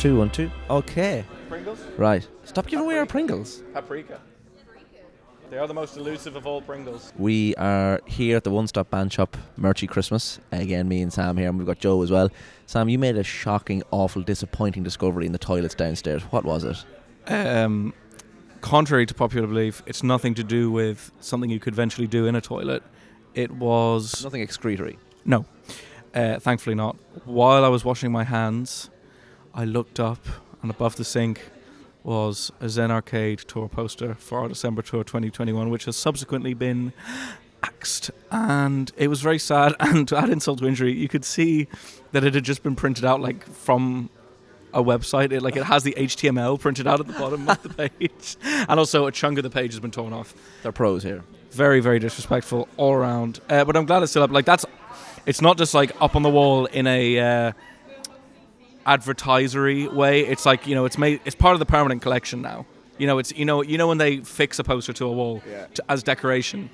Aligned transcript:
two, 0.00 0.16
one, 0.16 0.30
two. 0.30 0.50
Okay. 0.70 1.24
Pringles? 1.48 1.78
Right. 1.98 2.26
Stop 2.44 2.66
giving 2.66 2.86
away 2.86 2.96
our 2.96 3.04
Pringles. 3.04 3.62
Paprika. 3.74 4.18
They 5.50 5.58
are 5.58 5.66
the 5.66 5.74
most 5.74 5.96
elusive 5.98 6.36
of 6.36 6.46
all 6.46 6.62
Pringles. 6.62 7.12
We 7.18 7.54
are 7.56 8.00
here 8.06 8.36
at 8.38 8.44
the 8.44 8.50
One 8.50 8.66
Stop 8.66 8.88
Band 8.88 9.12
Shop 9.12 9.36
Merchy 9.58 9.86
Christmas. 9.88 10.38
Again, 10.52 10.88
me 10.88 11.02
and 11.02 11.12
Sam 11.12 11.36
here, 11.36 11.48
and 11.48 11.58
we've 11.58 11.66
got 11.66 11.80
Joe 11.80 12.00
as 12.02 12.10
well. 12.10 12.30
Sam, 12.66 12.88
you 12.88 12.98
made 12.98 13.16
a 13.16 13.24
shocking, 13.24 13.82
awful, 13.90 14.22
disappointing 14.22 14.84
discovery 14.84 15.26
in 15.26 15.32
the 15.32 15.38
toilets 15.38 15.74
downstairs. 15.74 16.22
What 16.24 16.44
was 16.44 16.64
it? 16.64 16.84
Um, 17.30 17.92
contrary 18.60 19.04
to 19.06 19.12
popular 19.12 19.46
belief, 19.48 19.82
it's 19.86 20.02
nothing 20.02 20.34
to 20.34 20.44
do 20.44 20.70
with 20.70 21.10
something 21.20 21.50
you 21.50 21.60
could 21.60 21.74
eventually 21.74 22.06
do 22.06 22.26
in 22.26 22.36
a 22.36 22.40
toilet. 22.40 22.82
It 23.34 23.50
was 23.50 24.24
Nothing 24.24 24.40
excretory. 24.42 24.98
no, 25.24 25.44
uh, 26.14 26.38
thankfully 26.38 26.74
not. 26.74 26.96
While 27.24 27.64
I 27.64 27.68
was 27.68 27.84
washing 27.84 28.10
my 28.12 28.24
hands, 28.24 28.89
I 29.60 29.64
looked 29.64 30.00
up, 30.00 30.24
and 30.62 30.70
above 30.70 30.96
the 30.96 31.04
sink 31.04 31.50
was 32.02 32.50
a 32.62 32.70
Zen 32.70 32.90
Arcade 32.90 33.40
tour 33.40 33.68
poster 33.68 34.14
for 34.14 34.38
our 34.38 34.48
December 34.48 34.80
tour 34.80 35.04
2021, 35.04 35.68
which 35.68 35.84
has 35.84 35.96
subsequently 35.96 36.54
been 36.54 36.94
axed, 37.62 38.10
and 38.30 38.90
it 38.96 39.08
was 39.08 39.20
very 39.20 39.38
sad. 39.38 39.74
And 39.80 40.08
to 40.08 40.16
add 40.16 40.30
insult 40.30 40.60
to 40.60 40.66
injury, 40.66 40.94
you 40.94 41.08
could 41.08 41.26
see 41.26 41.68
that 42.12 42.24
it 42.24 42.32
had 42.32 42.42
just 42.42 42.62
been 42.62 42.74
printed 42.74 43.04
out 43.04 43.20
like 43.20 43.44
from 43.44 44.08
a 44.72 44.82
website. 44.82 45.30
It 45.30 45.42
like 45.42 45.56
it 45.56 45.64
has 45.64 45.82
the 45.82 45.92
HTML 45.92 46.58
printed 46.58 46.86
out 46.86 46.98
at 46.98 47.06
the 47.06 47.12
bottom 47.12 47.46
of 47.46 47.62
the 47.62 47.68
page, 47.90 48.38
and 48.42 48.80
also 48.80 49.08
a 49.08 49.12
chunk 49.12 49.36
of 49.36 49.44
the 49.44 49.50
page 49.50 49.72
has 49.72 49.80
been 49.80 49.90
torn 49.90 50.14
off. 50.14 50.32
They're 50.62 50.72
pros 50.72 51.02
here. 51.02 51.22
Very, 51.50 51.80
very 51.80 51.98
disrespectful 51.98 52.66
all 52.78 52.94
around. 52.94 53.40
Uh, 53.50 53.66
but 53.66 53.76
I'm 53.76 53.84
glad 53.84 54.02
it's 54.02 54.12
still 54.12 54.22
up. 54.22 54.30
Like 54.30 54.46
that's, 54.46 54.64
it's 55.26 55.42
not 55.42 55.58
just 55.58 55.74
like 55.74 55.92
up 56.00 56.16
on 56.16 56.22
the 56.22 56.30
wall 56.30 56.64
in 56.64 56.86
a 56.86 57.18
uh, 57.18 57.52
advertisery 58.86 59.92
way. 59.92 60.20
It's 60.20 60.46
like 60.46 60.66
you 60.66 60.74
know, 60.74 60.84
it's 60.84 60.98
made. 60.98 61.20
It's 61.24 61.34
part 61.34 61.54
of 61.54 61.58
the 61.58 61.66
permanent 61.66 62.02
collection 62.02 62.42
now. 62.42 62.66
You 62.98 63.06
know, 63.06 63.18
it's 63.18 63.32
you 63.32 63.44
know, 63.44 63.62
you 63.62 63.78
know 63.78 63.88
when 63.88 63.98
they 63.98 64.18
fix 64.18 64.58
a 64.58 64.64
poster 64.64 64.92
to 64.94 65.06
a 65.06 65.12
wall 65.12 65.42
to, 65.74 65.84
as 65.88 66.02
decoration. 66.02 66.70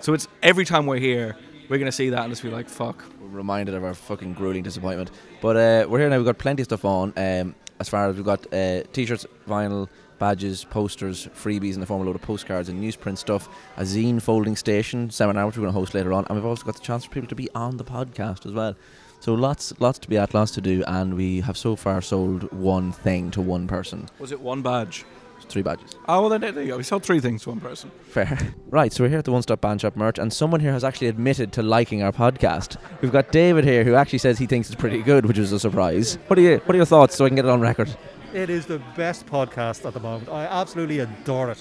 So 0.00 0.14
it's 0.14 0.28
every 0.42 0.64
time 0.64 0.86
we're 0.86 0.98
here, 0.98 1.36
we're 1.68 1.78
gonna 1.78 1.92
see 1.92 2.10
that 2.10 2.22
and 2.22 2.30
just 2.30 2.42
be 2.42 2.50
like, 2.50 2.68
fuck. 2.68 3.04
We're 3.20 3.28
reminded 3.28 3.74
of 3.74 3.84
our 3.84 3.94
fucking 3.94 4.34
grueling 4.34 4.62
disappointment. 4.62 5.10
But 5.40 5.56
uh, 5.56 5.88
we're 5.88 6.00
here 6.00 6.10
now. 6.10 6.16
We've 6.16 6.26
got 6.26 6.38
plenty 6.38 6.62
of 6.62 6.66
stuff 6.66 6.84
on. 6.84 7.12
Um, 7.16 7.54
as 7.78 7.88
far 7.88 8.08
as 8.08 8.16
we've 8.16 8.24
got 8.24 8.52
uh, 8.52 8.82
t-shirts, 8.92 9.26
vinyl, 9.48 9.88
badges, 10.20 10.64
posters, 10.64 11.26
freebies 11.28 11.74
in 11.74 11.80
the 11.80 11.86
form 11.86 12.02
of 12.02 12.06
a 12.06 12.10
load 12.10 12.16
of 12.16 12.22
postcards 12.22 12.68
and 12.68 12.80
newsprint 12.80 13.18
stuff. 13.18 13.48
A 13.78 13.82
zine 13.82 14.20
folding 14.22 14.54
station 14.54 15.10
seminar 15.10 15.46
which 15.46 15.56
we're 15.56 15.62
going 15.62 15.72
to 15.72 15.78
host 15.78 15.94
later 15.94 16.12
on, 16.12 16.26
and 16.26 16.36
we've 16.36 16.44
also 16.44 16.64
got 16.64 16.76
the 16.76 16.82
chance 16.82 17.06
for 17.06 17.10
people 17.10 17.28
to 17.28 17.34
be 17.34 17.48
on 17.54 17.78
the 17.78 17.84
podcast 17.84 18.46
as 18.46 18.52
well. 18.52 18.76
So 19.20 19.34
lots, 19.34 19.72
lots 19.80 19.98
to 20.00 20.08
be 20.08 20.16
at, 20.16 20.32
lots 20.32 20.50
to 20.52 20.60
do, 20.60 20.82
and 20.86 21.14
we 21.14 21.40
have 21.40 21.56
so 21.56 21.76
far 21.76 22.00
sold 22.00 22.50
one 22.52 22.90
thing 22.92 23.30
to 23.32 23.40
one 23.42 23.66
person. 23.68 24.08
Was 24.18 24.32
it 24.32 24.40
one 24.40 24.62
badge? 24.62 25.04
Three 25.48 25.62
badges. 25.62 25.96
Oh 26.08 26.20
well, 26.20 26.28
then 26.30 26.40
there 26.40 26.62
you 26.62 26.68
go. 26.68 26.76
We 26.76 26.84
sold 26.84 27.02
three 27.02 27.18
things 27.18 27.42
to 27.42 27.48
one 27.50 27.60
person. 27.60 27.90
Fair. 28.02 28.38
Right, 28.70 28.92
so 28.92 29.02
we're 29.02 29.10
here 29.10 29.18
at 29.18 29.24
the 29.24 29.32
One 29.32 29.42
Stop 29.42 29.60
Band 29.60 29.80
Shop 29.80 29.96
merch, 29.96 30.16
and 30.16 30.32
someone 30.32 30.60
here 30.60 30.72
has 30.72 30.84
actually 30.84 31.08
admitted 31.08 31.52
to 31.54 31.62
liking 31.62 32.04
our 32.04 32.12
podcast. 32.12 32.76
We've 33.02 33.10
got 33.10 33.32
David 33.32 33.64
here, 33.64 33.82
who 33.82 33.94
actually 33.96 34.20
says 34.20 34.38
he 34.38 34.46
thinks 34.46 34.70
it's 34.70 34.80
pretty 34.80 35.02
good, 35.02 35.26
which 35.26 35.38
is 35.38 35.50
a 35.50 35.58
surprise. 35.58 36.18
What 36.28 36.38
are 36.38 36.42
you? 36.42 36.58
What 36.58 36.74
are 36.74 36.76
your 36.76 36.86
thoughts, 36.86 37.16
so 37.16 37.24
I 37.24 37.28
can 37.30 37.34
get 37.34 37.44
it 37.46 37.50
on 37.50 37.60
record? 37.60 37.94
It 38.32 38.48
is 38.48 38.64
the 38.66 38.78
best 38.96 39.26
podcast 39.26 39.84
at 39.84 39.92
the 39.92 39.98
moment. 39.98 40.28
I 40.30 40.44
absolutely 40.44 41.00
adore 41.00 41.50
it. 41.50 41.60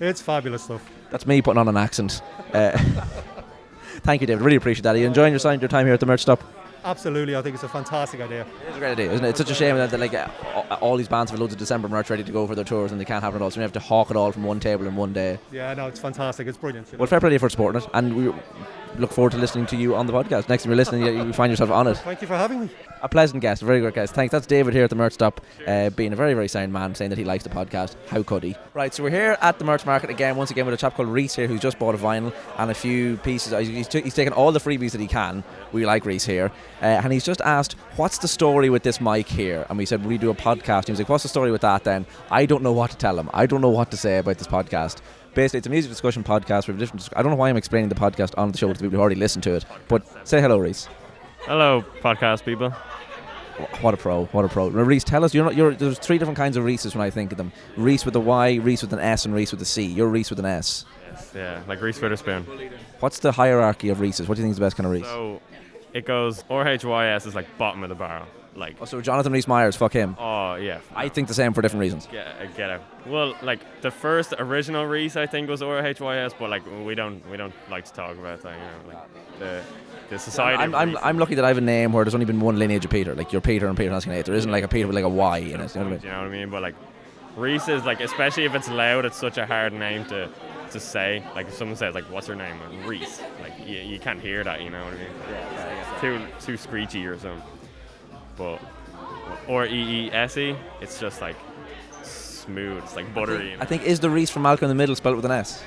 It's 0.00 0.22
fabulous 0.22 0.62
stuff. 0.62 0.88
That's 1.10 1.26
me 1.26 1.42
putting 1.42 1.58
on 1.58 1.68
an 1.68 1.76
accent. 1.76 2.22
Uh, 2.54 2.70
thank 4.04 4.22
you, 4.22 4.26
David. 4.26 4.42
Really 4.42 4.56
appreciate 4.56 4.84
that. 4.84 4.94
Are 4.94 4.98
you 4.98 5.06
enjoying 5.06 5.34
your, 5.34 5.38
sign- 5.40 5.60
your 5.60 5.68
time 5.68 5.84
here 5.84 5.92
at 5.92 6.00
the 6.00 6.06
merch 6.06 6.22
stop? 6.22 6.42
Absolutely, 6.84 7.36
I 7.36 7.42
think 7.42 7.54
it's 7.54 7.64
a 7.64 7.68
fantastic 7.68 8.20
idea. 8.20 8.46
It's 8.66 8.76
a 8.76 8.78
great 8.80 8.92
idea, 8.92 9.12
isn't 9.12 9.24
it? 9.24 9.30
It's 9.30 9.38
such 9.38 9.50
a 9.50 9.54
shame 9.54 9.76
that, 9.76 9.90
that 9.90 10.00
like 10.00 10.14
all 10.80 10.96
these 10.96 11.08
bands 11.08 11.30
have 11.30 11.40
loads 11.40 11.52
of 11.52 11.58
December 11.58 11.88
merch 11.88 12.08
ready 12.10 12.24
to 12.24 12.32
go 12.32 12.46
for 12.46 12.54
their 12.54 12.64
tours, 12.64 12.92
and 12.92 13.00
they 13.00 13.04
can't 13.04 13.22
have 13.22 13.34
it 13.34 13.42
all. 13.42 13.50
So 13.50 13.58
we 13.58 13.62
have 13.62 13.72
to 13.72 13.80
hawk 13.80 14.10
it 14.10 14.16
all 14.16 14.32
from 14.32 14.44
one 14.44 14.60
table 14.60 14.86
in 14.86 14.96
one 14.96 15.12
day. 15.12 15.38
Yeah, 15.52 15.74
no, 15.74 15.86
it's 15.86 16.00
fantastic. 16.00 16.46
It's 16.46 16.58
brilliant. 16.58 16.86
you 16.88 16.92
know. 16.92 17.00
Well, 17.00 17.08
fair 17.08 17.20
play 17.20 17.36
for 17.38 17.48
supporting 17.48 17.82
it, 17.82 17.88
and 17.94 18.16
we 18.16 18.32
look 18.98 19.12
forward 19.12 19.30
to 19.32 19.38
listening 19.38 19.66
to 19.66 19.76
you 19.76 19.94
on 19.94 20.06
the 20.06 20.12
podcast. 20.12 20.48
Next 20.48 20.62
time 20.64 20.70
you're 20.70 20.76
listening, 20.76 21.06
you, 21.06 21.24
you 21.26 21.32
find 21.32 21.50
yourself 21.50 21.70
on 21.70 21.86
it. 21.86 21.96
Thank 21.98 22.20
you 22.20 22.26
for 22.26 22.36
having 22.36 22.60
me. 22.60 22.70
A 23.02 23.08
pleasant 23.08 23.40
guest, 23.40 23.62
a 23.62 23.64
very 23.64 23.80
good 23.80 23.94
guest. 23.94 24.12
Thanks. 24.14 24.32
That's 24.32 24.46
David 24.46 24.74
here 24.74 24.82
at 24.84 24.90
the 24.90 24.96
merch 24.96 25.12
stop, 25.12 25.40
uh, 25.66 25.90
being 25.90 26.12
a 26.12 26.16
very, 26.16 26.34
very 26.34 26.48
sound 26.48 26.72
man, 26.72 26.94
saying 26.96 27.10
that 27.10 27.18
he 27.18 27.24
likes 27.24 27.44
the 27.44 27.50
podcast. 27.50 27.94
How 28.08 28.22
could 28.24 28.42
he? 28.42 28.56
Right, 28.74 28.92
so 28.92 29.02
we're 29.04 29.10
here 29.10 29.38
at 29.40 29.58
the 29.60 29.64
merch 29.64 29.86
market 29.86 30.10
again, 30.10 30.34
once 30.36 30.50
again 30.50 30.64
with 30.66 30.74
a 30.74 30.78
chap 30.78 30.96
called 30.96 31.08
Reese 31.08 31.36
here 31.36 31.46
who's 31.46 31.60
just 31.60 31.78
bought 31.78 31.94
a 31.94 31.98
vinyl 31.98 32.32
and 32.58 32.70
a 32.70 32.74
few 32.74 33.16
pieces. 33.18 33.52
Uh, 33.52 33.58
He's, 33.58 33.86
t- 33.86 34.00
he's 34.00 34.14
taken 34.14 34.32
all 34.32 34.50
the 34.50 34.58
freebies 34.58 34.90
that 34.92 35.00
he 35.00 35.06
can. 35.06 35.44
We 35.72 35.86
like 35.86 36.04
Reese 36.04 36.24
here. 36.24 36.50
Uh, 36.82 36.86
and 36.86 37.12
he's 37.12 37.24
just 37.24 37.40
asked, 37.42 37.74
What's 37.96 38.18
the 38.18 38.28
story 38.28 38.68
with 38.70 38.82
this 38.82 39.00
mic 39.00 39.28
here? 39.28 39.64
And 39.68 39.78
we 39.78 39.86
said, 39.86 40.04
We 40.04 40.18
do 40.18 40.30
a 40.30 40.34
podcast. 40.34 40.86
He 40.86 40.92
was 40.92 40.98
like, 40.98 41.08
What's 41.08 41.22
the 41.22 41.28
story 41.28 41.52
with 41.52 41.60
that 41.60 41.84
then? 41.84 42.06
I 42.30 42.46
don't 42.46 42.62
know 42.62 42.72
what 42.72 42.90
to 42.90 42.96
tell 42.96 43.18
him. 43.18 43.30
I 43.32 43.46
don't 43.46 43.60
know 43.60 43.68
what 43.68 43.90
to 43.92 43.96
say 43.96 44.18
about 44.18 44.38
this 44.38 44.48
podcast. 44.48 45.00
Basically, 45.38 45.58
it's 45.58 45.68
a 45.68 45.70
music 45.70 45.92
discussion 45.92 46.24
podcast. 46.24 46.66
We 46.66 46.72
have 46.72 46.80
different. 46.80 47.08
I 47.14 47.22
don't 47.22 47.30
know 47.30 47.36
why 47.36 47.48
I'm 47.48 47.56
explaining 47.56 47.88
the 47.88 47.94
podcast 47.94 48.36
on 48.36 48.50
the 48.50 48.58
show 48.58 48.72
to 48.72 48.74
people 48.74 48.96
who 48.96 49.00
already 49.00 49.14
listen 49.14 49.40
to 49.42 49.54
it. 49.54 49.64
But 49.86 50.26
say 50.26 50.40
hello, 50.40 50.58
Reese. 50.58 50.88
Hello, 51.42 51.84
podcast 52.00 52.44
people. 52.44 52.70
What 53.80 53.94
a 53.94 53.96
pro! 53.96 54.24
What 54.24 54.44
a 54.44 54.48
pro! 54.48 54.68
Now, 54.68 54.82
Reese, 54.82 55.04
tell 55.04 55.22
us. 55.22 55.32
You're 55.32 55.44
not. 55.44 55.54
You're, 55.54 55.76
there's 55.76 56.00
three 56.00 56.18
different 56.18 56.36
kinds 56.36 56.56
of 56.56 56.64
Reeses 56.64 56.96
when 56.96 57.06
I 57.06 57.10
think 57.10 57.30
of 57.30 57.38
them. 57.38 57.52
Reese 57.76 58.04
with 58.04 58.16
a 58.16 58.20
Y, 58.20 58.54
Reese 58.56 58.82
with 58.82 58.92
an 58.92 58.98
S, 58.98 59.26
and 59.26 59.32
Reese 59.32 59.52
with 59.52 59.62
a 59.62 59.64
C. 59.64 59.84
You're 59.84 60.08
Reese 60.08 60.28
with 60.28 60.40
an 60.40 60.44
S. 60.44 60.84
Yes, 61.08 61.32
yeah, 61.32 61.62
like 61.68 61.80
Reese 61.80 62.00
Witherspoon. 62.00 62.44
What's 62.98 63.20
the 63.20 63.30
hierarchy 63.30 63.90
of 63.90 64.00
Reeses? 64.00 64.26
What 64.26 64.34
do 64.34 64.40
you 64.40 64.44
think 64.44 64.54
is 64.54 64.58
the 64.58 64.66
best 64.66 64.76
kind 64.76 64.86
of 64.86 64.92
Reese? 64.92 65.04
So 65.04 65.40
it 65.94 66.04
goes 66.04 66.42
RHYS 66.50 67.28
is 67.28 67.36
like 67.36 67.46
bottom 67.58 67.84
of 67.84 67.90
the 67.90 67.94
barrel. 67.94 68.26
Like, 68.58 68.76
Oh, 68.80 68.84
so 68.84 69.00
Jonathan 69.00 69.32
Rhys 69.32 69.46
Meyers, 69.48 69.76
fuck 69.76 69.92
him. 69.92 70.16
oh 70.18 70.56
yeah. 70.56 70.80
I 70.94 71.08
think 71.08 71.28
the 71.28 71.34
same 71.34 71.52
for 71.52 71.62
different 71.62 71.80
reasons. 71.80 72.06
Get, 72.10 72.26
uh, 72.26 72.46
get 72.56 72.70
out. 72.70 72.82
Well, 73.06 73.34
like 73.42 73.60
the 73.80 73.90
first 73.90 74.34
original 74.38 74.84
Reese, 74.86 75.16
I 75.16 75.26
think 75.26 75.48
was 75.48 75.60
RHYS, 75.62 76.34
but 76.38 76.50
like 76.50 76.62
we 76.84 76.94
don't 76.94 77.22
we 77.30 77.36
don't 77.36 77.54
like 77.70 77.84
to 77.86 77.92
talk 77.92 78.16
about 78.18 78.42
that. 78.42 78.52
You 78.54 78.90
know, 78.92 78.94
like 78.94 79.38
the 79.38 79.62
the 80.10 80.18
society. 80.18 80.62
I'm, 80.62 80.74
I'm, 80.74 80.96
I'm 81.02 81.18
lucky 81.18 81.34
that 81.36 81.44
I 81.44 81.48
have 81.48 81.58
a 81.58 81.62
name 81.62 81.92
where 81.92 82.04
there's 82.04 82.14
only 82.14 82.26
been 82.26 82.40
one 82.40 82.58
lineage 82.58 82.84
of 82.84 82.90
Peter. 82.90 83.14
Like 83.14 83.32
you're 83.32 83.40
Peter 83.42 83.66
and 83.66 83.76
Peter 83.76 83.90
Haskinate. 83.90 84.24
There 84.24 84.34
isn't 84.34 84.50
like 84.50 84.64
a 84.64 84.68
Peter 84.68 84.86
with 84.86 84.96
like 84.96 85.04
a 85.04 85.08
Y 85.08 85.38
in 85.38 85.44
it. 85.46 85.50
You 85.52 85.56
know 85.58 85.64
what 85.64 85.76
I 85.76 85.82
mean? 85.84 86.00
You 86.02 86.08
know 86.08 86.18
what 86.18 86.26
I 86.26 86.30
mean? 86.30 86.50
But 86.50 86.62
like 86.62 86.74
Reese 87.36 87.68
is 87.68 87.84
like, 87.84 88.00
especially 88.00 88.44
if 88.44 88.54
it's 88.54 88.68
loud, 88.68 89.04
it's 89.04 89.16
such 89.16 89.38
a 89.38 89.46
hard 89.46 89.72
name 89.72 90.04
to 90.06 90.28
to 90.72 90.80
say. 90.80 91.22
Like 91.34 91.46
if 91.48 91.54
someone 91.54 91.76
says 91.76 91.94
like, 91.94 92.04
"What's 92.10 92.26
your 92.26 92.36
name?" 92.36 92.56
Reese. 92.84 93.20
Like 93.42 93.52
you, 93.66 93.76
you 93.78 93.98
can't 93.98 94.20
hear 94.20 94.42
that. 94.44 94.62
You 94.62 94.70
know 94.70 94.82
what 94.84 94.94
I 94.94 94.96
mean? 94.96 95.06
Yeah, 95.30 95.98
too 96.00 96.20
too 96.40 96.56
screechy 96.56 97.06
or 97.06 97.18
something. 97.18 97.42
But 98.38 98.60
or 99.48 99.66
E 99.66 100.06
E 100.06 100.10
S 100.12 100.36
E, 100.36 100.56
it's 100.80 100.98
just 101.00 101.20
like 101.20 101.36
smooth. 102.02 102.82
It's 102.84 102.96
like 102.96 103.12
buttery. 103.12 103.56
I 103.60 103.64
think 103.66 103.82
is 103.82 104.00
the 104.00 104.08
Reese 104.08 104.30
from 104.30 104.42
Malcolm 104.42 104.66
in 104.66 104.68
the 104.70 104.80
Middle 104.80 104.94
spelled 104.96 105.16
with 105.16 105.24
an 105.24 105.32
S. 105.32 105.62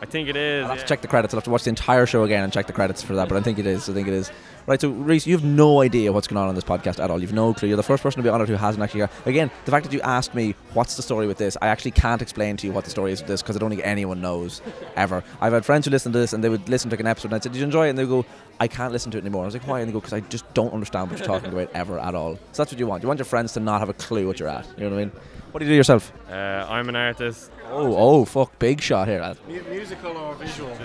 I 0.00 0.06
think 0.06 0.28
it 0.28 0.36
is. 0.36 0.62
I'll 0.62 0.68
have 0.68 0.78
yeah. 0.78 0.82
to 0.82 0.88
check 0.88 1.00
the 1.00 1.08
credits. 1.08 1.34
I'll 1.34 1.38
have 1.38 1.44
to 1.44 1.50
watch 1.50 1.64
the 1.64 1.70
entire 1.70 2.06
show 2.06 2.22
again 2.24 2.44
and 2.44 2.52
check 2.52 2.66
the 2.66 2.72
credits 2.72 3.02
for 3.02 3.14
that. 3.16 3.28
But 3.28 3.36
I 3.36 3.40
think 3.40 3.58
it 3.58 3.66
is. 3.66 3.88
I 3.88 3.92
think 3.92 4.06
it 4.06 4.14
is. 4.14 4.30
Right. 4.66 4.80
So 4.80 4.90
Reese, 4.90 5.26
you 5.26 5.34
have 5.34 5.44
no 5.44 5.80
idea 5.80 6.12
what's 6.12 6.26
going 6.26 6.36
on 6.36 6.48
on 6.48 6.54
this 6.54 6.62
podcast 6.62 7.02
at 7.02 7.10
all. 7.10 7.20
You've 7.20 7.32
no 7.32 7.54
clue. 7.54 7.68
You're 7.68 7.78
the 7.78 7.82
first 7.82 8.02
person 8.02 8.18
to 8.18 8.22
be 8.22 8.28
on 8.28 8.40
it 8.40 8.48
who 8.48 8.54
hasn't 8.54 8.82
actually. 8.82 9.00
Got, 9.00 9.10
again, 9.26 9.50
the 9.64 9.70
fact 9.70 9.86
that 9.86 9.92
you 9.92 10.00
asked 10.02 10.34
me 10.34 10.54
what's 10.74 10.96
the 10.96 11.02
story 11.02 11.26
with 11.26 11.38
this, 11.38 11.56
I 11.62 11.68
actually 11.68 11.92
can't 11.92 12.20
explain 12.20 12.58
to 12.58 12.66
you 12.66 12.72
what 12.72 12.84
the 12.84 12.90
story 12.90 13.12
is 13.12 13.20
with 13.20 13.28
this 13.28 13.42
because 13.42 13.56
I 13.56 13.60
don't 13.60 13.70
think 13.70 13.82
anyone 13.84 14.20
knows 14.20 14.60
ever. 14.96 15.24
I've 15.40 15.54
had 15.54 15.64
friends 15.64 15.86
who 15.86 15.90
listen 15.90 16.12
to 16.12 16.18
this 16.18 16.32
and 16.32 16.44
they 16.44 16.50
would 16.50 16.68
listen 16.68 16.90
to 16.90 16.94
like 16.94 17.00
an 17.00 17.06
episode 17.06 17.28
and 17.28 17.36
I 17.36 17.40
said, 17.40 17.52
"Did 17.52 17.58
you 17.58 17.64
enjoy 17.64 17.86
it?" 17.86 17.90
And 17.90 17.98
they 17.98 18.04
go, 18.04 18.26
"I 18.60 18.68
can't 18.68 18.92
listen 18.92 19.10
to 19.12 19.18
it 19.18 19.22
anymore." 19.22 19.42
I 19.42 19.46
was 19.46 19.54
like, 19.54 19.66
"Why?" 19.66 19.80
And 19.80 19.88
they 19.88 19.92
go, 19.92 20.00
"Because 20.00 20.12
I 20.12 20.20
just 20.20 20.52
don't 20.52 20.74
understand 20.74 21.10
what 21.10 21.18
you're 21.18 21.26
talking 21.26 21.50
about 21.52 21.70
ever 21.72 21.98
at 21.98 22.14
all." 22.14 22.34
So 22.52 22.62
that's 22.62 22.70
what 22.70 22.78
you 22.78 22.86
want. 22.86 23.02
You 23.02 23.08
want 23.08 23.18
your 23.18 23.24
friends 23.24 23.54
to 23.54 23.60
not 23.60 23.80
have 23.80 23.88
a 23.88 23.94
clue 23.94 24.26
what 24.26 24.38
you're 24.38 24.50
at. 24.50 24.66
You 24.76 24.84
know 24.84 24.90
what 24.90 25.00
I 25.00 25.04
mean? 25.04 25.12
What 25.50 25.60
do 25.60 25.64
you 25.64 25.72
do 25.72 25.76
yourself? 25.76 26.12
Uh, 26.28 26.66
I'm 26.68 26.90
an 26.90 26.96
artist. 26.96 27.50
Oh, 27.70 27.94
oh, 27.96 28.24
fuck, 28.24 28.58
big 28.58 28.80
shot 28.80 29.08
here, 29.08 29.20
lad. 29.20 29.38
musical 29.70 30.16
or 30.16 30.34
visual? 30.34 30.76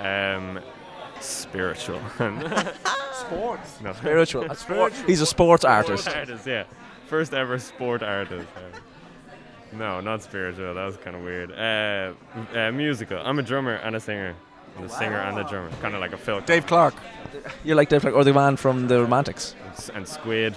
Um, 0.00 0.60
spiritual. 1.20 2.00
Sports. 3.12 3.80
no. 3.82 3.92
Spiritual. 3.92 4.44
A 4.50 4.56
sport. 4.56 4.92
He's 5.06 5.20
a 5.20 5.26
sports 5.26 5.64
artist. 5.64 6.04
Sport 6.04 6.16
artist, 6.16 6.46
yeah. 6.46 6.64
First 7.06 7.34
ever 7.34 7.58
sport 7.58 8.02
artist. 8.02 8.48
uh, 8.56 8.78
no, 9.72 10.00
not 10.00 10.22
spiritual. 10.22 10.74
That 10.74 10.84
was 10.84 10.96
kind 10.96 11.14
of 11.16 11.22
weird. 11.22 11.52
Uh, 11.52 12.14
uh, 12.58 12.72
musical. 12.72 13.18
I'm 13.18 13.38
a 13.38 13.42
drummer 13.42 13.74
and 13.74 13.94
a 13.94 14.00
singer. 14.00 14.34
I'm 14.78 14.84
a 14.84 14.88
singer 14.88 15.18
and 15.18 15.38
a 15.38 15.44
drummer. 15.44 15.70
Kind 15.82 15.94
of 15.94 16.00
like 16.00 16.12
a 16.12 16.16
Phil. 16.16 16.40
Dave 16.40 16.66
Clark. 16.66 16.94
You're 17.64 17.76
like 17.76 17.88
Dave, 17.88 18.00
Clark, 18.00 18.14
or 18.16 18.24
the 18.24 18.32
man 18.32 18.56
from 18.56 18.88
the 18.88 19.00
Romantics. 19.00 19.54
And 19.94 20.08
Squid. 20.08 20.56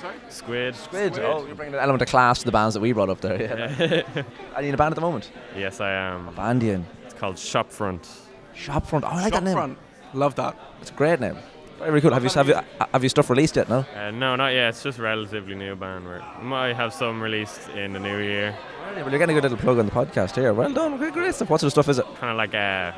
Sorry? 0.00 0.16
Squid. 0.28 0.76
Squid. 0.76 1.18
Oh, 1.18 1.44
you're 1.46 1.54
bringing 1.54 1.74
an 1.74 1.80
element 1.80 2.02
of 2.02 2.08
class 2.08 2.38
to 2.40 2.44
the 2.44 2.52
bands 2.52 2.74
that 2.74 2.80
we 2.80 2.92
brought 2.92 3.10
up 3.10 3.20
there. 3.20 3.40
Yeah. 3.40 4.22
Are 4.54 4.62
you 4.62 4.68
in 4.68 4.74
a 4.74 4.76
band 4.76 4.92
at 4.92 4.94
the 4.94 5.00
moment? 5.00 5.30
yes, 5.56 5.80
I 5.80 5.90
am. 5.90 6.34
Band 6.34 6.62
you 6.62 6.72
in? 6.72 6.86
It's 7.04 7.14
called 7.14 7.36
Shopfront. 7.36 8.06
Shopfront. 8.54 9.02
Oh, 9.04 9.08
I 9.08 9.22
like 9.24 9.32
that 9.32 9.42
name. 9.42 9.56
Shopfront. 9.56 9.76
Love 10.14 10.34
that. 10.36 10.56
It's 10.80 10.90
a 10.90 10.94
great 10.94 11.20
name. 11.20 11.36
Very, 11.78 11.90
very 11.90 12.00
cool. 12.00 12.12
Have 12.12 12.24
you 12.24 12.30
have 12.30 12.48
you 12.48 12.60
have 12.92 13.02
you 13.02 13.08
stuff 13.08 13.30
released 13.30 13.54
yet? 13.54 13.68
No. 13.68 13.84
Uh, 13.94 14.10
no, 14.10 14.34
not 14.34 14.48
yet. 14.48 14.70
It's 14.70 14.82
just 14.82 14.98
relatively 14.98 15.54
new 15.54 15.76
band. 15.76 16.08
We 16.08 16.44
might 16.44 16.74
have 16.74 16.92
some 16.92 17.20
released 17.22 17.68
in 17.70 17.92
the 17.92 18.00
new 18.00 18.18
year. 18.18 18.56
Well, 18.96 19.10
you're 19.10 19.18
getting 19.18 19.36
a 19.36 19.40
good 19.40 19.50
little 19.50 19.58
plug 19.64 19.78
on 19.78 19.86
the 19.86 19.92
podcast 19.92 20.34
here. 20.34 20.52
Well 20.52 20.72
done. 20.72 20.96
Great, 20.96 21.12
great 21.12 21.34
stuff. 21.34 21.50
What 21.50 21.60
sort 21.60 21.68
of 21.68 21.72
stuff 21.72 21.88
is 21.88 21.98
it? 22.00 22.06
Kind 22.16 22.32
of 22.32 22.36
like 22.36 22.54
a 22.54 22.94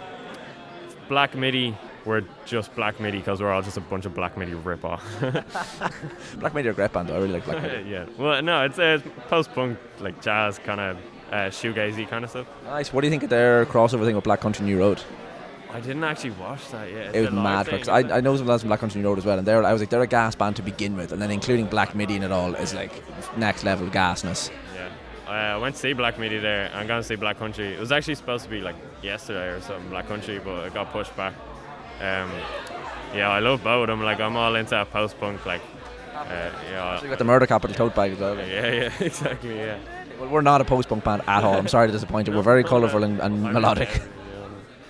black 1.09 1.35
MIDI 1.35 1.77
we're 2.05 2.23
just 2.47 2.75
Black 2.75 3.01
Midi 3.01 3.19
because 3.19 3.41
we're 3.41 3.53
all 3.53 3.63
just 3.63 3.77
a 3.77 3.81
bunch 3.81 4.07
of 4.07 4.15
Black 4.15 4.37
Midi 4.37 4.55
rip 4.55 4.85
off. 4.85 5.05
Black 6.37 6.55
Midi 6.55 6.69
are 6.69 6.73
a 6.73 6.75
great 6.75 6.93
band. 6.93 7.09
Though. 7.09 7.17
I 7.17 7.19
really 7.19 7.35
like 7.35 7.45
Black 7.45 7.63
Midi. 7.63 7.89
yeah. 7.91 8.07
Well, 8.19 8.43
no, 8.43 8.65
it's 8.65 8.79
uh, 8.79 9.01
post 9.29 9.53
punk, 9.53 9.79
like 10.01 10.23
jazz 10.23 10.59
kind 10.59 10.81
of 10.81 10.97
uh, 11.31 11.37
shoegazy 11.51 12.09
kind 12.09 12.25
of 12.25 12.31
stuff. 12.31 12.47
Nice. 12.65 12.93
What 12.93 13.03
do 13.03 13.07
you 13.07 13.11
think 13.11 13.23
of 13.23 13.31
their 13.31 13.67
crossover 13.67 14.05
thing 14.05 14.15
with 14.15 14.25
Black 14.25 14.41
Country 14.41 14.65
New 14.65 14.79
Road? 14.79 15.03
I 15.73 15.81
didn't 15.81 16.03
actually 16.03 16.31
watch 16.31 16.69
that 16.71 16.91
yet. 16.91 17.15
It 17.15 17.21
was 17.21 17.31
mad 17.31 17.67
because 17.67 17.89
I, 17.89 18.01
I 18.01 18.21
know 18.21 18.37
some 18.37 18.47
lads 18.47 18.63
from 18.63 18.69
Black 18.69 18.81
Country 18.81 19.01
New 19.01 19.07
Road 19.07 19.19
as 19.19 19.25
well, 19.25 19.39
and 19.39 19.47
they're 19.47 19.63
I 19.63 19.73
was 19.73 19.81
like 19.81 19.91
they're 19.91 20.03
a 20.03 20.07
gas 20.07 20.35
band 20.35 20.57
to 20.57 20.63
begin 20.63 20.97
with, 20.97 21.13
and 21.13 21.23
then 21.23 21.31
including 21.31 21.67
Black 21.67 21.95
Midi 21.95 22.17
in 22.17 22.23
it 22.25 22.33
all 22.33 22.55
is 22.57 22.75
like 22.75 22.93
next 23.39 23.63
level 23.63 23.87
gasness. 23.89 24.51
Yeah. 24.75 24.89
I 25.29 25.53
uh, 25.53 25.61
went 25.61 25.77
to 25.77 25.81
see 25.81 25.93
Black 25.93 26.19
Midi 26.19 26.39
there. 26.39 26.73
I'm 26.75 26.89
going 26.89 27.01
to 27.01 27.07
see 27.07 27.15
Black 27.15 27.39
Country. 27.39 27.69
It 27.69 27.79
was 27.79 27.93
actually 27.93 28.17
supposed 28.17 28.43
to 28.45 28.51
be 28.51 28.61
like 28.61 28.75
yesterday 29.01 29.47
or 29.47 29.61
something, 29.61 29.89
Black 29.91 30.09
Country, 30.09 30.41
but 30.41 30.67
it 30.67 30.75
got 30.75 30.91
pushed 30.91 31.17
back. 31.17 31.35
Um, 32.01 32.31
yeah, 33.15 33.31
I 33.31 33.41
love 33.41 33.63
both 33.63 33.83
of 33.83 33.89
them. 33.89 34.03
Like, 34.03 34.21
I'm 34.21 34.37
all 34.37 34.55
into 34.55 34.85
post 34.87 35.19
punk. 35.21 35.45
Like, 35.45 35.63
uh, 36.15 36.51
yeah. 36.71 36.99
So 36.99 37.05
you 37.05 37.11
got 37.11 37.19
the 37.19 37.25
Murder 37.25 37.47
Capital 37.47 37.75
tote 37.75 37.95
bag 37.95 38.13
as 38.13 38.19
well. 38.19 38.37
Yeah, 38.37 38.73
yeah, 38.73 38.93
exactly, 39.01 39.57
yeah. 39.57 39.79
Well, 40.19 40.29
we're 40.29 40.43
not 40.43 40.61
a 40.61 40.65
post 40.65 40.89
punk 40.89 41.05
band 41.05 41.23
at 41.27 41.45
all. 41.45 41.55
I'm 41.57 41.69
sorry 41.69 41.89
to 41.89 41.93
disappoint 41.93 42.29
you. 42.29 42.35
We're 42.35 42.43
very 42.43 42.65
colourful 42.65 43.03
and, 43.05 43.21
and 43.21 43.43
melodic. 43.43 43.89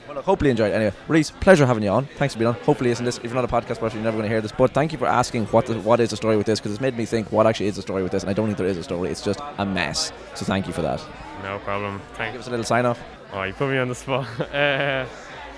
Well, 0.06 0.16
look, 0.16 0.24
hopefully 0.24 0.48
you 0.48 0.52
enjoyed 0.52 0.72
it. 0.72 0.74
Anyway, 0.74 0.92
Reese, 1.06 1.30
pleasure 1.30 1.64
having 1.66 1.84
you 1.84 1.90
on. 1.90 2.06
Thanks 2.16 2.34
for 2.34 2.40
being 2.40 2.48
on. 2.48 2.54
Hopefully, 2.62 2.90
listen 2.90 3.04
this. 3.04 3.18
If 3.18 3.24
you're 3.24 3.34
not 3.34 3.44
a 3.44 3.48
podcast 3.48 3.78
person, 3.78 3.98
you're 3.98 4.04
never 4.04 4.16
going 4.16 4.28
to 4.28 4.28
hear 4.28 4.40
this. 4.40 4.50
But 4.50 4.72
thank 4.72 4.90
you 4.90 4.98
for 4.98 5.06
asking 5.06 5.46
what 5.46 5.66
the, 5.66 5.78
what 5.80 6.00
is 6.00 6.10
the 6.10 6.16
story 6.16 6.36
with 6.36 6.46
this 6.46 6.58
because 6.58 6.72
it's 6.72 6.80
made 6.80 6.96
me 6.96 7.06
think 7.06 7.30
what 7.30 7.46
actually 7.46 7.66
is 7.66 7.76
the 7.76 7.82
story 7.82 8.02
with 8.02 8.10
this, 8.10 8.24
and 8.24 8.30
I 8.30 8.32
don't 8.32 8.46
think 8.46 8.58
there 8.58 8.66
is 8.66 8.76
a 8.76 8.82
story. 8.82 9.08
It's 9.10 9.22
just 9.22 9.38
a 9.58 9.64
mess. 9.64 10.12
So 10.34 10.44
thank 10.44 10.66
you 10.66 10.72
for 10.72 10.82
that. 10.82 11.00
No 11.44 11.60
problem. 11.60 12.02
Thank 12.14 12.32
Give 12.32 12.40
us 12.40 12.48
a 12.48 12.50
little 12.50 12.64
sign 12.64 12.86
off. 12.86 13.00
Oh, 13.32 13.44
you 13.44 13.52
put 13.52 13.70
me 13.70 13.78
on 13.78 13.88
the 13.88 13.94
spot. 13.94 14.26
Uh, 14.52 15.06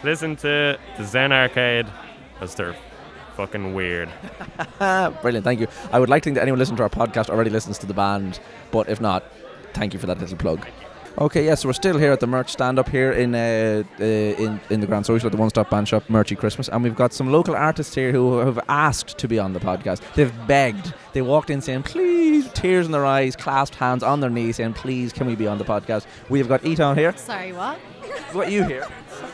listen 0.04 0.36
to 0.36 0.78
the 0.98 1.04
Zen 1.04 1.32
Arcade 1.32 1.86
because 2.34 2.54
they're 2.54 2.76
fucking 3.36 3.74
weird. 3.74 4.08
Brilliant, 4.78 5.44
thank 5.44 5.60
you. 5.60 5.68
I 5.90 5.98
would 5.98 6.08
like 6.08 6.22
to 6.22 6.26
think 6.26 6.34
that 6.36 6.42
anyone 6.42 6.58
listening 6.58 6.76
to 6.78 6.82
our 6.82 6.90
podcast 6.90 7.30
already 7.30 7.50
listens 7.50 7.78
to 7.78 7.86
the 7.86 7.94
band, 7.94 8.40
but 8.70 8.88
if 8.88 9.00
not, 9.00 9.24
thank 9.72 9.92
you 9.92 9.98
for 9.98 10.06
that 10.06 10.18
little 10.20 10.36
plug. 10.36 10.66
Okay, 11.18 11.44
yes, 11.44 11.60
so 11.60 11.68
we're 11.68 11.74
still 11.74 11.98
here 11.98 12.10
at 12.10 12.20
the 12.20 12.26
merch 12.26 12.50
stand 12.50 12.78
up 12.78 12.88
here 12.88 13.12
in 13.12 13.34
uh, 13.34 13.82
uh, 14.00 14.04
in 14.04 14.58
in 14.70 14.80
the 14.80 14.86
Grand 14.86 15.04
Social 15.04 15.26
at 15.26 15.32
the 15.32 15.38
One 15.38 15.50
Stop 15.50 15.68
Band 15.68 15.86
Shop, 15.86 16.02
Merchy 16.08 16.36
Christmas, 16.36 16.70
and 16.70 16.82
we've 16.82 16.94
got 16.96 17.12
some 17.12 17.30
local 17.30 17.54
artists 17.54 17.94
here 17.94 18.12
who 18.12 18.38
have 18.38 18.58
asked 18.68 19.18
to 19.18 19.28
be 19.28 19.38
on 19.38 19.52
the 19.52 19.60
podcast. 19.60 20.00
They've 20.14 20.32
begged. 20.46 20.94
They 21.12 21.20
walked 21.20 21.50
in 21.50 21.60
saying, 21.60 21.82
"Please," 21.82 22.50
tears 22.54 22.86
in 22.86 22.92
their 22.92 23.04
eyes, 23.04 23.36
clasped 23.36 23.74
hands 23.76 24.02
on 24.02 24.20
their 24.20 24.30
knees, 24.30 24.56
saying, 24.56 24.72
"Please, 24.72 25.12
can 25.12 25.26
we 25.26 25.34
be 25.36 25.46
on 25.46 25.58
the 25.58 25.64
podcast?" 25.64 26.06
We 26.30 26.38
have 26.38 26.48
got 26.48 26.64
Eton 26.64 26.96
here. 26.96 27.14
Sorry, 27.16 27.52
what? 27.52 27.76
What 28.32 28.50
you 28.50 28.64
here? 28.64 28.84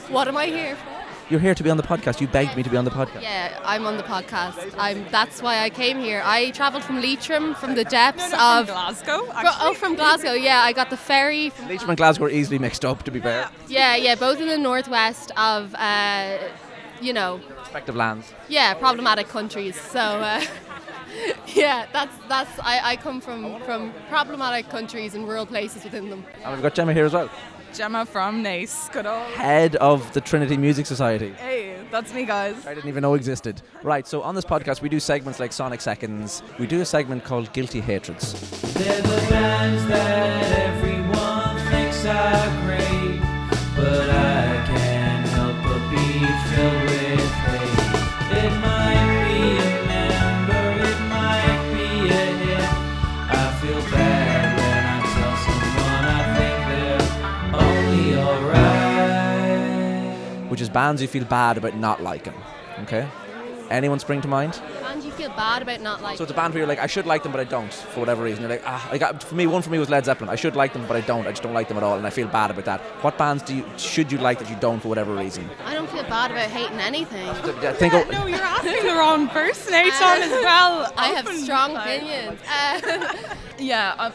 What 0.08 0.26
am 0.26 0.36
I 0.36 0.46
here 0.46 0.74
for? 0.74 0.97
You're 1.30 1.40
here 1.40 1.54
to 1.54 1.62
be 1.62 1.68
on 1.68 1.76
the 1.76 1.82
podcast. 1.82 2.22
You 2.22 2.26
begged 2.26 2.56
me 2.56 2.62
to 2.62 2.70
be 2.70 2.76
on 2.78 2.86
the 2.86 2.90
podcast. 2.90 3.20
Yeah, 3.20 3.60
I'm 3.62 3.86
on 3.86 3.98
the 3.98 4.02
podcast. 4.02 4.74
I'm. 4.78 5.04
That's 5.10 5.42
why 5.42 5.58
I 5.58 5.68
came 5.68 5.98
here. 5.98 6.22
I 6.24 6.50
travelled 6.52 6.82
from 6.84 7.02
Leitrim, 7.02 7.54
from 7.54 7.74
the 7.74 7.84
depths 7.84 8.32
of 8.32 8.66
Glasgow. 8.66 9.24
Fro- 9.26 9.50
oh, 9.60 9.74
from 9.74 9.94
Glasgow. 9.94 10.32
Yeah, 10.32 10.60
I 10.62 10.72
got 10.72 10.88
the 10.88 10.96
ferry. 10.96 11.50
From, 11.50 11.68
Leitrim 11.68 11.90
and 11.90 11.96
Glasgow 11.98 12.24
are 12.24 12.30
easily 12.30 12.58
mixed 12.58 12.82
up, 12.82 13.02
to 13.02 13.10
be 13.10 13.20
fair. 13.20 13.50
yeah, 13.68 13.94
yeah, 13.94 14.14
both 14.14 14.40
in 14.40 14.48
the 14.48 14.56
northwest 14.56 15.30
of, 15.36 15.74
uh, 15.74 16.38
you 17.02 17.12
know, 17.12 17.40
Respective 17.60 17.94
lands. 17.94 18.32
yeah, 18.48 18.72
problematic 18.74 19.28
countries. 19.28 19.78
So. 19.78 20.00
Uh, 20.00 20.42
Yeah, 21.54 21.86
that's 21.92 22.14
that's 22.28 22.60
I, 22.60 22.92
I 22.92 22.96
come 22.96 23.20
from 23.20 23.58
from 23.62 23.92
problematic 24.08 24.68
countries 24.68 25.14
and 25.14 25.26
rural 25.26 25.46
places 25.46 25.82
within 25.82 26.10
them. 26.10 26.24
And 26.44 26.52
we've 26.52 26.62
got 26.62 26.74
Gemma 26.74 26.92
here 26.92 27.06
as 27.06 27.12
well, 27.14 27.28
Gemma 27.78 28.04
from 28.04 28.42
Naas. 28.42 28.90
Good 28.90 29.06
old. 29.06 29.22
head 29.34 29.76
of 29.76 30.12
the 30.12 30.20
Trinity 30.20 30.56
Music 30.56 30.84
Society. 30.84 31.30
Hey, 31.34 31.76
that's 31.92 32.12
me, 32.12 32.24
guys. 32.24 32.66
I 32.66 32.74
didn't 32.74 32.88
even 32.88 33.02
know 33.02 33.14
existed. 33.14 33.62
Right, 33.84 34.04
so 34.04 34.20
on 34.22 34.34
this 34.34 34.44
podcast, 34.44 34.82
we 34.82 34.88
do 34.88 34.98
segments 34.98 35.38
like 35.38 35.52
Sonic 35.52 35.80
Seconds. 35.80 36.42
We 36.58 36.66
do 36.66 36.80
a 36.80 36.84
segment 36.84 37.22
called 37.22 37.52
Guilty 37.52 37.80
Hatreds. 37.80 38.32
They're 38.74 39.00
the 39.00 39.26
bands 39.30 39.86
that 39.86 40.58
everyone 40.58 41.56
thinks 41.70 42.04
are 42.04 42.66
great, 42.66 43.20
but 43.76 44.10
I 44.10 44.17
alright. 60.68 60.68
which 60.68 60.70
is 60.70 60.74
bands 60.74 61.02
you 61.02 61.08
feel 61.08 61.24
bad 61.24 61.56
about 61.58 61.76
not 61.76 62.02
liking. 62.02 62.34
Okay? 62.82 63.08
Anyone 63.70 63.98
spring 63.98 64.22
to 64.22 64.28
mind? 64.28 64.58
And 64.86 65.04
you 65.04 65.10
feel 65.10 65.28
bad 65.30 65.60
about 65.60 65.82
not 65.82 66.00
liking. 66.00 66.16
So 66.16 66.22
it's 66.24 66.32
a 66.32 66.34
band 66.34 66.54
where 66.54 66.60
you're 66.60 66.66
like, 66.68 66.78
I 66.78 66.86
should 66.86 67.04
like 67.04 67.22
them, 67.22 67.32
but 67.32 67.40
I 67.40 67.44
don't, 67.44 67.72
for 67.72 68.00
whatever 68.00 68.24
reason. 68.24 68.40
You're 68.40 68.50
like, 68.50 68.62
ah, 68.64 68.88
I 68.90 68.96
got, 68.96 69.22
for 69.22 69.34
me, 69.34 69.46
one 69.46 69.60
for 69.60 69.68
me 69.68 69.78
was 69.78 69.90
Led 69.90 70.06
Zeppelin. 70.06 70.30
I 70.30 70.36
should 70.36 70.56
like 70.56 70.72
them, 70.72 70.86
but 70.86 70.96
I 70.96 71.02
don't. 71.02 71.26
I 71.26 71.30
just 71.32 71.42
don't 71.42 71.52
like 71.52 71.68
them 71.68 71.76
at 71.76 71.82
all, 71.82 71.98
and 71.98 72.06
I 72.06 72.10
feel 72.10 72.28
bad 72.28 72.50
about 72.50 72.64
that. 72.64 72.80
What 73.04 73.18
bands 73.18 73.42
do 73.42 73.54
you 73.54 73.64
should 73.76 74.10
you 74.10 74.16
like 74.18 74.38
that 74.38 74.48
you 74.48 74.56
don't 74.56 74.80
for 74.80 74.88
whatever 74.88 75.14
reason? 75.14 75.50
I 75.66 75.74
don't 75.74 75.90
feel 75.90 76.02
bad 76.04 76.30
about 76.30 76.48
hating 76.48 76.78
anything. 76.80 77.26
Yeah, 77.62 77.72
think 77.74 77.92
of- 77.92 78.10
No, 78.10 78.26
you're 78.26 78.38
asking 78.40 78.86
the 78.86 78.94
wrong 78.94 79.28
person, 79.28 79.74
Aiton, 79.74 80.20
as 80.22 80.30
well. 80.30 80.90
I 80.96 81.08
have 81.08 81.28
strong 81.36 81.76
opinions. 81.76 82.40
Uh, 82.48 83.34
Yeah, 83.58 83.94
um, 83.98 84.12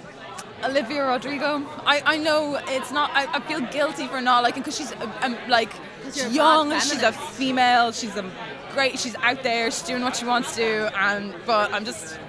Olivia 0.64 1.06
Rodrigo. 1.06 1.58
I, 1.86 2.02
I 2.06 2.18
know 2.18 2.60
it's 2.70 2.92
not. 2.92 3.12
I, 3.14 3.28
I 3.36 3.40
feel 3.42 3.60
guilty 3.72 4.08
for 4.08 4.20
not 4.20 4.42
liking 4.42 4.64
because 4.64 4.78
she's 4.78 4.94
uh, 4.94 5.12
um, 5.22 5.38
like 5.48 5.74
'Cause 6.04 6.18
you're 6.18 6.28
a 6.28 6.30
young. 6.30 6.72
She's 6.80 7.02
a 7.02 7.12
female. 7.12 7.92
She's 7.92 8.16
a 8.16 8.30
great. 8.74 9.00
She's 9.00 9.16
out 9.18 9.42
there. 9.44 9.72
She's 9.72 9.84
doing 9.84 10.04
what 10.04 10.16
she 10.16 10.26
wants 10.26 10.56
to. 10.56 10.92
And 11.00 11.34
but 11.46 11.74
I'm 11.74 11.86
just. 11.86 12.20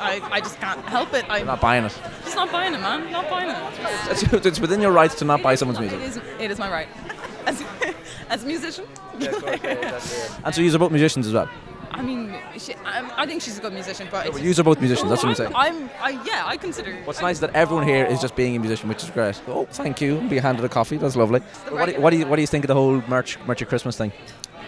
I, 0.00 0.20
I 0.30 0.40
just 0.40 0.56
can't 0.58 0.80
help 0.86 1.14
it. 1.14 1.24
I'm 1.28 1.38
You're 1.38 1.46
not 1.46 1.60
buying 1.60 1.84
it. 1.84 1.96
just 2.24 2.34
not 2.36 2.50
buying 2.50 2.74
it, 2.74 2.80
man. 2.80 3.10
Not 3.12 3.30
buying 3.30 3.48
it. 3.50 3.56
It's, 4.10 4.22
it's 4.46 4.60
within 4.60 4.80
your 4.80 4.90
rights 4.90 5.14
to 5.16 5.24
not 5.24 5.42
buy 5.42 5.54
someone's 5.54 5.78
It 5.78 5.82
music. 5.98 6.00
is. 6.24 6.40
It 6.40 6.50
is 6.50 6.58
my 6.58 6.70
right. 6.70 6.88
As, 7.46 7.62
as 8.30 8.42
a 8.42 8.46
musician. 8.46 8.84
And 9.20 10.52
so 10.54 10.60
you're 10.60 10.76
both 10.80 10.90
musicians 10.90 11.28
as 11.28 11.32
well. 11.32 11.48
I 11.90 12.02
mean, 12.02 12.34
she, 12.58 12.74
I, 12.84 13.22
I 13.22 13.26
think 13.26 13.42
she's 13.42 13.58
a 13.58 13.60
good 13.60 13.72
musician, 13.72 14.08
but 14.10 14.26
it's, 14.26 14.40
You 14.40 14.52
are 14.58 14.64
both 14.64 14.80
musicians, 14.80 15.08
that's 15.08 15.22
what 15.22 15.30
I'm 15.30 15.34
saying. 15.34 15.52
I'm, 15.54 15.90
I, 16.00 16.10
yeah, 16.24 16.42
I 16.46 16.56
consider. 16.56 16.94
What's 17.04 17.20
nice 17.20 17.36
is 17.36 17.40
that 17.40 17.54
everyone 17.54 17.86
here 17.86 18.04
is 18.04 18.20
just 18.20 18.36
being 18.36 18.56
a 18.56 18.58
musician, 18.58 18.88
which 18.88 19.02
is 19.02 19.10
great. 19.10 19.40
Oh, 19.48 19.66
thank 19.70 20.00
you. 20.00 20.20
Be 20.28 20.38
handed 20.38 20.64
a 20.64 20.68
coffee. 20.68 20.96
That's 20.96 21.16
lovely. 21.16 21.40
What 21.70 21.86
do, 21.86 21.92
you, 21.92 22.00
what 22.00 22.10
do 22.10 22.16
you 22.18 22.26
what 22.26 22.36
do 22.36 22.42
you 22.42 22.46
think 22.46 22.64
of 22.64 22.68
the 22.68 22.74
whole 22.74 23.00
merch 23.08 23.38
merch 23.46 23.62
of 23.62 23.68
Christmas 23.68 23.96
thing? 23.96 24.12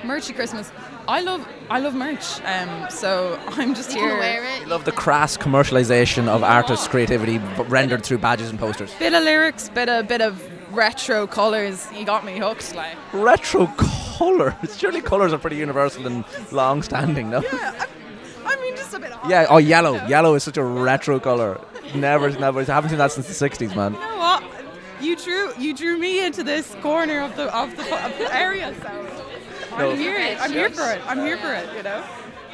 Merchy 0.03 0.33
Christmas. 0.35 0.71
I 1.09 1.21
love 1.23 1.47
I 1.69 1.81
love 1.81 1.95
merch. 1.95 2.41
Um, 2.45 2.89
so 2.89 3.39
I'm 3.49 3.75
just 3.75 3.93
you 3.93 3.99
here. 4.01 4.11
can 4.11 4.19
wear 4.19 4.45
it. 4.45 4.63
I 4.63 4.67
love 4.67 4.85
the 4.85 4.93
crass 4.93 5.37
commercialization 5.37 6.29
of 6.29 6.43
artists' 6.45 6.87
creativity 6.87 7.39
b- 7.39 7.45
rendered 7.65 8.05
through 8.05 8.19
badges 8.19 8.49
and 8.51 8.59
posters. 8.59 8.95
Bit 8.99 9.15
of 9.15 9.25
lyrics, 9.25 9.69
bit 9.71 9.89
of 9.89 10.07
bit 10.07 10.21
of 10.21 10.41
retro 10.75 11.27
colours. 11.27 11.89
You 11.93 12.05
got 12.05 12.25
me 12.25 12.39
hooked, 12.39 12.75
like. 12.77 12.97
Retro 13.13 13.67
colours. 14.19 14.55
Surely 14.79 15.01
colours 15.01 15.33
are 15.33 15.39
pretty 15.39 15.57
universal 15.57 16.07
and 16.07 16.25
long-standing, 16.53 17.31
no? 17.31 17.41
Yeah, 17.41 17.87
I, 18.45 18.55
I 18.55 18.61
mean 18.61 18.77
just 18.77 18.93
a 18.95 18.99
bit. 18.99 19.13
Yeah. 19.29 19.47
Oh, 19.49 19.59
yellow. 19.59 19.95
Yellow 20.07 20.35
is 20.35 20.43
such 20.43 20.57
a 20.57 20.65
retro 20.65 21.21
colour. 21.21 21.61
Never, 21.95 22.31
never. 22.31 22.61
I 22.61 22.65
haven't 22.65 22.91
seen 22.91 22.99
that 22.99 23.13
since 23.13 23.27
the 23.27 23.49
'60s, 23.49 23.75
man. 23.75 23.95
You 23.95 24.01
know 24.01 24.17
what? 24.19 24.43
You 25.01 25.17
drew 25.17 25.53
you 25.59 25.75
drew 25.75 25.97
me 25.97 26.25
into 26.25 26.43
this 26.43 26.75
corner 26.83 27.21
of 27.21 27.35
the 27.37 27.55
of 27.57 27.75
the, 27.77 27.83
of 28.05 28.19
the 28.19 28.35
area, 28.35 28.75
so 28.83 29.77
No. 29.79 29.91
I'm 29.93 29.97
here. 29.97 30.37
I'm 30.41 30.53
here 30.53 30.71
for 30.71 30.91
it. 30.93 31.01
I'm 31.07 31.21
here 31.21 31.39
for 31.39 31.53
it. 31.55 31.69
You 31.77 31.83
know, 31.85 32.05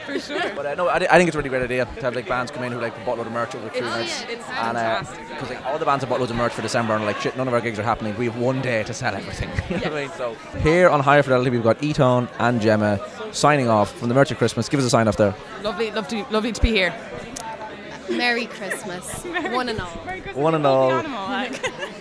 for 0.06 0.18
sure. 0.20 0.52
But 0.54 0.66
uh, 0.66 0.74
no, 0.74 0.88
I, 0.88 0.96
I 0.96 1.16
think 1.18 1.28
it's 1.28 1.34
a 1.34 1.38
really 1.38 1.48
great 1.50 1.62
idea 1.62 1.84
to 1.86 2.00
have 2.02 2.14
like 2.14 2.28
bands 2.28 2.50
come 2.50 2.62
in 2.64 2.72
who 2.72 2.80
like 2.80 2.94
bought 3.04 3.18
load 3.18 3.26
of 3.26 3.32
merch 3.32 3.54
over 3.54 3.66
It's- 3.68 3.82
nights. 3.82 4.22
yeah, 4.22 4.28
it's 4.36 4.48
and 4.48 4.76
fantastic. 4.76 5.28
because 5.28 5.50
like, 5.50 5.66
all 5.66 5.78
the 5.78 5.84
bands 5.84 6.02
have 6.02 6.10
bought 6.10 6.20
loads 6.20 6.30
of 6.30 6.36
merch 6.36 6.52
for 6.52 6.62
December 6.62 6.94
and 6.94 7.02
are 7.02 7.06
like 7.06 7.20
shit, 7.20 7.36
none 7.36 7.48
of 7.48 7.54
our 7.54 7.60
gigs 7.60 7.78
are 7.78 7.82
happening. 7.82 8.16
We 8.16 8.26
have 8.26 8.36
one 8.38 8.60
day 8.62 8.82
to 8.84 8.94
sell 8.94 9.14
everything. 9.14 9.50
you 9.70 9.84
know 9.84 9.96
I 9.96 10.02
mean? 10.02 10.10
So 10.16 10.34
here 10.62 10.88
on 10.88 11.00
Higher 11.00 11.22
Fidelity, 11.22 11.50
we've 11.50 11.62
got 11.62 11.82
Eton 11.82 12.28
and 12.38 12.60
Gemma 12.60 13.00
signing 13.32 13.68
off 13.68 13.92
from 13.98 14.08
the 14.08 14.14
Merch 14.14 14.30
of 14.30 14.38
Christmas. 14.38 14.68
Give 14.68 14.80
us 14.80 14.86
a 14.86 14.90
sign 14.90 15.08
off 15.08 15.16
there. 15.16 15.34
Lovely, 15.62 15.90
lovely, 15.90 16.24
lovely 16.30 16.52
to 16.52 16.60
be 16.62 16.70
here. 16.70 16.94
Merry 18.10 18.46
Christmas, 18.46 19.24
one 19.24 19.68
and 19.68 19.80
all. 19.80 19.88
One 20.34 20.54
and 20.54 20.66
all. 20.66 21.02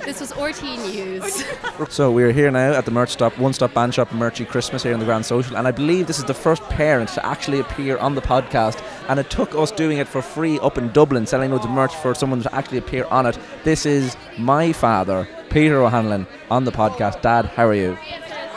This 0.04 0.20
was 0.20 0.36
RT 0.36 0.64
News. 0.94 1.44
So 1.90 2.12
we're 2.12 2.32
here 2.32 2.52
now 2.52 2.74
at 2.74 2.86
the 2.86 2.92
merch 2.92 3.12
stop, 3.12 3.38
one 3.38 3.54
stop 3.54 3.74
band 3.74 3.94
shop, 3.94 4.10
Merchy 4.10 4.48
Christmas 4.48 4.84
here 4.84 4.94
in 4.94 5.00
the 5.00 5.06
Grand 5.06 5.26
Social, 5.26 5.56
and 5.56 5.68
I 5.68 5.72
believe 5.72 6.08
this 6.08 6.18
is 6.20 6.26
the 6.26 6.34
first 6.34 6.62
parent 6.64 7.10
to 7.10 7.26
actually 7.26 7.60
appear 7.60 7.98
on 7.98 8.16
the 8.16 8.22
podcast. 8.22 8.84
And 9.08 9.20
it 9.20 9.30
took 9.30 9.56
us 9.56 9.72
doing 9.72 9.98
it 9.98 10.08
for 10.08 10.22
free 10.22 10.60
up 10.60 10.78
in 10.78 10.92
Dublin, 10.92 11.26
selling 11.26 11.52
loads 11.52 11.66
of 11.66 11.72
merch 11.72 11.96
for 11.96 12.14
someone 12.14 12.42
to 12.42 12.54
actually 12.56 12.78
appear 12.80 13.06
on 13.06 13.26
it. 13.26 13.38
This 13.64 13.86
is 13.86 14.16
my 14.38 14.72
father, 14.74 15.28
Peter 15.50 15.82
O'Hanlon, 15.82 16.28
on 16.52 16.66
the 16.66 16.72
podcast. 16.72 17.22
Dad, 17.22 17.46
how 17.46 17.68
are 17.68 17.74
you? 17.74 17.98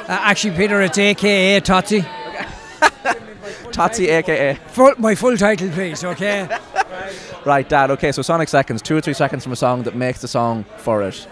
Uh, 0.08 0.18
actually, 0.20 0.56
Peter, 0.56 0.80
it's 0.82 0.98
AKA 0.98 1.60
Totsi. 1.60 2.04
Totsy, 3.72 4.08
aka. 4.08 4.54
Full, 4.68 4.94
my 4.98 5.14
full 5.14 5.36
title, 5.36 5.70
please, 5.70 6.04
okay? 6.04 6.48
right, 7.44 7.68
Dad, 7.68 7.90
okay, 7.92 8.12
so 8.12 8.22
Sonic 8.22 8.48
Seconds, 8.48 8.82
two 8.82 8.96
or 8.96 9.00
three 9.00 9.14
seconds 9.14 9.44
from 9.44 9.52
a 9.52 9.56
song 9.56 9.82
that 9.84 9.94
makes 9.94 10.20
the 10.20 10.28
song 10.28 10.64
for 10.78 11.02
it. 11.02 11.26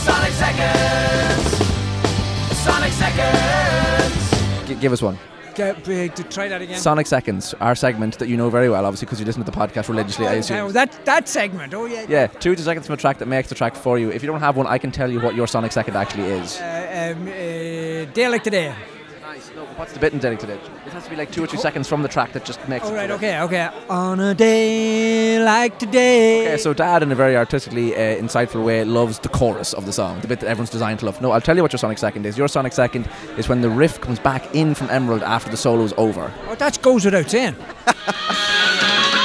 Sonic 0.00 0.32
Seconds. 0.32 1.44
Sonic 2.56 2.92
Seconds. 2.92 4.80
Give 4.80 4.92
us 4.92 5.02
one. 5.02 5.18
Get, 5.54 5.76
uh, 5.78 6.08
to 6.14 6.22
try 6.24 6.48
that 6.48 6.62
again. 6.62 6.78
Sonic 6.78 7.06
Seconds, 7.06 7.54
our 7.60 7.74
segment 7.74 8.18
that 8.18 8.28
you 8.28 8.36
know 8.36 8.50
very 8.50 8.68
well, 8.68 8.84
obviously, 8.86 9.06
because 9.06 9.20
you 9.20 9.26
listen 9.26 9.44
to 9.44 9.50
the 9.50 9.56
podcast 9.56 9.88
religiously, 9.88 10.26
I 10.26 10.36
Oh, 10.36 10.38
assume. 10.38 10.72
that 10.72 11.04
that 11.04 11.28
segment. 11.28 11.74
Oh 11.74 11.86
yeah. 11.86 12.06
Yeah, 12.08 12.26
two 12.28 12.54
to 12.54 12.62
seconds 12.62 12.86
from 12.86 12.94
a 12.94 12.96
track 12.96 13.18
that 13.18 13.26
makes 13.26 13.48
the 13.48 13.54
track 13.54 13.74
for 13.74 13.98
you. 13.98 14.10
If 14.10 14.22
you 14.22 14.26
don't 14.28 14.40
have 14.40 14.56
one, 14.56 14.66
I 14.66 14.78
can 14.78 14.90
tell 14.92 15.10
you 15.10 15.20
what 15.20 15.34
your 15.34 15.46
Sonic 15.46 15.72
Second 15.72 15.96
actually 15.96 16.24
is. 16.24 16.58
Uh, 16.60 17.14
um, 17.16 17.26
uh, 17.28 18.12
day 18.12 18.28
like 18.28 18.44
today. 18.44 18.74
What's 19.76 19.92
the 19.92 20.00
bit 20.00 20.12
in 20.12 20.20
today? 20.20 20.34
It 20.34 20.92
has 20.92 21.04
to 21.04 21.10
be 21.10 21.16
like 21.16 21.30
two 21.30 21.42
or 21.42 21.46
three 21.46 21.58
seconds 21.58 21.88
from 21.88 22.02
the 22.02 22.08
track 22.08 22.32
that 22.32 22.44
just 22.44 22.66
makes 22.68 22.86
All 22.86 22.94
right. 22.94 23.10
Okay. 23.10 23.40
Okay. 23.40 23.68
On 23.88 24.20
a 24.20 24.34
day 24.34 25.42
like 25.42 25.78
today. 25.78 26.46
Okay, 26.46 26.56
so 26.58 26.74
Dad, 26.74 27.02
in 27.02 27.12
a 27.12 27.14
very 27.14 27.36
artistically 27.36 27.94
uh, 27.94 27.98
insightful 27.98 28.64
way, 28.64 28.84
loves 28.84 29.18
the 29.18 29.28
chorus 29.28 29.72
of 29.72 29.86
the 29.86 29.92
song, 29.92 30.20
the 30.20 30.28
bit 30.28 30.40
that 30.40 30.48
everyone's 30.48 30.70
designed 30.70 30.98
to 31.00 31.06
love. 31.06 31.20
No, 31.22 31.30
I'll 31.30 31.40
tell 31.40 31.56
you 31.56 31.62
what 31.62 31.72
your 31.72 31.78
Sonic 31.78 31.98
Second 31.98 32.26
is. 32.26 32.36
Your 32.36 32.48
Sonic 32.48 32.72
Second 32.72 33.08
is 33.36 33.48
when 33.48 33.60
the 33.60 33.70
riff 33.70 34.00
comes 34.00 34.18
back 34.18 34.54
in 34.54 34.74
from 34.74 34.90
Emerald 34.90 35.22
after 35.22 35.50
the 35.50 35.56
solo 35.56 35.82
is 35.84 35.94
over. 35.96 36.32
Oh, 36.48 36.54
that 36.56 36.80
goes 36.82 37.04
without 37.04 37.30
saying. 37.30 37.56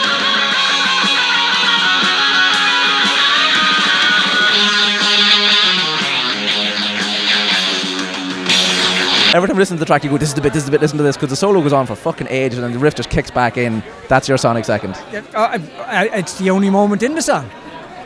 Every 9.36 9.50
time 9.50 9.58
you 9.58 9.60
listen 9.60 9.76
to 9.76 9.80
the 9.82 9.86
track, 9.86 10.06
you 10.06 10.10
go, 10.10 10.18
"This 10.18 10.30
is 10.30 10.36
the 10.36 10.40
bit, 10.40 10.54
this 10.54 10.62
is 10.62 10.66
the 10.66 10.72
bit, 10.72 10.80
listen 10.80 10.98
to 10.98 11.04
this," 11.04 11.18
because 11.18 11.30
the 11.30 11.36
solo 11.36 11.62
goes 11.62 11.74
on 11.74 11.86
for 11.86 11.94
fucking 11.94 12.28
ages, 12.30 12.58
and 12.58 12.74
the 12.74 12.80
riff 12.80 12.96
just 12.96 13.10
kicks 13.10 13.30
back 13.30 13.58
in. 13.58 13.84
That's 14.08 14.30
your 14.30 14.38
Sonic 14.38 14.64
Second. 14.64 14.98
Yeah, 15.12 15.24
uh, 15.34 15.60
it's 16.14 16.38
the 16.38 16.52
only 16.52 16.70
moment 16.70 17.04
in 17.04 17.16
the 17.16 17.22
song. 17.22 17.44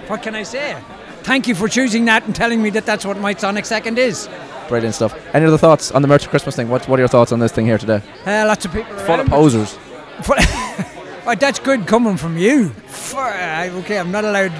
What 0.08 0.24
can 0.24 0.34
I 0.34 0.42
say? 0.42 0.76
Thank 1.22 1.48
you 1.48 1.54
for 1.54 1.68
choosing 1.68 2.06
that 2.06 2.26
and 2.26 2.36
telling 2.36 2.64
me 2.64 2.72
that 2.72 2.88
that's 2.88 3.06
what 3.06 3.20
my 3.20 3.36
Sonic 3.36 3.68
Second 3.68 4.00
is. 4.00 4.28
Brilliant 4.70 4.96
stuff. 4.96 5.14
Any 5.36 5.46
other 5.46 5.60
thoughts 5.60 5.92
on 5.92 6.02
the 6.02 6.08
Merch 6.08 6.28
Christmas 6.28 6.56
thing? 6.56 6.68
What, 6.68 6.88
what 6.88 6.98
are 6.98 7.02
your 7.04 7.08
thoughts 7.08 7.32
on 7.32 7.38
this 7.38 7.52
thing 7.52 7.68
here 7.68 7.78
today? 7.78 8.02
Uh, 8.26 8.46
lots 8.48 8.66
of 8.66 8.74
people. 8.74 8.98
Full 8.98 9.20
of 9.20 9.28
posers. 9.28 9.78
oh, 10.28 11.36
that's 11.40 11.60
good 11.60 11.86
coming 11.86 12.18
from 12.18 12.40
you. 12.40 12.72
Okay, 13.14 14.00
I'm 14.00 14.10
not 14.10 14.26
allowed 14.26 14.52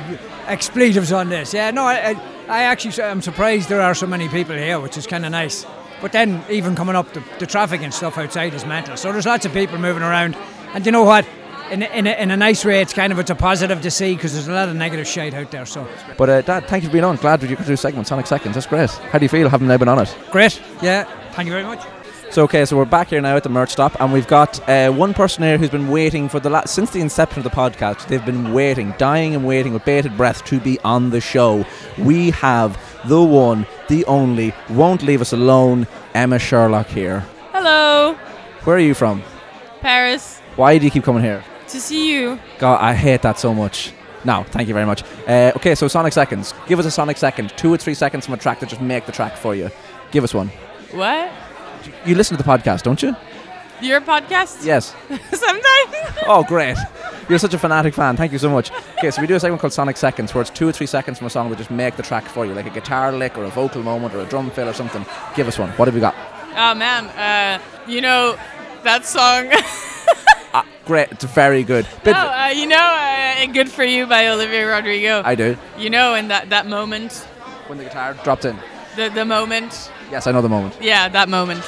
expletives 0.46 1.12
on 1.12 1.30
this. 1.30 1.52
Yeah, 1.52 1.72
no, 1.72 1.84
I, 1.86 2.12
I, 2.12 2.16
I 2.48 2.64
actually 2.66 3.02
am 3.02 3.24
surprised 3.24 3.70
there 3.70 3.82
are 3.82 3.96
so 3.96 4.06
many 4.06 4.30
people 4.30 4.56
here, 4.56 4.80
which 4.80 4.98
is 4.98 5.08
kind 5.08 5.26
of 5.26 5.32
nice. 5.32 5.66
But 6.02 6.12
then 6.12 6.44
even 6.50 6.76
coming 6.76 6.96
up, 6.96 7.12
the, 7.14 7.24
the 7.40 7.46
traffic 7.46 7.82
and 7.82 7.94
stuff 7.94 8.18
outside 8.18 8.54
is 8.54 8.66
mental. 8.66 8.96
So 8.98 9.12
there's 9.12 9.26
lots 9.26 9.46
of 9.46 9.54
people 9.54 9.78
moving 9.78 10.04
around, 10.04 10.38
and 10.74 10.86
you 10.86 10.92
know 10.92 11.04
what? 11.04 11.28
In 11.72 11.84
a, 11.84 11.86
in 11.88 12.08
a, 12.08 12.12
in 12.12 12.32
a 12.32 12.38
nice 12.38 12.66
way, 12.66 12.82
it's 12.82 12.94
kind 12.94 13.14
of 13.14 13.20
it's 13.20 13.30
a 13.30 13.36
positive 13.36 13.82
to 13.82 13.92
see 13.92 14.16
because 14.16 14.34
there's 14.34 14.48
a 14.48 14.54
lot 14.54 14.70
of 14.70 14.76
negative 14.76 15.06
shade 15.08 15.36
out 15.36 15.52
there. 15.52 15.66
So 15.68 15.88
But 16.18 16.30
uh, 16.30 16.42
Dad, 16.42 16.66
thank 16.68 16.84
you 16.84 16.90
for 16.90 16.94
being 16.94 17.04
on. 17.06 17.18
Glad 17.18 17.42
that 17.42 17.50
you 17.50 17.56
could 17.56 17.68
do 17.68 17.74
a 17.74 17.78
segment, 17.78 18.08
Sonic 18.08 18.26
Seconds. 18.26 18.56
That's 18.56 18.66
great. 18.66 18.90
How 18.90 19.20
do 19.20 19.26
you 19.26 19.30
feel 19.30 19.48
having 19.50 19.68
now 19.68 19.78
been 19.78 19.88
on 19.88 20.00
it? 20.00 20.18
great. 20.32 20.60
Yeah, 20.82 21.04
thank 21.34 21.46
you 21.46 21.52
very 21.52 21.64
much. 21.66 21.86
So 22.32 22.44
okay, 22.44 22.66
so 22.66 22.78
we're 22.78 22.86
back 22.86 23.10
here 23.10 23.22
now 23.22 23.36
at 23.36 23.44
the 23.44 23.50
merch 23.50 23.72
stop, 23.72 24.00
and 24.00 24.14
we've 24.14 24.28
got 24.28 24.68
uh, 24.70 24.92
one 24.92 25.14
person 25.16 25.44
here 25.44 25.58
who's 25.58 25.70
been 25.72 25.90
waiting 25.90 26.30
for 26.30 26.40
the 26.40 26.50
la- 26.50 26.66
since 26.66 26.92
the 26.92 27.02
inception 27.02 27.40
of 27.40 27.44
the 27.44 27.50
podcast. 27.50 28.08
They've 28.08 28.26
been 28.26 28.54
waiting, 28.54 28.94
dying 28.98 29.34
and 29.36 29.46
waiting 29.46 29.74
with 29.74 29.84
bated 29.84 30.16
breath 30.16 30.46
to 30.46 30.60
be 30.60 30.80
on 30.82 31.10
the 31.10 31.22
show. 31.22 31.66
We 31.98 32.30
have 32.32 32.78
the 33.06 33.22
one, 33.22 33.66
the 33.88 34.06
only, 34.06 34.54
won't 34.70 35.04
leave 35.04 35.22
us 35.22 35.34
alone, 35.34 35.88
Emma 36.14 36.40
Sherlock 36.40 36.88
here. 36.88 37.26
Hello, 37.52 38.16
Where 38.64 38.76
are 38.76 38.80
you 38.80 38.94
from? 38.94 39.24
Paris. 39.82 40.40
Why 40.56 40.78
do 40.78 40.86
you 40.86 40.92
keep 40.92 41.04
coming 41.04 41.24
here? 41.24 41.44
To 41.70 41.80
see 41.80 42.12
you. 42.12 42.40
God, 42.58 42.82
I 42.82 42.94
hate 42.94 43.22
that 43.22 43.40
so 43.40 43.54
much. 43.54 43.94
No, 44.26 44.44
thank 44.50 44.68
you 44.68 44.74
very 44.74 44.86
much. 44.86 45.04
Uh, 45.28 45.54
okay, 45.56 45.76
so 45.76 45.88
Sonic 45.88 46.12
Seconds. 46.12 46.54
Give 46.68 46.78
us 46.80 46.86
a 46.86 46.92
Sonic 46.92 47.18
Second. 47.18 47.54
Two 47.56 47.74
or 47.74 47.78
three 47.78 47.94
seconds 47.94 48.26
from 48.26 48.34
a 48.34 48.38
track 48.38 48.60
that 48.60 48.70
just 48.70 48.82
make 48.82 49.06
the 49.06 49.12
track 49.14 49.38
for 49.38 49.56
you. 49.56 49.70
Give 50.12 50.24
us 50.24 50.34
one. 50.34 50.50
What? 50.92 51.32
You 52.06 52.16
listen 52.16 52.36
to 52.36 52.44
the 52.44 52.50
podcast, 52.50 52.84
don't 52.84 53.02
you? 53.02 53.16
Your 53.82 54.02
podcast? 54.02 54.66
Yes. 54.66 54.94
Sometimes. 55.32 56.18
Oh, 56.28 56.44
great. 56.48 56.76
You're 57.30 57.38
such 57.40 57.54
a 57.54 57.60
fanatic 57.60 57.94
fan. 57.94 58.18
Thank 58.18 58.32
you 58.32 58.40
so 58.40 58.50
much. 58.50 58.72
Okay, 58.98 59.12
so 59.12 59.22
we 59.22 59.28
do 59.28 59.36
a 59.36 59.40
segment 59.40 59.62
called 59.62 59.72
Sonic 59.74 59.98
Seconds 59.98 60.34
where 60.34 60.42
it's 60.42 60.50
two 60.50 60.68
or 60.68 60.72
three 60.72 60.88
seconds 60.88 61.20
from 61.20 61.28
a 61.28 61.30
song 61.30 61.50
that 61.52 61.58
just 61.60 61.70
make 61.70 61.96
the 61.96 62.02
track 62.04 62.24
for 62.26 62.44
you, 62.46 62.54
like 62.56 62.66
a 62.66 62.72
guitar 62.72 63.12
lick 63.12 63.38
or 63.38 63.44
a 63.44 63.50
vocal 63.50 63.84
moment 63.84 64.16
or 64.16 64.20
a 64.22 64.26
drum 64.26 64.50
fill 64.50 64.68
or 64.68 64.74
something. 64.74 65.06
Give 65.36 65.48
us 65.48 65.60
one. 65.60 65.70
What 65.72 65.88
have 65.88 65.94
we 65.94 66.02
got? 66.02 66.16
Oh 66.56 66.74
man, 66.74 67.06
uh, 67.10 67.62
you 67.88 68.02
know 68.02 68.36
that 68.84 69.06
song. 69.06 69.52
Ah, 70.52 70.66
great. 70.84 71.12
It's 71.12 71.26
very 71.26 71.62
good. 71.64 71.86
Bit- 72.04 72.14
no, 72.14 72.18
uh, 72.28 72.48
you 72.48 72.66
know, 72.66 72.76
uh, 72.76 73.46
"Good 73.54 73.70
for 73.70 73.84
You" 73.84 74.08
by 74.08 74.30
Olivia 74.30 74.68
Rodrigo. 74.68 75.22
I 75.24 75.36
do. 75.36 75.56
You 75.78 75.92
know, 75.92 76.16
in 76.16 76.30
that 76.30 76.50
that 76.50 76.66
moment, 76.66 77.14
When 77.68 77.78
the 77.78 77.84
guitar 77.84 78.16
dropped 78.24 78.46
in. 78.46 78.58
the 78.96 79.10
the 79.10 79.26
moment. 79.26 79.92
Yes, 80.10 80.26
I 80.26 80.32
know 80.32 80.42
the 80.42 80.50
moment. 80.50 80.76
Yeah, 80.82 81.08
that 81.08 81.30
moment. 81.30 81.64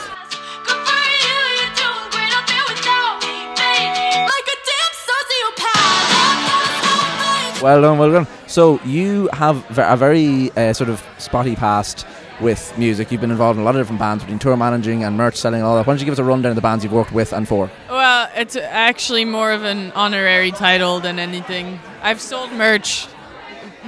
Well 7.61 7.81
done, 7.81 7.97
well 7.99 8.11
done. 8.11 8.27
So 8.47 8.81
you 8.83 9.29
have 9.33 9.63
a 9.77 9.95
very 9.95 10.51
uh, 10.51 10.73
sort 10.73 10.89
of 10.89 11.03
spotty 11.19 11.55
past 11.55 12.07
with 12.39 12.75
music. 12.77 13.11
You've 13.11 13.21
been 13.21 13.31
involved 13.31 13.57
in 13.57 13.61
a 13.61 13.65
lot 13.65 13.75
of 13.75 13.81
different 13.81 13.99
bands, 13.99 14.23
between 14.23 14.39
tour 14.39 14.57
managing 14.57 15.03
and 15.03 15.15
merch 15.15 15.35
selling 15.35 15.59
and 15.59 15.67
all 15.67 15.75
that. 15.75 15.85
Why 15.85 15.93
don't 15.93 15.99
you 15.99 16.05
give 16.05 16.13
us 16.13 16.19
a 16.19 16.23
rundown 16.23 16.51
of 16.51 16.55
the 16.55 16.61
bands 16.61 16.83
you've 16.83 16.93
worked 16.93 17.11
with 17.11 17.33
and 17.33 17.47
for? 17.47 17.69
Well, 17.89 18.29
it's 18.35 18.55
actually 18.55 19.25
more 19.25 19.51
of 19.51 19.63
an 19.63 19.91
honorary 19.91 20.51
title 20.51 20.99
than 20.99 21.19
anything. 21.19 21.79
I've 22.01 22.19
sold 22.19 22.51
merch 22.51 23.07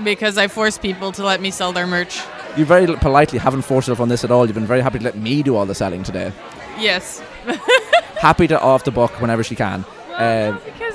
because 0.03 0.37
I 0.37 0.47
force 0.47 0.77
people 0.77 1.11
to 1.13 1.23
let 1.23 1.41
me 1.41 1.49
sell 1.49 1.73
their 1.73 1.87
merch. 1.87 2.21
You 2.55 2.65
very 2.65 2.85
politely 2.97 3.39
haven't 3.39 3.63
forced 3.63 3.87
yourself 3.87 4.01
on 4.01 4.09
this 4.09 4.23
at 4.23 4.29
all. 4.29 4.45
You've 4.45 4.55
been 4.55 4.67
very 4.67 4.81
happy 4.81 4.99
to 4.99 5.03
let 5.03 5.17
me 5.17 5.41
do 5.41 5.55
all 5.55 5.65
the 5.65 5.75
selling 5.75 6.03
today. 6.03 6.31
Yes. 6.77 7.21
happy 8.19 8.47
to 8.47 8.59
off 8.59 8.83
the 8.83 8.91
book 8.91 9.19
whenever 9.19 9.43
she 9.43 9.55
can. 9.55 9.83
Uh, 10.11 10.59
I, 10.63 10.77
I 10.77 10.92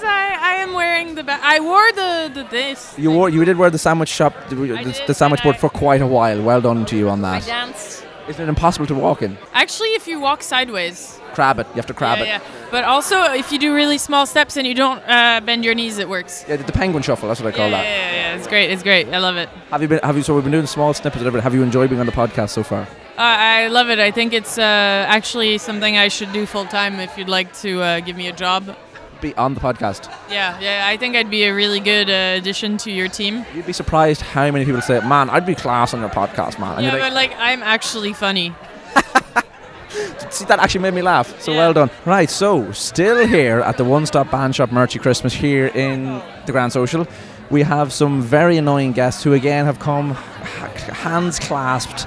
am 0.68 0.75
wearing 0.75 1.14
the 1.14 1.25
ba- 1.25 1.40
I 1.42 1.60
wore 1.60 1.92
the, 1.92 2.30
the 2.34 2.44
this. 2.44 2.94
you 2.98 3.10
wore, 3.10 3.28
you 3.28 3.44
did 3.44 3.56
wear 3.56 3.70
the 3.70 3.78
sandwich 3.78 4.08
shop, 4.08 4.34
the, 4.48 4.56
the, 4.56 5.04
the 5.06 5.14
sandwich 5.14 5.42
board 5.42 5.56
for 5.56 5.68
quite 5.68 6.00
a 6.00 6.06
while. 6.06 6.42
Well 6.42 6.60
done 6.60 6.84
to 6.87 6.96
you 6.96 7.08
on 7.08 7.22
that. 7.22 7.42
I 7.42 7.46
danced. 7.46 8.04
Isn't 8.28 8.44
it 8.44 8.48
impossible 8.48 8.87
to 8.88 8.94
walk 8.94 9.22
in? 9.22 9.38
Actually, 9.54 9.88
if 9.90 10.06
you 10.06 10.20
walk 10.20 10.42
sideways. 10.42 11.18
Crab 11.32 11.58
it. 11.60 11.66
You 11.68 11.75
have 11.76 11.87
to 11.87 11.94
crab 11.94 12.18
yeah, 12.18 12.25
it. 12.25 12.28
yeah. 12.28 12.40
But 12.70 12.84
also, 12.84 13.22
if 13.22 13.50
you 13.50 13.58
do 13.58 13.75
really 13.75 13.96
small 13.96 14.26
steps 14.26 14.58
and 14.58 14.66
you 14.66 14.75
don't 14.75 14.98
uh, 15.08 15.40
bend 15.40 15.64
your 15.64 15.75
knees, 15.75 15.96
it 15.96 16.10
works. 16.10 16.44
Yeah, 16.46 16.56
the, 16.56 16.72
penguin 16.72 17.02
shuffle. 17.02 17.28
That's 17.28 17.40
what 17.40 17.54
I 17.54 17.56
call 17.56 17.70
yeah, 17.70 17.76
that. 17.78 17.84
yeah, 17.84 18.12
yeah, 18.12 18.30
yeah. 18.32 18.37
It's 18.37 18.46
great. 18.46 18.70
It's 18.70 18.82
great. 18.82 19.08
I 19.08 19.18
love 19.18 19.37
it. 19.37 19.48
Have 19.70 19.80
you 19.80 19.88
been? 19.88 20.00
Have 20.02 20.16
you? 20.16 20.22
So 20.22 20.34
we've 20.34 20.44
been 20.44 20.52
doing 20.52 20.66
small 20.66 20.92
snippets 20.92 21.22
of 21.22 21.26
everything. 21.26 21.44
Have 21.44 21.54
you 21.54 21.62
enjoyed 21.62 21.88
being 21.88 22.00
on 22.00 22.06
the 22.06 22.12
podcast 22.12 22.50
so 22.50 22.62
far? 22.62 22.82
Uh, 22.82 22.87
I 23.16 23.68
love 23.68 23.88
it. 23.88 23.98
I 23.98 24.10
think 24.10 24.34
it's 24.34 24.58
uh, 24.58 24.62
actually 25.08 25.56
something 25.58 25.96
I 25.96 26.08
should 26.08 26.32
do 26.32 26.44
full 26.44 26.66
time 26.66 27.00
if 27.00 27.16
you'd 27.16 27.28
like 27.28 27.52
to 27.62 27.80
uh, 27.80 28.00
give 28.00 28.16
me 28.16 28.28
a 28.28 28.32
job. 28.32 28.76
Be 29.20 29.34
on 29.34 29.54
the 29.54 29.60
podcast. 29.60 30.08
Yeah, 30.30 30.58
yeah. 30.60 30.84
I 30.87 30.96
think 30.96 31.16
I'd 31.16 31.30
be 31.30 31.44
a 31.44 31.54
really 31.54 31.80
good 31.80 32.08
uh, 32.08 32.38
addition 32.38 32.76
to 32.78 32.92
your 32.92 33.08
team. 33.08 33.44
You'd 33.54 33.66
be 33.66 33.72
surprised 33.72 34.20
how 34.20 34.50
many 34.50 34.64
people 34.64 34.80
say, 34.80 35.00
"Man, 35.00 35.28
I'd 35.30 35.44
be 35.44 35.54
class 35.54 35.92
on 35.92 36.00
your 36.00 36.08
podcast, 36.08 36.58
man." 36.60 36.76
And 36.76 36.84
yeah, 36.84 36.92
you're 36.92 37.00
but 37.00 37.12
like, 37.12 37.30
like 37.30 37.40
I'm 37.40 37.62
actually 37.62 38.12
funny. 38.12 38.54
See, 40.30 40.44
that 40.44 40.60
actually 40.60 40.82
made 40.82 40.94
me 40.94 41.02
laugh. 41.02 41.40
So 41.40 41.52
well 41.52 41.72
done. 41.72 41.90
Right, 42.04 42.30
so 42.30 42.70
still 42.72 43.26
here 43.26 43.60
at 43.60 43.76
the 43.76 43.84
One 43.84 44.06
Stop 44.06 44.30
Band 44.30 44.54
Shop 44.54 44.70
Merchy 44.70 45.00
Christmas 45.00 45.32
here 45.32 45.68
in 45.68 46.22
the 46.46 46.52
Grand 46.52 46.72
Social. 46.72 47.06
We 47.50 47.62
have 47.62 47.92
some 47.92 48.20
very 48.20 48.58
annoying 48.58 48.92
guests 48.92 49.25
who 49.25 49.32
again 49.32 49.64
have 49.64 49.78
come 49.78 50.10
hands 50.12 51.38
clasped 51.38 52.06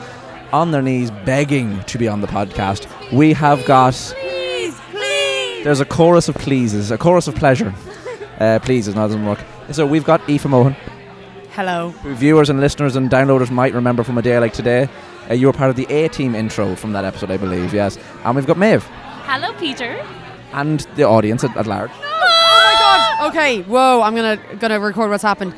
on 0.53 0.71
their 0.71 0.81
knees 0.81 1.11
begging 1.25 1.83
to 1.85 1.97
be 1.97 2.07
on 2.07 2.21
the 2.21 2.27
podcast. 2.27 2.87
We 3.11 3.33
have 3.33 3.65
got. 3.65 3.95
There's 5.63 5.79
a 5.79 5.85
chorus 5.85 6.27
of 6.29 6.35
pleases, 6.35 6.91
a 6.91 6.97
chorus 6.97 7.27
of 7.27 7.35
pleasure. 7.35 7.73
Uh, 8.39 8.57
pleases, 8.57 8.95
no, 8.95 9.01
it 9.05 9.09
doesn't 9.09 9.23
work. 9.23 9.37
So 9.71 9.85
we've 9.85 10.03
got 10.03 10.27
Aoife 10.27 10.45
Mohan, 10.47 10.75
Hello. 11.51 11.91
who 12.01 12.15
viewers 12.15 12.49
and 12.49 12.59
listeners 12.59 12.95
and 12.95 13.07
downloaders 13.07 13.51
might 13.51 13.71
remember 13.71 14.03
from 14.03 14.17
a 14.17 14.23
day 14.23 14.39
like 14.39 14.51
today. 14.53 14.89
Uh, 15.29 15.35
you 15.35 15.45
were 15.45 15.53
part 15.53 15.69
of 15.69 15.75
the 15.75 15.85
A 15.93 16.07
Team 16.07 16.33
intro 16.33 16.75
from 16.75 16.91
that 16.93 17.05
episode, 17.05 17.29
I 17.29 17.37
believe, 17.37 17.71
yes. 17.71 17.99
And 18.23 18.35
we've 18.35 18.47
got 18.47 18.57
Maeve 18.57 18.83
Hello, 19.25 19.53
Peter. 19.59 20.03
and 20.53 20.79
the 20.95 21.03
audience 21.03 21.43
at, 21.43 21.55
at 21.55 21.67
large. 21.67 21.91
Oh 21.93 21.99
my 22.01 23.19
god! 23.19 23.29
Okay, 23.29 23.61
whoa, 23.61 24.01
I'm 24.01 24.15
gonna 24.15 24.39
gonna 24.57 24.79
record 24.79 25.11
what's 25.11 25.21
happened. 25.21 25.53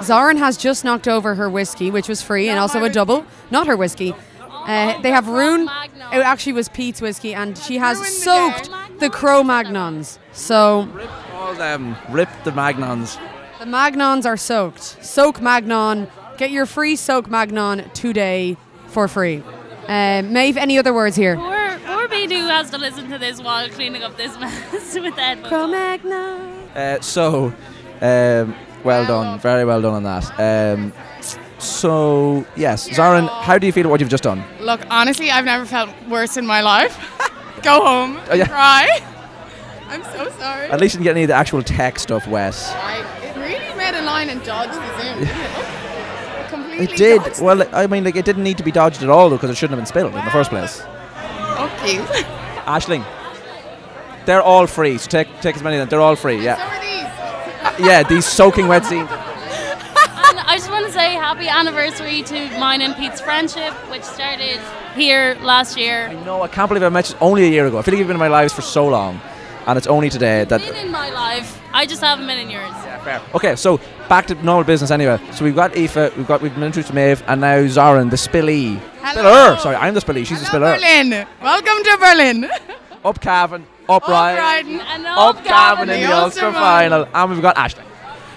Zarin 0.00 0.36
has 0.36 0.58
just 0.58 0.84
knocked 0.84 1.08
over 1.08 1.34
her 1.36 1.48
whiskey, 1.48 1.90
which 1.90 2.06
was 2.06 2.20
free, 2.20 2.50
and 2.50 2.58
also 2.58 2.84
a 2.84 2.90
double. 2.90 3.24
Not 3.50 3.66
her 3.66 3.78
whiskey. 3.78 4.14
Uh, 4.42 5.00
they 5.00 5.10
have 5.10 5.26
Rune. 5.26 5.70
It 6.12 6.18
actually 6.22 6.52
was 6.52 6.68
Pete's 6.68 7.00
whiskey, 7.00 7.32
and 7.32 7.56
she 7.56 7.78
has 7.78 7.96
soaked 8.22 8.68
the 9.00 9.10
Cro 9.10 9.42
Magnons. 9.42 10.18
So 10.32 10.82
Rip 10.92 11.10
All 11.34 11.54
them 11.54 11.96
rip 12.10 12.28
the 12.44 12.52
Magnons. 12.52 13.18
the 13.58 13.64
Magnons 13.66 14.24
are 14.26 14.36
soaked. 14.36 15.04
Soak 15.04 15.40
Magnon. 15.40 16.08
Get 16.38 16.50
your 16.50 16.66
free 16.66 16.96
Soak 16.96 17.28
Magnon 17.28 17.90
today 17.90 18.56
for 18.86 19.08
free. 19.08 19.42
Uh, 19.88 20.22
Maeve, 20.22 20.56
any 20.56 20.78
other 20.78 20.94
words 20.94 21.16
here? 21.16 21.36
Poor, 21.36 21.78
poor 21.86 22.08
Beidou 22.08 22.48
has 22.48 22.70
to 22.70 22.78
listen 22.78 23.10
to 23.10 23.18
this 23.18 23.42
while 23.42 23.68
cleaning 23.68 24.02
up 24.04 24.16
this 24.16 24.38
mess 24.38 24.94
with 24.94 25.16
the 25.16 25.20
headphones. 25.20 25.48
Cro. 25.48 25.66
Magnon. 25.66 26.68
Uh, 26.76 27.00
so, 27.00 27.46
um, 28.00 28.54
well 28.84 29.04
done, 29.06 29.38
very 29.40 29.64
well 29.64 29.82
done 29.82 29.94
on 29.94 30.02
that. 30.04 30.78
Um, 30.78 30.92
so, 31.58 32.46
yes, 32.56 32.88
Zarin, 32.88 33.28
how 33.42 33.58
do 33.58 33.66
you 33.66 33.72
feel 33.72 33.82
about 33.82 33.90
what 33.90 34.00
you've 34.00 34.08
just 34.08 34.22
done? 34.22 34.42
Look, 34.60 34.80
honestly, 34.90 35.30
I've 35.30 35.44
never 35.44 35.66
felt 35.66 35.90
worse 36.08 36.36
in 36.36 36.46
my 36.46 36.60
life. 36.62 36.96
go 37.62 37.84
home, 37.84 38.18
Oh, 38.30 38.34
yeah. 38.34 38.46
cry. 38.46 39.00
I'm 39.88 40.02
so 40.04 40.30
sorry. 40.38 40.68
At 40.70 40.80
least 40.80 40.94
you 40.94 40.98
didn't 40.98 41.04
get 41.04 41.10
any 41.12 41.22
of 41.24 41.28
the 41.28 41.34
actual 41.34 41.62
tech 41.62 41.98
stuff, 41.98 42.26
Wes. 42.28 42.70
I, 42.72 42.98
it 43.24 43.36
really 43.36 43.74
made 43.76 43.94
a 43.98 44.02
line 44.02 44.28
and 44.30 44.42
dodged 44.44 44.74
the 44.74 45.02
zoom. 45.02 45.18
didn't 45.18 45.28
it? 45.28 46.40
It 46.44 46.48
completely 46.48 46.84
It 46.84 46.96
did. 46.96 47.22
dodged 47.22 47.40
Well, 47.42 47.68
I 47.74 47.86
mean, 47.88 48.04
like 48.04 48.14
it 48.16 48.24
didn't 48.24 48.44
need 48.44 48.58
to 48.58 48.62
be 48.64 48.70
dodged 48.70 49.02
at 49.02 49.08
all 49.10 49.28
though, 49.30 49.36
because 49.36 49.50
it 49.50 49.56
shouldn't 49.56 49.78
have 49.78 49.80
been 49.80 49.86
spilled 49.86 50.14
in 50.14 50.24
the 50.24 50.30
first 50.30 50.50
place. 50.50 50.80
Okay. 50.80 51.96
Ashling, 52.66 53.04
they're 54.26 54.42
all 54.42 54.66
free. 54.68 54.96
So 54.98 55.08
take 55.08 55.28
take 55.40 55.56
as 55.56 55.62
many 55.62 55.76
of 55.76 55.80
them. 55.80 55.88
They're 55.88 56.00
all 56.00 56.14
free. 56.16 56.42
Yeah. 56.42 56.56
Uh, 57.62 57.74
yeah, 57.80 58.02
these 58.04 58.24
soaking 58.26 58.68
wet 58.68 58.84
scenes. 58.84 59.08
And 60.30 60.38
I 60.38 60.56
just 60.58 60.70
want 60.70 60.86
to 60.86 60.92
say 60.92 61.14
happy 61.14 61.48
anniversary 61.48 62.22
to 62.22 62.58
mine 62.60 62.80
and 62.82 62.94
Pete's 62.94 63.20
friendship, 63.20 63.72
which 63.90 64.02
started 64.04 64.60
here 64.94 65.36
last 65.42 65.76
year. 65.76 66.12
No, 66.24 66.42
I 66.42 66.48
can't 66.48 66.68
believe 66.68 66.82
I 66.82 66.88
met 66.88 67.10
you 67.10 67.16
only 67.20 67.44
a 67.44 67.50
year 67.50 67.66
ago. 67.66 67.78
I 67.78 67.82
feel 67.82 67.94
like 67.94 67.98
you've 67.98 68.08
been 68.08 68.16
in 68.16 68.20
my 68.20 68.28
lives 68.28 68.52
for 68.52 68.62
so 68.62 68.86
long, 68.86 69.20
and 69.66 69.76
it's 69.78 69.86
only 69.86 70.10
today 70.10 70.44
that. 70.44 70.60
Been 70.60 70.86
in 70.86 70.92
my 70.92 71.10
life. 71.10 71.58
I 71.72 71.86
just 71.86 72.02
haven't 72.02 72.26
been 72.26 72.38
in 72.38 72.50
yours. 72.50 72.70
Yeah, 72.84 73.02
fair. 73.04 73.22
Okay, 73.34 73.54
so 73.56 73.80
back 74.08 74.26
to 74.26 74.34
normal 74.34 74.64
business 74.64 74.90
anyway. 74.90 75.20
So 75.32 75.44
we've 75.44 75.54
got 75.54 75.76
Aoife, 75.76 76.16
we've 76.16 76.26
got 76.26 76.42
we've 76.42 76.52
been 76.52 76.64
introduced 76.64 76.88
to 76.88 76.94
Maeve, 76.94 77.22
and 77.28 77.40
now 77.40 77.66
Zoran, 77.68 78.10
the 78.10 78.16
spillee. 78.16 78.78
Hello. 79.02 79.54
Spiller. 79.54 79.56
Sorry, 79.58 79.76
I'm 79.76 79.94
the 79.94 80.00
spillee. 80.00 80.26
She's 80.26 80.40
the 80.40 80.46
spiller. 80.46 80.74
Berlin. 80.74 81.26
Welcome 81.42 81.84
to 81.84 81.96
Berlin. 81.98 82.50
Up 83.04 83.20
Cavan, 83.20 83.66
up 83.88 84.06
Ryan, 84.06 84.36
Brighton 84.36 84.80
and 84.80 85.06
up 85.06 85.42
Cavan 85.44 85.88
in 85.88 86.00
the 86.02 86.12
Ulster 86.12 86.52
final, 86.52 87.06
and 87.14 87.30
we've 87.30 87.40
got 87.40 87.56
Ashling. 87.56 87.86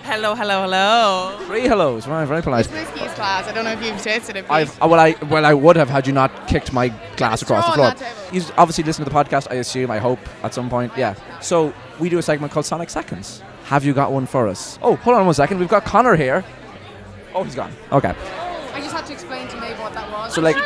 Hello, 0.04 0.36
hello, 0.36 0.64
hello. 0.64 1.38
Three 1.46 1.64
hellos. 1.64 2.08
Right, 2.08 2.26
very 2.26 2.42
polite. 2.42 2.68
Whiskey's 2.70 3.14
class. 3.14 3.48
I 3.48 3.54
don't 3.54 3.64
know 3.64 3.72
if 3.72 3.82
you've 3.82 4.02
tasted 4.02 4.36
it. 4.36 4.46
I've 4.50 4.70
uh, 4.82 4.88
well, 4.90 5.00
I 5.00 5.16
well, 5.30 5.46
I 5.46 5.54
would 5.54 5.78
have 5.78 5.90
had 5.90 6.06
you 6.06 6.12
not 6.12 6.46
kicked 6.50 6.74
my 6.74 6.90
glass 7.16 7.42
across 7.42 7.66
the 7.68 7.72
floor. 7.72 7.94
You 8.34 8.42
obviously 8.58 8.84
listen 8.84 9.06
to 9.06 9.10
the 9.10 9.16
podcast. 9.16 9.48
I 9.50 9.56
assume. 9.56 9.90
I 9.90 10.00
hope 10.00 10.20
at 10.44 10.54
some 10.54 10.70
point. 10.70 10.92
Yeah. 10.98 11.16
So 11.40 11.74
we 12.00 12.10
do 12.10 12.18
a 12.18 12.22
segment 12.22 12.52
called 12.52 12.66
Sonic 12.66 12.90
Seconds. 12.90 13.42
Have 13.66 13.86
you 13.86 13.94
got 13.94 14.12
one 14.12 14.26
for 14.26 14.50
us? 14.50 14.78
Oh, 14.82 14.98
hold 14.98 15.16
on 15.16 15.26
one 15.26 15.34
second. 15.36 15.60
We've 15.60 15.70
got 15.70 15.86
Connor 15.86 16.18
here. 16.18 16.44
Oh, 17.34 17.44
he's 17.44 17.56
gone. 17.56 17.72
Okay. 17.94 18.14
I 18.74 18.82
just 18.82 18.94
had 18.94 19.06
to 19.06 19.14
explain 19.14 19.48
to 19.48 19.62
Maeve 19.62 19.80
what 19.80 19.94
that 19.94 20.12
was. 20.12 20.36
So 20.36 20.42
like, 20.42 20.58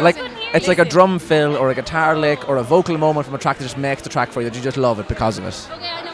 like 0.00 0.16
it's 0.54 0.68
like 0.68 0.78
a 0.78 0.84
drum 0.84 1.18
fill 1.18 1.56
or 1.56 1.70
a 1.70 1.74
guitar 1.74 2.16
lick 2.16 2.48
or 2.48 2.58
a 2.58 2.62
vocal 2.62 2.96
moment 2.96 3.26
from 3.26 3.34
a 3.34 3.38
track 3.38 3.58
that 3.58 3.64
just 3.64 3.76
makes 3.76 4.02
the 4.02 4.08
track 4.08 4.30
for 4.30 4.40
you 4.40 4.48
that 4.48 4.56
you 4.56 4.62
just 4.62 4.76
love 4.76 5.00
it 5.00 5.08
because 5.08 5.36
of 5.36 5.44
it. 5.44 5.68
Okay, 5.72 5.84
I 5.84 6.04
know 6.04 6.04
mine. 6.04 6.07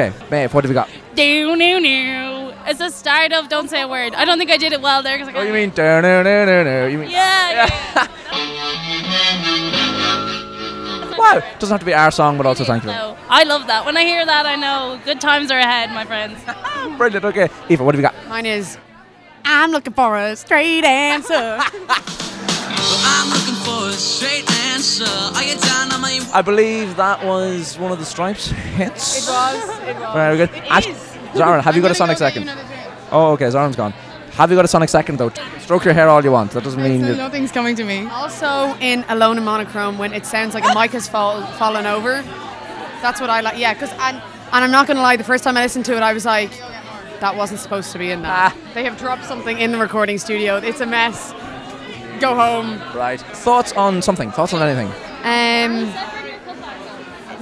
Okay, 0.00 0.16
Maeve, 0.30 0.54
what 0.54 0.64
have 0.64 0.70
we 0.70 0.74
got? 0.74 0.88
Do 1.14 1.54
no 1.56 1.78
no. 1.78 2.54
It's 2.66 2.78
the 2.78 2.88
start 2.88 3.34
of 3.34 3.50
Don't 3.50 3.68
Say 3.68 3.82
a 3.82 3.88
Word. 3.88 4.14
I 4.14 4.24
don't 4.24 4.38
think 4.38 4.50
I 4.50 4.56
did 4.56 4.72
it 4.72 4.80
well 4.80 5.02
there 5.02 5.18
because 5.18 5.34
I 5.34 5.38
Oh, 5.38 5.42
you 5.42 5.52
mean 5.52 5.74
no 5.76 6.00
no 6.00 6.22
no 6.22 6.46
no 6.46 6.64
no? 6.64 6.86
You 6.86 6.96
mean 6.96 7.10
Yeah, 7.10 7.68
yeah. 7.68 8.08
wow? 11.18 11.42
Doesn't 11.58 11.74
have 11.74 11.80
to 11.80 11.84
be 11.86 11.92
our 11.92 12.10
song, 12.10 12.38
but 12.38 12.46
also 12.46 12.64
thank 12.64 12.82
you. 12.84 12.88
So 12.88 13.14
I 13.28 13.44
love 13.44 13.66
that. 13.66 13.84
When 13.84 13.98
I 13.98 14.04
hear 14.04 14.24
that, 14.24 14.46
I 14.46 14.56
know 14.56 14.98
good 15.04 15.20
times 15.20 15.50
are 15.50 15.58
ahead, 15.58 15.90
my 15.90 16.06
friends. 16.06 16.38
Brilliant. 16.96 17.26
Okay, 17.26 17.50
Eva, 17.68 17.84
what 17.84 17.94
have 17.94 17.98
we 17.98 18.02
got? 18.02 18.14
Mine 18.26 18.46
is. 18.46 18.78
I'm 19.44 19.70
looking 19.70 19.92
for 19.92 20.16
a 20.16 20.34
straight 20.34 20.84
answer. 20.84 21.60
I 26.32 26.42
believe 26.42 26.96
that 26.96 27.24
was 27.24 27.78
one 27.78 27.92
of 27.92 27.98
the 27.98 28.04
Stripes 28.04 28.46
hits. 28.48 29.26
It 29.26 29.30
was. 29.30 29.68
It 29.80 29.96
was. 29.96 30.14
Very 30.14 30.36
good. 30.36 30.50
It 30.50 30.70
Ash- 30.70 30.86
is. 30.86 31.16
Zara, 31.36 31.60
have 31.60 31.76
you 31.76 31.82
got 31.82 31.90
a 31.90 31.94
Sonic 31.94 32.16
go 32.18 32.26
second? 32.26 32.44
you 32.44 32.50
another 32.50 32.66
drink. 32.66 32.82
Oh, 33.12 33.32
okay, 33.32 33.50
Zara's 33.50 33.76
gone. 33.76 33.92
Have 34.32 34.50
you 34.50 34.56
got 34.56 34.64
a 34.64 34.68
Sonic 34.68 34.88
second 34.88 35.18
though? 35.18 35.30
Stroke 35.58 35.84
your 35.84 35.94
hair 35.94 36.08
all 36.08 36.22
you 36.24 36.32
want. 36.32 36.52
That 36.52 36.64
doesn't 36.64 36.82
mean. 36.82 37.00
So 37.02 37.08
that- 37.08 37.16
nothing's 37.16 37.52
coming 37.52 37.74
to 37.76 37.84
me. 37.84 38.06
Also, 38.08 38.74
in 38.80 39.04
Alone 39.08 39.38
in 39.38 39.44
Monochrome, 39.44 39.98
when 39.98 40.12
it 40.12 40.24
sounds 40.24 40.54
like 40.54 40.64
a 40.64 40.74
mic 40.78 40.92
has 40.92 41.08
fall, 41.08 41.42
fallen 41.52 41.84
over, 41.86 42.22
that's 43.02 43.20
what 43.20 43.28
I 43.28 43.40
like. 43.40 43.58
Yeah, 43.58 43.74
because 43.74 43.90
and, 43.90 44.16
and 44.16 44.64
I'm 44.64 44.70
not 44.70 44.86
gonna 44.86 45.02
lie, 45.02 45.16
the 45.16 45.24
first 45.24 45.44
time 45.44 45.56
I 45.56 45.62
listened 45.62 45.84
to 45.86 45.96
it, 45.96 46.02
I 46.02 46.12
was 46.12 46.24
like, 46.24 46.50
that 47.20 47.36
wasn't 47.36 47.60
supposed 47.60 47.92
to 47.92 47.98
be 47.98 48.10
in 48.12 48.22
that. 48.22 48.54
Ah. 48.56 48.72
They 48.74 48.84
have 48.84 48.98
dropped 48.98 49.24
something 49.24 49.58
in 49.58 49.72
the 49.72 49.78
recording 49.78 50.16
studio. 50.18 50.56
It's 50.56 50.80
a 50.80 50.86
mess. 50.86 51.34
Go 52.20 52.34
home. 52.34 52.78
Right. 52.94 53.20
Thoughts 53.20 53.72
on 53.72 54.02
something? 54.02 54.30
Thoughts 54.30 54.52
on 54.54 54.62
anything? 54.62 54.88
Um, 55.24 55.92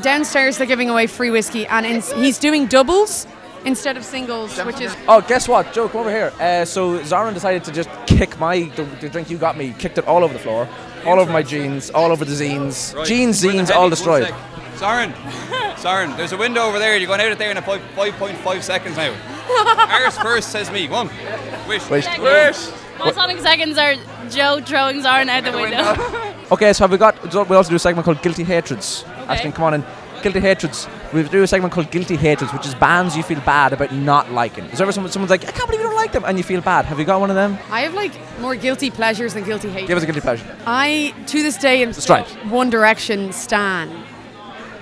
downstairs, 0.02 0.58
they're 0.58 0.66
giving 0.66 0.88
away 0.90 1.06
free 1.06 1.30
whiskey, 1.30 1.66
and 1.66 1.84
in, 1.86 2.00
he's 2.22 2.38
doing 2.38 2.66
doubles 2.66 3.26
instead 3.64 3.96
of 3.96 4.04
singles, 4.04 4.56
which 4.64 4.80
is 4.80 4.96
Oh, 5.08 5.20
guess 5.20 5.48
what? 5.48 5.72
Joe, 5.72 5.88
come 5.88 6.02
over 6.02 6.10
here. 6.10 6.32
Uh, 6.40 6.64
so 6.64 6.98
Zaran 7.00 7.34
decided 7.34 7.64
to 7.64 7.72
just 7.72 7.88
kick 8.06 8.38
my 8.38 8.62
the, 8.76 8.84
the 9.00 9.08
drink 9.08 9.30
you 9.30 9.36
got 9.38 9.56
me, 9.56 9.74
kicked 9.78 9.98
it 9.98 10.06
all 10.06 10.22
over 10.24 10.32
the 10.32 10.38
floor, 10.38 10.68
all 11.04 11.18
over 11.18 11.32
my 11.32 11.42
jeans, 11.42 11.90
all 11.90 12.12
over 12.12 12.24
the 12.24 12.32
zines, 12.32 12.94
Right. 12.94 13.06
jeans, 13.06 13.42
zines, 13.42 13.70
all 13.70 13.90
destroyed. 13.90 14.24
sec. 14.26 14.34
Saren, 14.76 15.12
Saren, 15.74 16.16
there's 16.16 16.30
a 16.32 16.36
window 16.36 16.62
over 16.62 16.78
there. 16.78 16.96
You're 16.96 17.08
going 17.08 17.20
out 17.20 17.32
of 17.32 17.38
there 17.38 17.50
in 17.50 17.56
a 17.56 17.62
five, 17.62 17.80
5.5 17.96 18.62
seconds 18.62 18.96
now. 18.96 19.12
Ours 19.50 20.18
first, 20.18 20.50
says 20.50 20.70
me. 20.70 20.88
One. 20.88 21.08
Wish. 21.68 21.88
Wish. 21.90 22.06
Wish. 22.18 22.68
My 22.98 23.12
Sonic 23.12 23.38
seconds 23.38 23.78
are 23.78 23.94
Joe 24.28 24.60
drawings 24.60 25.04
throwing 25.04 25.26
Zarin 25.26 25.28
out 25.28 25.44
the 25.44 25.52
window. 25.52 26.34
Okay, 26.50 26.72
so 26.72 26.84
have 26.84 26.90
we 26.90 26.96
got? 26.96 27.30
so 27.30 27.42
We 27.42 27.56
also 27.56 27.68
do 27.68 27.76
a 27.76 27.78
segment 27.78 28.06
called 28.06 28.22
Guilty 28.22 28.42
Hatreds. 28.42 29.04
Ashton, 29.28 29.52
come 29.52 29.64
on 29.66 29.74
in. 29.74 29.84
Guilty 30.22 30.40
Hatreds. 30.40 30.88
We 31.12 31.22
do 31.24 31.42
a 31.42 31.46
segment 31.46 31.74
called 31.74 31.90
Guilty 31.90 32.16
Hatreds, 32.16 32.54
which 32.54 32.66
is 32.66 32.74
bands 32.74 33.14
you 33.14 33.22
feel 33.22 33.40
bad 33.40 33.74
about 33.74 33.92
not 33.92 34.32
liking. 34.32 34.64
Is 34.64 34.78
there 34.78 34.86
ever 34.86 34.92
someone, 34.92 35.12
someone's 35.12 35.30
like, 35.30 35.46
I 35.46 35.52
can't 35.52 35.66
believe 35.66 35.80
you 35.80 35.86
don't 35.86 35.94
like 35.96 36.12
them, 36.12 36.24
and 36.24 36.38
you 36.38 36.44
feel 36.44 36.62
bad? 36.62 36.86
Have 36.86 36.98
you 36.98 37.04
got 37.04 37.20
one 37.20 37.28
of 37.28 37.36
them? 37.36 37.58
I 37.70 37.82
have 37.82 37.92
like 37.92 38.12
more 38.40 38.56
guilty 38.56 38.90
pleasures 38.90 39.34
than 39.34 39.44
guilty 39.44 39.68
hate. 39.68 39.86
Give 39.86 39.96
us 39.98 40.02
a 40.02 40.06
guilty 40.06 40.22
pleasure. 40.22 40.44
I 40.66 41.14
to 41.26 41.42
this 41.42 41.58
day 41.58 41.82
am 41.82 41.92
Stripes. 41.92 42.32
One 42.50 42.70
Direction 42.70 43.30
stan. 43.32 43.90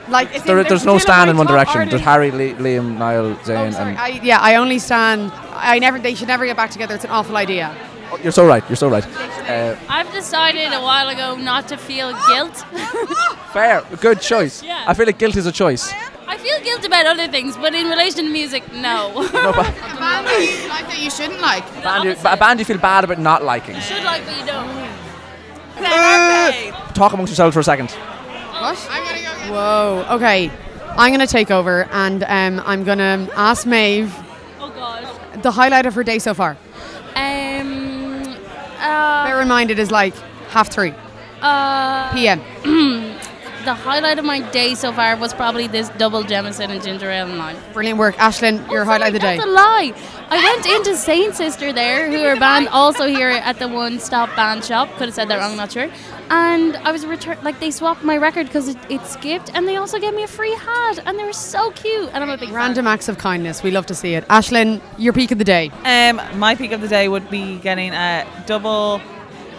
Like 0.08 0.34
it's 0.34 0.44
There, 0.44 0.58
in- 0.60 0.66
there's 0.68 0.84
no 0.84 0.98
stand 0.98 1.30
in 1.30 1.36
One 1.36 1.46
Direction. 1.46 1.78
artists. 1.80 1.90
There's 1.92 2.04
Harry, 2.04 2.30
Lee, 2.30 2.52
Liam, 2.54 2.96
Niall, 2.96 3.34
Zayn, 3.44 3.68
Oh, 3.68 3.70
sorry. 3.70 3.90
and 3.90 3.98
I, 3.98 4.08
yeah, 4.22 4.38
I 4.40 4.54
only 4.56 4.78
stand. 4.78 5.32
I 5.52 5.78
never. 5.78 5.98
They 5.98 6.14
should 6.14 6.28
never 6.28 6.46
get 6.46 6.56
back 6.56 6.70
together. 6.70 6.94
It's 6.94 7.04
an 7.04 7.10
awful 7.10 7.36
idea. 7.36 7.74
Oh, 8.12 8.18
you're 8.22 8.30
so 8.32 8.46
right. 8.46 8.62
You're 8.68 8.76
so 8.76 8.88
right. 8.88 9.04
Uh, 9.50 9.74
I've 9.88 10.10
decided 10.12 10.72
a 10.72 10.80
while 10.80 11.08
ago 11.08 11.34
not 11.36 11.66
to 11.68 11.76
feel 11.76 12.12
guilt. 12.28 12.56
fair, 13.52 13.82
good 14.00 14.20
choice. 14.20 14.62
Yeah. 14.62 14.84
I 14.86 14.94
feel 14.94 15.06
like 15.06 15.18
guilt 15.18 15.34
is 15.36 15.46
a 15.46 15.52
choice. 15.52 15.92
I 16.28 16.36
feel 16.38 16.60
guilt 16.62 16.84
about 16.84 17.06
other 17.06 17.26
things, 17.28 17.56
but 17.56 17.74
in 17.74 17.88
relation 17.88 18.24
to 18.26 18.30
music, 18.30 18.62
no. 18.72 19.12
No, 19.12 19.52
but 19.56 19.68
A 19.68 19.72
band 19.98 20.26
that 20.26 20.38
you 20.62 20.68
like 20.68 20.86
that 20.86 20.98
you 21.00 21.10
shouldn't 21.10 21.40
like. 21.40 21.64
band 21.82 22.04
you, 22.04 22.16
a 22.24 22.36
band 22.36 22.58
you 22.60 22.64
feel 22.64 22.78
bad 22.78 23.02
about 23.04 23.18
not 23.18 23.42
liking. 23.44 23.78
Should 23.80 24.04
like, 24.04 24.24
but 24.24 24.36
you 24.38 24.46
don't. 24.46 24.86
Talk 26.94 27.12
amongst 27.12 27.30
yourselves 27.32 27.54
for 27.54 27.60
a 27.60 27.64
second. 27.64 27.90
What? 28.60 28.88
I'm 28.90 29.04
gonna 29.04 29.22
go. 29.22 29.52
Whoa. 29.54 30.06
Okay. 30.16 30.50
I'm 30.98 31.12
gonna 31.12 31.26
take 31.26 31.50
over, 31.50 31.84
and 31.92 32.24
um, 32.24 32.62
I'm 32.66 32.82
gonna 32.84 33.28
ask 33.36 33.66
Maeve 33.66 34.14
Oh 34.58 34.70
god. 34.70 35.42
the 35.42 35.50
highlight 35.50 35.84
of 35.86 35.94
her 35.94 36.02
day 36.02 36.18
so 36.18 36.32
far. 36.34 36.56
Um. 37.14 38.22
Uh, 38.78 39.24
Bear 39.26 39.40
in 39.42 39.48
mind, 39.48 39.70
it 39.70 39.78
is 39.78 39.90
like 39.90 40.14
half 40.50 40.68
three 40.68 40.94
uh, 41.42 42.12
p.m. 42.14 42.40
the 43.66 43.74
highlight 43.74 44.18
of 44.18 44.24
my 44.24 44.40
day 44.52 44.74
so 44.76 44.92
far 44.92 45.16
was 45.16 45.35
probably 45.35 45.66
this 45.66 45.88
double 45.98 46.22
Jameson 46.22 46.70
and 46.70 46.83
ginger 46.83 47.11
ale 47.11 47.26
and 47.26 47.37
lime. 47.37 47.57
Brilliant 47.72 47.98
work, 47.98 48.14
Ashlyn. 48.14 48.70
Your 48.70 48.85
highlight 48.85 49.09
of 49.09 49.14
the 49.14 49.18
day. 49.18 49.37
That's 49.37 49.48
a 49.48 49.50
lie. 49.50 49.92
I 50.31 50.55
went 50.55 50.66
into 50.66 50.96
Saint 50.96 51.35
Sister 51.35 51.72
there, 51.72 52.09
who 52.09 52.24
are 52.24 52.37
band 52.37 52.68
also 52.68 53.07
here 53.09 53.29
at 53.29 53.59
the 53.59 53.66
One 53.66 53.98
Stop 53.98 54.35
Band 54.37 54.64
Shop. 54.64 54.88
Could 54.96 55.07
have 55.07 55.14
said 55.14 55.29
that 55.29 55.38
wrong, 55.38 55.57
not 55.57 55.72
sure. 55.72 55.90
And 56.31 56.76
I 56.76 56.92
was 56.92 57.05
returned, 57.05 57.42
like 57.42 57.59
they 57.59 57.72
swapped 57.72 58.05
my 58.05 58.16
record 58.16 58.46
because 58.46 58.68
it, 58.68 58.79
it 58.88 59.05
skipped, 59.05 59.50
and 59.52 59.66
they 59.66 59.76
also 59.76 59.98
gave 59.98 60.14
me 60.14 60.22
a 60.22 60.29
free 60.29 60.55
hat, 60.55 61.00
and 61.05 61.18
they 61.18 61.24
were 61.24 61.33
so 61.33 61.72
cute. 61.72 62.09
And 62.12 62.22
I'm 62.22 62.31
a 62.31 62.38
big 62.38 62.50
fan. 62.50 62.57
Random 62.57 62.87
acts 62.87 63.09
of 63.09 63.18
kindness. 63.18 63.64
We 63.64 63.72
love 63.72 63.87
to 63.87 63.96
see 63.96 64.14
it. 64.14 64.26
Ashlyn, 64.29 64.81
your 64.96 65.12
peak 65.12 65.33
of 65.33 65.38
the 65.38 65.44
day. 65.44 65.72
Um, 65.85 66.20
my 66.38 66.55
peak 66.55 66.70
of 66.70 66.81
the 66.81 66.88
day 66.88 67.09
would 67.09 67.29
be 67.31 67.59
getting 67.59 67.92
a 67.92 68.26
double. 68.46 69.00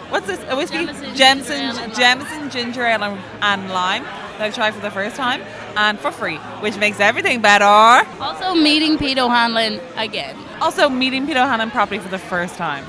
What's 0.08 0.26
this? 0.26 0.40
A 0.48 0.56
whiskey? 0.56 0.86
Jameson, 0.86 1.14
Jameson, 1.14 1.58
ginger 1.58 1.66
ale 1.66 1.78
and 1.78 1.94
Jameson 1.94 2.50
ginger 2.50 2.86
ale 2.86 3.02
and, 3.02 3.20
and 3.42 3.70
lime 3.70 4.04
that 4.04 4.42
I 4.42 4.50
tried 4.50 4.72
for 4.72 4.80
the 4.80 4.90
first 4.90 5.16
time, 5.16 5.42
and 5.76 5.98
for 5.98 6.12
free, 6.12 6.36
which 6.60 6.76
makes 6.76 7.00
everything 7.00 7.42
better. 7.42 7.64
Also 7.64 8.54
meeting 8.54 8.96
Pete 8.96 9.18
O'Hanlon 9.18 9.80
again. 9.96 10.36
Also 10.60 10.88
meeting 10.88 11.26
Pete 11.26 11.36
O'Hanlon 11.36 11.70
properly 11.70 11.98
for 11.98 12.08
the 12.08 12.18
first 12.18 12.54
time. 12.56 12.84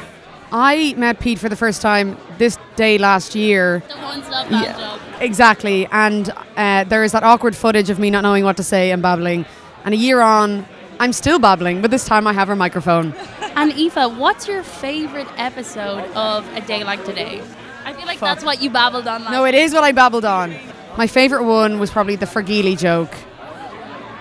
I 0.52 0.94
met 0.98 1.20
Pete 1.20 1.40
for 1.40 1.50
the 1.50 1.56
first 1.56 1.82
time 1.82 2.18
this 2.38 2.58
day 2.76 2.98
last 2.98 3.36
year. 3.36 3.84
The 3.88 3.96
One 3.98 4.24
Stop 4.24 4.50
Band 4.50 4.76
Shop. 4.78 5.00
Exactly. 5.22 5.88
And 5.92 6.32
uh, 6.56 6.86
there 6.86 7.04
is 7.04 7.12
that 7.12 7.24
awkward 7.24 7.56
footage 7.56 7.90
of 7.90 8.00
me 8.00 8.10
not 8.10 8.22
knowing 8.22 8.44
what 8.44 8.58
to 8.58 8.64
say 8.64 8.92
and 8.92 9.02
babbling. 9.02 9.46
And 9.86 9.94
a 9.94 9.98
year 9.98 10.22
on, 10.22 10.66
I'm 11.00 11.14
still 11.14 11.40
babbling, 11.40 11.82
but 11.82 11.92
this 11.92 12.06
time 12.06 12.26
I 12.26 12.34
have 12.34 12.50
a 12.50 12.56
microphone. 12.56 13.14
And 13.60 13.74
Aoife, 13.74 14.18
what's 14.18 14.48
your 14.48 14.64
favorite 14.64 15.28
episode 15.36 16.06
of 16.16 16.48
A 16.56 16.62
Day 16.62 16.86
Like 16.86 17.04
Today? 17.04 17.42
I 17.84 17.92
feel 17.92 18.06
like 18.06 18.22
that's 18.22 18.42
what 18.42 18.62
you 18.62 18.70
babbled 18.70 19.06
on 19.06 19.26
last 19.26 19.34
No, 19.34 19.44
it 19.44 19.54
is 19.54 19.74
what 19.74 19.84
I 19.84 19.92
babbled 19.92 20.24
on. 20.24 20.56
My 20.98 21.08
favourite 21.08 21.44
one 21.44 21.78
was 21.78 21.92
probably 21.92 22.16
the 22.16 22.26
Fergili 22.26 22.78
joke. 22.80 23.12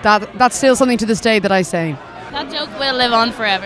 That 0.03 0.29
That's 0.37 0.57
still 0.57 0.75
something 0.75 0.97
to 0.97 1.05
this 1.05 1.21
day 1.21 1.39
that 1.39 1.53
I 1.53 1.61
say. 1.61 1.93
That 2.31 2.51
joke 2.51 2.69
will 2.79 2.95
live 2.95 3.13
on 3.13 3.31
forever. 3.31 3.65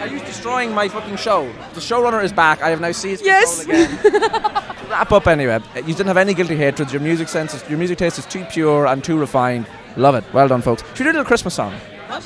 Are 0.00 0.06
you 0.06 0.18
destroying 0.20 0.72
my 0.74 0.88
fucking 0.88 1.16
show? 1.16 1.44
The 1.74 1.80
showrunner 1.80 2.24
is 2.24 2.32
back. 2.32 2.62
I 2.62 2.70
have 2.70 2.80
now 2.80 2.92
seized 2.92 3.22
Yes. 3.22 3.66
control 3.66 3.84
again. 3.84 4.52
wrap 4.88 5.12
up 5.12 5.26
anyway. 5.26 5.60
You 5.76 5.82
didn't 5.82 6.06
have 6.06 6.16
any 6.16 6.32
guilty 6.32 6.56
hatreds. 6.56 6.90
Your 6.90 7.02
music 7.02 7.28
sense, 7.28 7.52
is, 7.52 7.68
your 7.68 7.78
music 7.78 7.98
taste 7.98 8.18
is 8.18 8.24
too 8.24 8.46
pure 8.46 8.86
and 8.86 9.04
too 9.04 9.18
refined. 9.18 9.66
Love 9.98 10.14
it. 10.14 10.24
Well 10.32 10.48
done, 10.48 10.62
folks. 10.62 10.82
Should 10.94 11.00
we 11.00 11.04
do 11.04 11.10
a 11.10 11.12
little 11.12 11.24
Christmas 11.24 11.52
song? 11.52 11.74
Oh, 12.08 12.20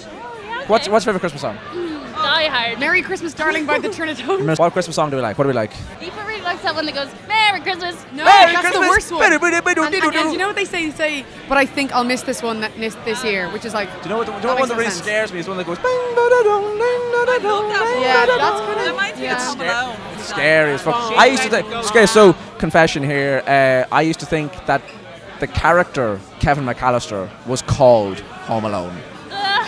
what's, 0.68 0.88
what's 0.88 1.04
your 1.04 1.12
favorite 1.14 1.20
Christmas 1.20 1.42
song? 1.42 1.56
Mm, 1.72 1.95
Die 2.26 2.48
Hard. 2.48 2.78
Merry 2.80 3.02
Christmas, 3.02 3.32
darling, 3.34 3.66
by 3.66 3.78
the 3.78 3.88
Trinitones. 3.88 4.58
What 4.62 4.72
Christmas 4.72 4.96
song 4.96 5.10
do 5.10 5.16
we 5.16 5.22
like? 5.22 5.38
What 5.38 5.44
do 5.44 5.48
we 5.48 5.54
like? 5.54 5.72
Eva 6.02 6.24
really 6.26 6.40
likes 6.42 6.62
that 6.62 6.74
one 6.74 6.86
that 6.86 6.94
goes, 6.94 7.08
Merry 7.28 7.60
Christmas. 7.60 7.94
No, 8.12 8.24
Merry 8.24 8.52
that's 8.52 8.60
Christmas. 8.60 8.84
the 8.84 8.90
worst 8.90 9.12
one. 9.12 9.22
Bidu, 9.22 9.38
bidu, 9.38 9.60
bidu, 9.62 9.86
And, 9.86 9.94
and, 9.94 10.04
and 10.04 10.12
didu. 10.14 10.32
you 10.32 10.38
know 10.38 10.48
what 10.48 10.56
they 10.56 10.64
say? 10.64 10.90
They 10.90 10.96
say, 10.96 11.24
but 11.48 11.56
I 11.58 11.66
think 11.66 11.92
I'll 11.92 12.04
miss 12.04 12.22
this 12.22 12.42
one 12.42 12.60
that, 12.60 12.74
this, 12.76 12.94
this 13.04 13.22
year, 13.24 13.48
which 13.50 13.64
is 13.64 13.74
like. 13.74 13.88
Do 14.02 14.04
you 14.04 14.08
know 14.10 14.18
what? 14.18 14.26
The, 14.26 14.32
do 14.32 14.38
you 14.38 14.42
know 14.42 14.48
that 14.48 14.52
what 14.54 14.60
one 14.60 14.68
that 14.70 14.76
really 14.76 14.90
sense. 14.90 15.02
scares 15.04 15.32
me 15.32 15.38
is 15.38 15.48
one 15.48 15.56
that 15.58 15.66
goes. 15.66 15.78
"Bing, 15.78 16.14
ba-da-dum, 16.18 16.62
ding, 16.82 17.02
da-da-dum, 17.14 17.64
ding, 17.70 18.02
Yeah, 18.02 18.26
that's 18.26 18.60
kind 18.66 18.80
of. 18.80 18.86
Reminds 18.86 19.20
me 19.20 19.28
of 19.28 19.38
Home 19.38 19.60
Alone. 19.60 19.96
scary 20.18 20.72
as 20.72 20.82
fuck. 20.82 20.96
I 21.16 21.26
used 21.26 21.42
to 21.44 21.50
think. 21.50 21.66
Okay, 21.90 22.06
so 22.06 22.34
confession 22.58 23.02
here. 23.04 23.42
Uh, 23.46 23.94
I 23.94 24.02
used 24.02 24.20
to 24.20 24.26
think 24.26 24.50
that 24.66 24.82
the 25.40 25.46
character 25.46 26.18
Kevin 26.40 26.64
McAllister 26.64 27.28
was 27.46 27.62
called 27.62 28.18
Home 28.50 28.64
Alone. 28.64 28.96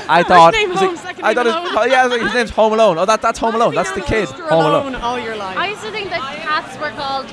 I 0.09 0.23
thought. 0.23 0.55
name 0.55 0.71
was 0.71 0.81
it- 0.83 0.87
Home, 0.87 0.97
second 0.97 1.25
I 1.25 1.29
name 1.29 1.35
thought 1.37 1.47
his, 1.47 1.55
Alone. 1.55 1.68
oh, 1.79 1.85
yeah, 1.85 2.05
was 2.05 2.12
like, 2.12 2.23
his 2.23 2.35
name's 2.35 2.51
Home 2.51 2.73
Alone. 2.73 2.99
Oh, 2.99 3.05
that, 3.05 3.21
that's 3.23 3.38
Home 3.38 3.55
Alone. 3.55 3.75
That's 3.75 3.92
the 3.92 4.01
kid. 4.01 4.29
Home 4.29 4.64
Alone. 4.64 4.94
all 4.97 5.18
your 5.18 5.37
life. 5.37 5.57
I 5.57 5.68
used 5.68 5.83
to 5.83 5.90
think 5.90 6.11
that 6.11 6.21
cats 6.42 6.77
were 6.79 6.90
called. 6.90 7.27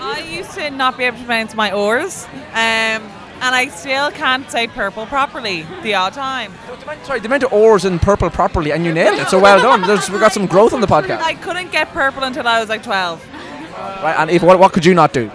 I 0.00 0.20
used 0.20 0.52
to 0.52 0.70
not 0.70 0.96
be 0.96 1.04
able 1.04 1.18
to 1.18 1.24
pronounce 1.24 1.54
my 1.54 1.72
oars. 1.72 2.26
um, 2.52 3.02
and 3.42 3.54
I 3.54 3.68
still 3.68 4.10
can't 4.10 4.50
say 4.50 4.66
purple 4.66 5.06
properly 5.06 5.66
the 5.82 5.94
odd 5.94 6.12
time. 6.12 6.52
Sorry, 7.04 7.20
they 7.20 7.28
meant 7.28 7.50
oars 7.50 7.86
and 7.86 8.00
purple 8.00 8.28
properly, 8.28 8.70
and 8.70 8.84
you 8.84 8.92
nailed 8.92 9.18
it. 9.18 9.28
So 9.28 9.38
well 9.40 9.62
done. 9.62 9.80
There's, 9.80 10.10
we 10.10 10.18
got 10.18 10.32
some 10.32 10.44
growth 10.46 10.74
on 10.74 10.82
the 10.82 10.86
podcast. 10.86 11.22
I 11.22 11.34
couldn't 11.34 11.72
get 11.72 11.88
purple 11.88 12.22
until 12.24 12.46
I 12.46 12.60
was 12.60 12.68
like 12.68 12.82
12. 12.82 13.26
Right, 14.02 14.14
and 14.18 14.30
if 14.30 14.42
what, 14.42 14.58
what 14.58 14.72
could 14.72 14.84
you 14.84 14.92
not 14.92 15.14
do? 15.14 15.30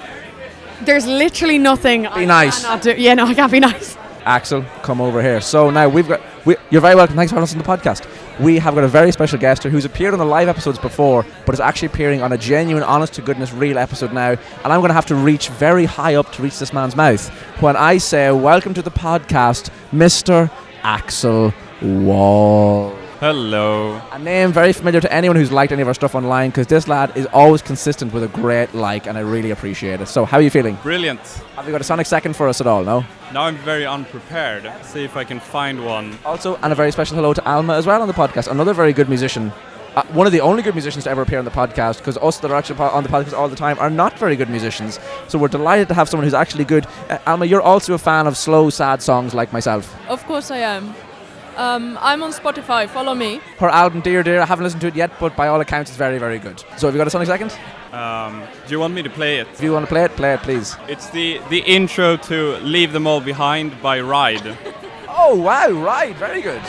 There's 0.82 1.08
literally 1.08 1.58
nothing. 1.58 2.06
Be 2.16 2.28
nice. 2.28 2.64
Do. 2.82 2.94
Yeah, 2.96 3.16
no, 3.16 3.26
I 3.26 3.34
can't 3.34 3.52
be 3.52 3.60
nice. 3.60 3.98
Axel, 4.26 4.64
come 4.82 5.02
over 5.02 5.22
here. 5.22 5.40
So 5.40 5.70
now 5.70 5.88
we've 5.88 6.08
got. 6.08 6.20
We, 6.46 6.56
you're 6.72 6.82
very 6.82 6.96
welcome. 6.96 7.16
Thanks 7.16 7.32
for 7.32 7.40
listening 7.40 7.64
to 7.64 7.68
the 7.68 7.78
podcast. 7.78 8.08
We 8.40 8.58
have 8.58 8.74
got 8.74 8.84
a 8.84 8.88
very 8.88 9.12
special 9.12 9.38
guest 9.38 9.62
here 9.64 9.72
who's 9.72 9.86
appeared 9.86 10.14
on 10.14 10.20
the 10.20 10.26
live 10.26 10.48
episodes 10.48 10.80
before, 10.80 11.26
but 11.46 11.54
is 11.54 11.60
actually 11.60 11.88
appearing 11.88 12.22
on 12.22 12.34
a 12.34 12.38
genuine, 12.38 12.84
honest 12.84 13.14
to 13.14 13.22
goodness, 13.22 13.54
real 13.54 13.78
episode 13.78 14.14
now. 14.14 14.32
And 14.32 14.74
I'm 14.74 14.80
going 14.80 14.90
to 14.90 14.96
have 14.96 15.06
to 15.08 15.16
reach 15.16 15.50
very 15.50 15.86
high 15.86 16.16
up 16.16 16.32
to 16.34 16.42
reach 16.42 16.58
this 16.58 16.74
man's 16.74 16.96
mouth 16.96 17.28
when 17.62 17.76
I 17.76 18.00
say, 18.00 18.32
"Welcome 18.32 18.74
to 18.74 18.82
the 18.82 18.92
podcast, 18.92 19.70
Mr. 19.92 20.50
Axel 20.82 21.54
Wall." 21.82 23.05
Hello. 23.26 24.00
A 24.12 24.20
name 24.20 24.52
very 24.52 24.72
familiar 24.72 25.02
to 25.02 25.12
anyone 25.12 25.36
who's 25.36 25.52
liked 25.52 25.72
any 25.72 25.82
of 25.82 25.88
our 25.88 25.96
stuff 25.96 26.14
online 26.14 26.52
because 26.52 26.68
this 26.68 26.88
lad 26.88 27.12
is 27.18 27.26
always 27.34 27.64
consistent 27.64 28.14
with 28.14 28.22
a 28.22 28.28
great 28.28 28.76
like, 28.76 29.08
and 29.08 29.18
I 29.18 29.22
really 29.22 29.50
appreciate 29.50 30.00
it. 30.00 30.08
So, 30.10 30.26
how 30.26 30.38
are 30.38 30.42
you 30.42 30.52
feeling? 30.52 30.76
Brilliant. 30.84 31.20
Have 31.56 31.66
you 31.66 31.72
got 31.72 31.82
a 31.82 31.84
Sonic 31.84 32.06
second 32.06 32.36
for 32.36 32.48
us 32.48 32.62
at 32.62 32.68
all? 32.68 32.84
No. 32.84 33.04
Now 33.34 33.46
I'm 33.46 33.58
very 33.58 33.84
unprepared. 33.84 34.72
See 34.86 35.04
if 35.04 35.18
I 35.18 35.24
can 35.24 35.40
find 35.40 35.84
one. 35.84 36.16
Also, 36.24 36.58
and 36.58 36.72
a 36.72 36.76
very 36.76 36.92
special 36.92 37.16
hello 37.16 37.34
to 37.34 37.44
Alma 37.50 37.74
as 37.74 37.88
well 37.88 38.00
on 38.00 38.08
the 38.08 38.14
podcast. 38.14 38.48
Another 38.48 38.76
very 38.76 38.94
good 38.94 39.10
musician. 39.10 39.52
Uh, 39.96 40.04
one 40.10 40.28
of 40.28 40.32
the 40.32 40.42
only 40.42 40.62
good 40.62 40.76
musicians 40.76 41.06
to 41.06 41.10
ever 41.10 41.24
appear 41.24 41.40
on 41.40 41.46
the 41.46 41.50
podcast, 41.50 41.98
because 41.98 42.18
us 42.18 42.38
that 42.42 42.52
are 42.52 42.56
actually 42.56 42.78
on 42.78 43.02
the 43.02 43.10
podcast 43.10 43.34
all 43.34 43.50
the 43.50 43.56
time 43.56 43.80
are 43.80 43.90
not 43.90 44.20
very 44.20 44.36
good 44.36 44.52
musicians. 44.52 45.00
So 45.30 45.40
we're 45.40 45.48
delighted 45.48 45.88
to 45.88 45.96
have 45.96 46.08
someone 46.10 46.26
who's 46.26 46.36
actually 46.36 46.66
good. 46.66 46.86
Uh, 47.10 47.18
Alma, 47.26 47.48
you're 47.48 47.60
also 47.60 47.96
a 47.96 47.98
fan 47.98 48.28
of 48.28 48.38
slow, 48.38 48.70
sad 48.70 49.02
songs 49.02 49.34
like 49.34 49.52
myself. 49.52 49.96
Of 50.10 50.24
course 50.26 50.52
I 50.52 50.58
am. 50.58 50.94
Um, 51.56 51.98
I'm 52.02 52.22
on 52.24 52.32
Spotify. 52.32 52.88
Follow 52.90 53.16
me. 53.16 53.40
Her 53.60 53.70
album, 53.70 54.02
Dear 54.02 54.24
Dear, 54.24 54.42
I 54.42 54.46
haven't 54.46 54.64
listened 54.64 54.82
to 54.82 54.88
it 54.88 54.96
yet, 54.96 55.12
but 55.20 55.36
by 55.36 55.48
all 55.48 55.62
accounts, 55.62 55.90
it's 55.90 55.98
very, 55.98 56.18
very 56.18 56.40
good. 56.40 56.60
So 56.78 56.88
have 56.88 56.94
you 56.94 56.98
got 56.98 57.08
a 57.08 57.10
Sonic 57.10 57.28
second? 57.28 57.58
Um, 57.94 58.44
do 58.68 58.72
you 58.74 58.80
want 58.80 58.94
me 58.94 59.02
to 59.04 59.10
play 59.10 59.38
it? 59.38 59.48
If 59.54 59.62
you 59.64 59.72
want 59.72 59.86
to 59.86 59.90
play 59.90 60.04
it, 60.04 60.12
play 60.18 60.34
it, 60.34 60.42
please. 60.42 60.76
It's 60.88 61.10
the 61.12 61.40
the 61.50 61.60
intro 61.60 62.18
to 62.18 62.58
"Leave 62.58 62.92
Them 62.92 63.08
All 63.08 63.22
Behind" 63.22 63.82
by 63.82 64.02
Ride. 64.02 64.58
Oh 65.18 65.34
wow, 65.34 65.70
Ride, 65.72 66.18
very 66.18 66.42
good. 66.42 66.62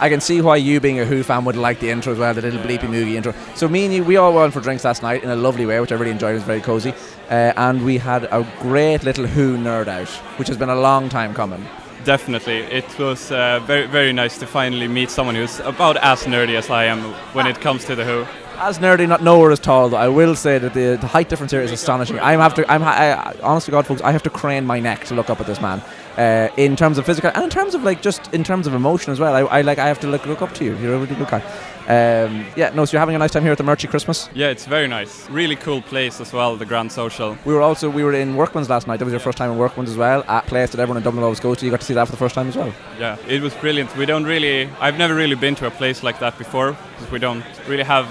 I 0.00 0.08
can 0.08 0.20
see 0.20 0.40
why 0.40 0.56
you, 0.56 0.80
being 0.80 1.00
a 1.00 1.04
Who 1.04 1.22
fan, 1.22 1.44
would 1.44 1.56
like 1.56 1.80
the 1.80 1.88
intro 1.88 2.12
as 2.12 2.18
well, 2.18 2.34
the 2.34 2.42
little 2.42 2.60
bleepy 2.60 2.88
moogie 2.88 3.14
intro. 3.14 3.32
So 3.54 3.68
me 3.68 3.84
and 3.84 3.94
you, 3.94 4.04
we 4.04 4.16
all 4.16 4.34
went 4.34 4.52
for 4.52 4.60
drinks 4.60 4.84
last 4.84 5.02
night 5.02 5.22
in 5.22 5.30
a 5.30 5.36
lovely 5.36 5.64
way, 5.66 5.80
which 5.80 5.92
I 5.92 5.94
really 5.94 6.10
enjoyed. 6.10 6.32
It 6.32 6.34
was 6.34 6.42
very 6.42 6.60
cozy, 6.60 6.92
uh, 7.30 7.52
and 7.56 7.84
we 7.84 7.98
had 7.98 8.24
a 8.24 8.46
great 8.60 9.04
little 9.04 9.26
Who 9.26 9.56
nerd 9.56 9.88
out, 9.88 10.08
which 10.38 10.48
has 10.48 10.56
been 10.56 10.70
a 10.70 10.74
long 10.74 11.08
time 11.08 11.34
coming. 11.34 11.66
Definitely, 12.04 12.58
it 12.58 12.98
was 12.98 13.32
uh, 13.32 13.60
very 13.60 13.86
very 13.86 14.12
nice 14.12 14.36
to 14.38 14.46
finally 14.46 14.88
meet 14.88 15.10
someone 15.10 15.34
who's 15.34 15.60
about 15.60 15.96
as 15.96 16.24
nerdy 16.24 16.54
as 16.54 16.68
I 16.68 16.84
am 16.84 17.00
when 17.32 17.46
it 17.46 17.60
comes 17.60 17.84
to 17.86 17.94
the 17.94 18.04
Who. 18.04 18.26
As 18.58 18.78
nerdy, 18.78 19.08
not 19.08 19.22
nowhere 19.22 19.50
as 19.50 19.58
tall. 19.58 19.88
Though 19.88 19.96
I 19.96 20.08
will 20.08 20.36
say 20.36 20.58
that 20.58 20.74
the, 20.74 20.96
the 21.00 21.06
height 21.06 21.28
difference 21.28 21.50
here 21.50 21.62
is 21.62 21.72
astonishing. 21.72 22.20
I'm 22.20 22.40
have 22.40 22.54
to. 22.54 22.70
I'm. 22.70 22.82
I, 22.82 23.34
honest 23.42 23.66
to 23.66 23.72
God, 23.72 23.86
folks, 23.86 24.02
I 24.02 24.12
have 24.12 24.22
to 24.24 24.30
crane 24.30 24.66
my 24.66 24.80
neck 24.80 25.04
to 25.06 25.14
look 25.14 25.30
up 25.30 25.40
at 25.40 25.46
this 25.46 25.60
man. 25.60 25.82
Uh, 26.16 26.48
in 26.56 26.76
terms 26.76 26.96
of 26.96 27.04
physical 27.04 27.32
and 27.34 27.42
in 27.42 27.50
terms 27.50 27.74
of 27.74 27.82
like 27.82 28.00
just 28.00 28.32
in 28.32 28.44
terms 28.44 28.68
of 28.68 28.74
emotion 28.74 29.10
as 29.10 29.18
well. 29.18 29.34
I, 29.34 29.40
I 29.58 29.62
like. 29.62 29.78
I 29.78 29.88
have 29.88 29.98
to 30.00 30.06
look 30.06 30.26
look 30.26 30.42
up 30.42 30.52
to 30.54 30.64
you. 30.64 30.76
You're 30.76 30.94
a 30.94 30.98
really 30.98 31.16
good 31.16 31.28
guy. 31.28 31.42
Um, 31.86 32.46
yeah. 32.56 32.70
No. 32.74 32.84
So 32.84 32.92
you're 32.92 33.00
having 33.00 33.14
a 33.14 33.18
nice 33.18 33.30
time 33.32 33.42
here 33.42 33.52
at 33.52 33.58
the 33.58 33.64
Merchy 33.64 33.88
Christmas. 33.88 34.28
Yeah, 34.34 34.48
it's 34.48 34.64
very 34.66 34.88
nice. 34.88 35.28
Really 35.28 35.56
cool 35.56 35.82
place 35.82 36.20
as 36.20 36.32
well, 36.32 36.56
the 36.56 36.64
Grand 36.64 36.90
Social. 36.90 37.36
We 37.44 37.52
were 37.52 37.60
also 37.60 37.90
we 37.90 38.04
were 38.04 38.14
in 38.14 38.36
Workman's 38.36 38.70
last 38.70 38.86
night. 38.86 38.98
That 38.98 39.04
was 39.04 39.12
your 39.12 39.20
first 39.20 39.36
time 39.38 39.50
in 39.50 39.58
Workman's 39.58 39.90
as 39.90 39.96
well. 39.96 40.24
At 40.26 40.44
a 40.44 40.48
place 40.48 40.70
that 40.70 40.80
everyone 40.80 40.96
in 40.96 41.02
Dublin 41.02 41.22
always 41.22 41.40
goes 41.40 41.58
to. 41.58 41.64
You 41.64 41.70
got 41.70 41.80
to 41.80 41.86
see 41.86 41.94
that 41.94 42.06
for 42.06 42.12
the 42.12 42.16
first 42.16 42.34
time 42.34 42.48
as 42.48 42.56
well. 42.56 42.72
Yeah, 42.98 43.16
it 43.28 43.42
was 43.42 43.54
brilliant. 43.54 43.94
We 43.96 44.06
don't 44.06 44.24
really. 44.24 44.70
I've 44.80 44.96
never 44.98 45.14
really 45.14 45.36
been 45.36 45.54
to 45.56 45.66
a 45.66 45.70
place 45.70 46.02
like 46.02 46.18
that 46.20 46.38
before 46.38 46.76
because 46.96 47.12
we 47.12 47.18
don't 47.18 47.44
really 47.68 47.84
have 47.84 48.08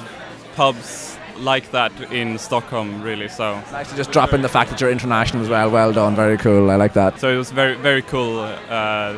pubs 0.56 1.18
like 1.38 1.72
that 1.72 1.92
in 2.12 2.38
Stockholm, 2.38 3.02
really. 3.02 3.28
So 3.28 3.56
nice 3.72 3.90
to 3.90 3.96
just 3.96 4.12
drop 4.12 4.34
in 4.34 4.44
the 4.44 4.50
fact 4.50 4.70
that 4.70 4.80
you're 4.80 4.92
international 4.92 5.42
as 5.42 5.50
well. 5.50 5.72
Well 5.72 5.92
done. 5.92 6.16
Very 6.16 6.38
cool. 6.38 6.70
I 6.70 6.76
like 6.76 6.94
that. 6.94 7.20
So 7.20 7.34
it 7.34 7.38
was 7.38 7.50
very 7.52 7.76
very 7.76 8.04
cool 8.04 8.40
uh, 8.40 9.18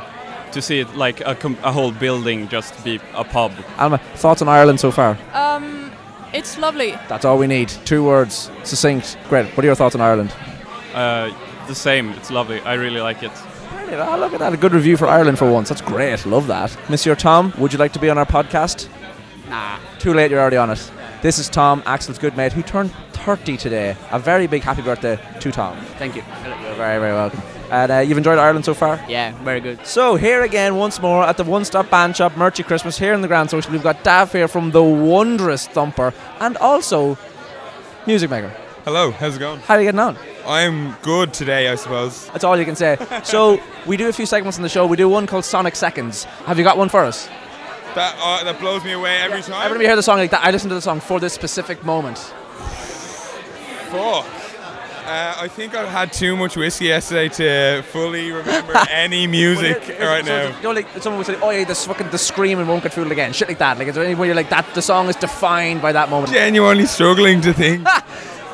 to 0.55 0.61
see 0.61 0.79
it 0.79 0.95
like 0.95 1.19
a, 1.21 1.35
com- 1.35 1.57
a 1.63 1.71
whole 1.71 1.91
building 1.91 2.47
just 2.47 2.83
be 2.83 2.99
a 3.13 3.23
pub. 3.23 3.51
Alma, 3.77 3.97
thoughts 4.15 4.41
on 4.41 4.47
Ireland 4.47 4.79
so 4.79 4.89
far? 4.89 5.17
Um, 5.33 5.91
it's 6.33 6.57
lovely. 6.57 6.91
That's 7.09 7.25
all 7.25 7.37
we 7.37 7.45
need. 7.45 7.69
Two 7.83 8.03
words, 8.03 8.49
succinct. 8.63 9.17
Great. 9.29 9.45
What 9.55 9.63
are 9.63 9.67
your 9.67 9.75
thoughts 9.75 9.95
on 9.95 10.01
Ireland? 10.01 10.33
Uh, 10.93 11.31
the 11.67 11.75
same. 11.75 12.09
It's 12.11 12.31
lovely. 12.31 12.61
I 12.61 12.75
really 12.75 13.01
like 13.01 13.21
it. 13.21 13.31
Brilliant. 13.69 14.09
Oh, 14.09 14.17
look 14.17 14.33
at 14.33 14.39
that. 14.39 14.53
A 14.53 14.57
good 14.57 14.73
review 14.73 14.95
for 14.95 15.07
Ireland 15.07 15.37
for 15.37 15.51
once. 15.51 15.67
That's 15.69 15.81
great. 15.81 16.25
Love 16.25 16.47
that. 16.47 16.75
Monsieur 16.89 17.15
Tom, 17.15 17.53
would 17.57 17.73
you 17.73 17.77
like 17.77 17.91
to 17.93 17.99
be 17.99 18.09
on 18.09 18.17
our 18.17 18.25
podcast? 18.25 18.87
Nah. 19.49 19.77
Too 19.99 20.13
late. 20.13 20.31
You're 20.31 20.39
already 20.39 20.57
on 20.57 20.69
it. 20.69 20.91
This 21.21 21.37
is 21.37 21.49
Tom, 21.49 21.83
Axel's 21.85 22.17
good 22.17 22.37
mate, 22.37 22.53
who 22.53 22.61
turned 22.61 22.91
30 23.13 23.57
today. 23.57 23.97
A 24.11 24.19
very 24.19 24.47
big 24.47 24.61
happy 24.61 24.83
birthday 24.83 25.19
to 25.41 25.51
Tom. 25.51 25.77
Thank 25.97 26.15
you. 26.15 26.23
You're 26.45 26.75
very, 26.75 26.99
very 26.99 27.13
welcome. 27.13 27.41
And 27.71 27.91
uh, 27.91 27.99
you've 27.99 28.17
enjoyed 28.17 28.37
Ireland 28.37 28.65
so 28.65 28.73
far? 28.73 29.03
Yeah, 29.07 29.31
very 29.43 29.59
good. 29.59 29.85
So 29.85 30.15
here 30.15 30.43
again, 30.43 30.75
once 30.75 31.01
more 31.01 31.23
at 31.23 31.37
the 31.37 31.43
One 31.43 31.65
Stop 31.65 31.89
Band 31.89 32.15
Shop, 32.15 32.33
Merchy 32.33 32.63
Christmas 32.63 32.97
here 32.97 33.13
in 33.13 33.21
the 33.21 33.27
Grand 33.27 33.49
Social. 33.49 33.71
We've 33.71 33.83
got 33.83 34.03
Dav 34.03 34.31
here 34.31 34.47
from 34.47 34.71
the 34.71 34.83
wondrous 34.83 35.67
Thumper 35.67 36.13
and 36.39 36.57
also 36.57 37.17
Music 38.05 38.29
Maker. 38.29 38.53
Hello, 38.83 39.11
how's 39.11 39.35
it 39.35 39.39
going? 39.39 39.59
How 39.61 39.73
are 39.73 39.79
you 39.79 39.87
getting 39.87 39.99
on? 39.99 40.15
I'm 40.45 40.95
good 41.01 41.33
today, 41.33 41.69
I 41.69 41.75
suppose. 41.75 42.27
That's 42.27 42.43
all 42.43 42.57
you 42.57 42.65
can 42.65 42.75
say. 42.75 42.97
so 43.23 43.59
we 43.87 43.97
do 43.97 44.07
a 44.09 44.13
few 44.13 44.27
segments 44.27 44.57
in 44.57 44.63
the 44.63 44.69
show. 44.69 44.85
We 44.85 44.95
do 44.95 45.09
one 45.09 45.25
called 45.25 45.43
Sonic 45.43 45.75
Seconds. 45.75 46.25
Have 46.45 46.59
you 46.59 46.63
got 46.63 46.77
one 46.77 46.89
for 46.89 46.99
us? 47.03 47.27
That 47.95 48.15
uh, 48.19 48.43
that 48.43 48.59
blows 48.59 48.83
me 48.83 48.91
away 48.91 49.17
every 49.21 49.41
time. 49.41 49.63
Every 49.63 49.77
time 49.77 49.81
you 49.81 49.87
hear 49.87 49.95
the 49.95 50.03
song 50.03 50.17
like 50.17 50.31
that, 50.31 50.43
I 50.43 50.51
listen 50.51 50.69
to 50.69 50.75
the 50.75 50.81
song 50.81 50.99
for 50.99 51.19
this 51.19 51.33
specific 51.33 51.83
moment. 51.83 52.17
Fuck. 53.89 54.25
Uh, 55.05 55.35
I 55.39 55.47
think 55.47 55.75
I've 55.75 55.87
had 55.89 56.11
too 56.11 56.35
much 56.35 56.55
whiskey 56.57 56.85
yesterday 56.85 57.29
to 57.29 57.83
fully 57.83 58.31
remember 58.31 58.73
any 58.89 59.27
music 59.27 59.77
right 59.99 60.25
So, 60.25 60.49
now. 60.49 60.57
You 60.57 60.63
know, 60.63 60.71
like 60.71 60.87
someone 60.99 61.19
would 61.19 61.27
say, 61.27 61.37
"Oh 61.41 61.51
yeah, 61.51 61.63
this 61.63 61.85
fucking 61.85 62.09
the 62.09 62.17
scream 62.17 62.59
and 62.59 62.67
won't 62.67 62.83
get 62.83 62.93
fooled 62.93 63.11
again." 63.11 63.31
Shit 63.33 63.47
like 63.47 63.59
that. 63.59 63.77
Like, 63.77 63.87
is 63.87 63.95
there 63.95 64.03
any 64.03 64.15
way 64.15 64.27
you're 64.27 64.35
like 64.35 64.49
that? 64.49 64.65
The 64.73 64.81
song 64.81 65.07
is 65.09 65.15
defined 65.15 65.81
by 65.81 65.91
that 65.91 66.09
moment. 66.09 66.33
Genuinely 66.33 66.85
struggling 66.85 67.41
to 67.41 67.53
think. 67.53 67.87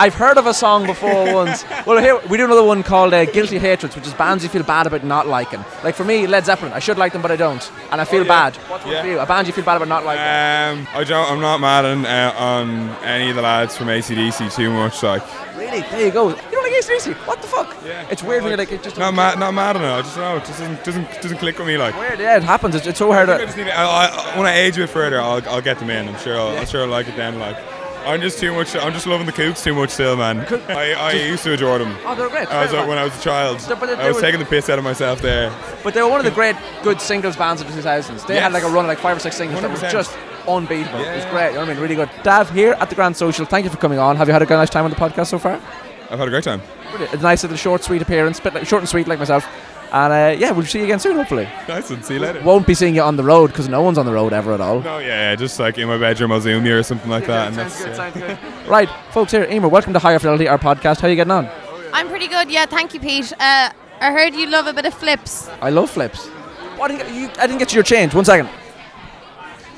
I've 0.02 0.16
heard 0.16 0.38
of 0.40 0.48
a 0.48 0.54
song 0.54 0.88
before 0.88 1.32
once. 1.42 1.64
Well, 1.86 2.02
here 2.02 2.20
we 2.28 2.38
do 2.38 2.46
another 2.46 2.64
one 2.64 2.82
called 2.82 3.14
uh, 3.14 3.26
"Guilty 3.26 3.60
Hatreds," 3.60 3.96
which 3.96 4.08
is 4.08 4.14
bands 4.16 4.44
you 4.44 4.50
feel 4.50 4.64
bad 4.64 4.88
about 4.88 5.04
not 5.04 5.28
liking. 5.28 5.64
Like 5.84 5.94
for 5.94 6.04
me, 6.04 6.26
Led 6.26 6.44
Zeppelin. 6.46 6.74
I 6.74 6.80
should 6.80 6.98
like 6.98 7.14
them, 7.14 7.22
but 7.22 7.30
I 7.32 7.36
don't, 7.36 7.64
and 7.92 8.02
I 8.02 8.06
feel 8.06 8.22
Oh, 8.22 8.24
yeah. 8.24 8.50
bad. 8.50 8.56
What's 8.68 8.86
Yeah. 8.88 9.02
for 9.04 9.08
you? 9.08 9.20
A 9.20 9.26
band 9.28 9.46
you 9.46 9.54
feel 9.54 9.64
bad 9.64 9.76
about 9.78 9.88
not 9.90 10.04
liking? 10.04 10.24
Um, 10.24 10.88
I 11.00 11.04
don't. 11.04 11.32
I'm 11.32 11.40
not 11.40 11.60
mad 11.60 11.86
on, 11.86 12.06
uh, 12.06 12.34
on 12.36 12.90
any 13.06 13.30
of 13.30 13.36
the 13.36 13.44
lads 13.44 13.78
from 13.78 13.88
ACDC 13.90 14.50
too 14.56 14.72
much. 14.72 15.04
Like, 15.04 15.22
really? 15.56 15.82
There 15.92 16.06
you 16.08 16.12
go. 16.12 16.30
You 16.30 16.36
don't 16.52 16.64
like 16.64 16.74
ACDC? 16.84 17.14
What 17.28 17.40
the 17.44 17.48
fuck? 17.48 17.76
Yeah. 17.86 18.04
It's 18.10 18.24
weird 18.24 18.42
when 18.42 18.50
you're 18.50 18.58
like, 18.58 18.72
it 18.72 18.82
just 18.82 18.98
not 18.98 19.14
mad. 19.14 19.38
Not 19.38 19.54
mad 19.54 19.76
it. 19.76 19.84
I 19.84 20.02
just 20.02 20.16
don't 20.16 20.24
know. 20.26 20.38
It 20.38 20.46
just 20.46 20.60
doesn't 20.60 20.84
doesn't 20.84 21.22
doesn't 21.22 21.38
click 21.38 21.60
with 21.60 21.68
me. 21.68 21.78
Like, 21.78 21.96
weird. 22.00 22.20
Yeah, 22.20 22.38
it 22.38 22.44
happens. 22.44 22.74
It's, 22.74 22.88
it's 22.88 22.98
so 22.98 23.12
hard. 23.12 23.30
I 23.30 23.46
To, 23.46 23.56
need. 23.64 23.70
I, 23.70 23.84
I, 24.08 24.38
when 24.38 24.48
I 24.48 24.56
age 24.58 24.78
a 24.78 24.82
bit 24.82 24.90
further, 24.90 25.22
I'll, 25.22 25.48
I'll 25.48 25.62
get 25.62 25.78
them 25.78 25.92
in. 25.92 26.08
I'm 26.10 26.18
sure. 26.18 26.40
I'll, 26.40 26.58
I'm 26.58 26.66
sure 26.66 26.82
I'll 26.82 26.88
like 26.90 27.08
it 27.08 27.16
then. 27.16 27.38
Like, 27.40 27.58
I'm 28.06 28.22
just 28.22 28.40
too 28.40 28.54
much. 28.54 28.76
I'm 28.76 28.94
just 28.94 29.06
loving 29.08 29.26
the 29.26 29.32
Kooks 29.32 29.64
too 29.64 29.74
much 29.76 29.90
still, 29.92 30.16
man. 30.18 30.40
I, 30.70 30.94
I 30.94 31.12
used 31.14 31.44
to 31.44 31.54
adore 31.54 31.78
them. 31.80 31.96
Oh, 32.06 32.16
they're 32.16 32.30
great. 32.30 32.48
I 32.50 32.64
was, 32.64 32.72
when 32.88 32.98
I 32.98 33.04
was 33.04 33.18
a 33.18 33.22
child. 33.22 33.62
So, 33.62 33.76
but 33.76 33.86
they- 33.88 33.96
I 33.96 34.08
was 34.08 34.16
were- 34.16 34.22
taking 34.22 34.40
the 34.40 34.46
piss 34.46 34.70
out 34.70 34.78
of 34.80 34.84
myself 34.84 35.22
there. 35.22 35.52
But 35.84 35.94
they 35.94 36.02
were 36.02 36.10
one 36.10 36.20
of 36.20 36.26
the 36.26 36.32
great, 36.32 36.56
good 36.84 37.00
singles 37.02 37.36
bands 37.36 37.62
of 37.62 37.68
the 37.74 37.82
2000s. 37.82 38.26
They 38.28 38.40
had 38.40 38.54
like 38.54 38.64
a 38.64 38.68
run 38.70 38.86
of 38.86 38.90
like 38.90 39.00
five 39.00 39.18
or 39.18 39.20
six 39.20 39.36
singles 39.38 39.62
that 39.62 39.70
100%. 39.70 39.82
was 39.84 39.92
just 39.92 40.18
unbeatable. 40.48 41.00
it 41.00 41.16
was 41.16 41.26
great. 41.26 41.48
You 41.50 41.54
know 41.54 41.60
what 41.62 41.70
I 41.70 41.74
mean? 41.74 41.82
Really 41.82 41.96
good. 41.96 42.10
Dav 42.24 42.50
here 42.52 42.74
at 42.74 42.90
the 42.90 42.96
Grand 42.96 43.16
Social. 43.16 43.46
Thank 43.46 43.66
you 43.66 43.70
for 43.70 43.78
coming 43.78 44.00
on. 44.00 44.16
Have 44.16 44.28
you 44.28 44.34
had 44.34 44.42
a 44.42 44.46
good 44.46 44.56
nice 44.58 44.70
time 44.70 44.86
on 44.86 44.90
the 44.90 44.96
podcast 44.98 45.28
so 45.28 45.38
far? 45.40 45.62
I've 46.10 46.20
had 46.20 46.28
a 46.28 46.32
great 46.32 46.44
time. 46.44 46.62
Brilliant. 46.90 47.14
A 47.14 47.18
nice 47.18 47.44
little 47.44 47.58
short, 47.58 47.84
sweet 47.84 48.02
appearance, 48.02 48.40
but 48.40 48.54
like 48.54 48.66
short 48.68 48.82
and 48.82 48.90
sweet 48.90 49.08
like 49.08 49.20
myself. 49.20 49.46
And 49.92 50.14
uh, 50.14 50.40
yeah, 50.40 50.52
we'll 50.52 50.66
see 50.66 50.80
you 50.80 50.86
again 50.86 51.00
soon, 51.00 51.18
hopefully. 51.18 51.44
Nice 51.68 51.90
one. 51.90 52.02
See 52.02 52.14
you 52.14 52.22
later. 52.22 52.42
Won't 52.44 52.66
be 52.66 52.74
seeing 52.74 52.96
you 52.96 53.02
on 53.02 53.18
the 53.18 53.24
road 53.24 53.48
because 53.48 53.68
no 53.68 53.82
one's 53.82 53.98
on 53.98 54.06
the 54.06 54.14
road 54.14 54.32
ever 54.32 54.54
at 54.54 54.62
all. 54.62 54.80
No, 54.82 55.00
yeah, 55.00 55.32
yeah, 55.32 55.36
just 55.36 55.60
like 55.60 55.78
in 55.78 55.88
my 55.90 55.98
bedroom, 55.98 56.32
I'll 56.32 56.40
zoom 56.40 56.66
you 56.66 56.78
or 56.78 56.84
something 56.84 57.10
like 57.10 57.26
that. 57.26 57.48
And 57.48 57.56
sounds 57.56 57.84
that's, 57.84 58.14
good, 58.14 58.22
yeah. 58.22 58.38
sounds 58.38 58.54
good. 58.64 58.70
Right, 58.70 58.90
folks 59.12 59.34
here, 59.34 59.44
Emer, 59.52 59.68
welcome 59.68 59.92
to 59.92 60.00
Higher 60.00 60.18
Fidelity, 60.20 60.48
our 60.48 60.58
podcast. 60.58 61.02
How 61.02 61.08
are 61.08 61.10
you 61.10 61.18
getting 61.18 61.32
on? 61.32 61.50
I'm 61.92 62.08
pretty 62.08 62.30
good, 62.30 62.50
yeah. 62.50 62.66
Thank 62.66 62.94
you, 62.94 63.02
Pete. 63.02 63.34
Uh, 63.34 63.72
I 64.00 64.12
heard 64.14 64.34
you 64.34 64.48
love 64.48 64.66
a 64.68 64.74
bit 64.74 64.86
of 64.86 64.94
flips. 64.94 65.50
I 65.62 65.72
love 65.72 65.90
flips. 65.90 66.30
Oh, 66.30 66.84
I, 66.84 66.88
didn't 66.88 67.08
get, 67.08 67.14
you, 67.14 67.30
I 67.38 67.48
didn't 67.48 67.60
get 67.60 67.68
to 67.70 67.76
your 67.76 67.84
change. 67.84 68.16
One 68.16 68.24
second. 68.24 68.50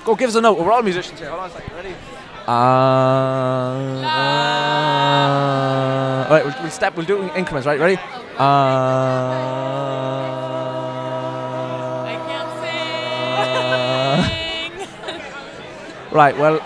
Go, 0.06 0.16
give 0.16 0.30
us 0.30 0.36
a 0.36 0.42
note. 0.42 0.60
We're 0.60 0.72
all 0.72 0.84
musicians 0.84 1.20
here. 1.20 1.30
Hold 1.30 1.42
on 1.42 1.50
a 1.50 1.54
second. 1.54 1.76
Ready? 1.76 1.96
Uh, 2.48 2.52
uh, 2.52 4.14
all 6.26 6.36
right, 6.36 6.46
we'll, 6.46 6.56
we'll 6.62 6.72
step. 6.72 6.96
We'll 6.96 7.06
do 7.06 7.18
it 7.18 7.24
in 7.24 7.30
increments. 7.38 7.66
Right, 7.66 7.80
ready? 7.80 7.98
Uh, 8.38 9.38
right. 16.12 16.38
Well, 16.38 16.60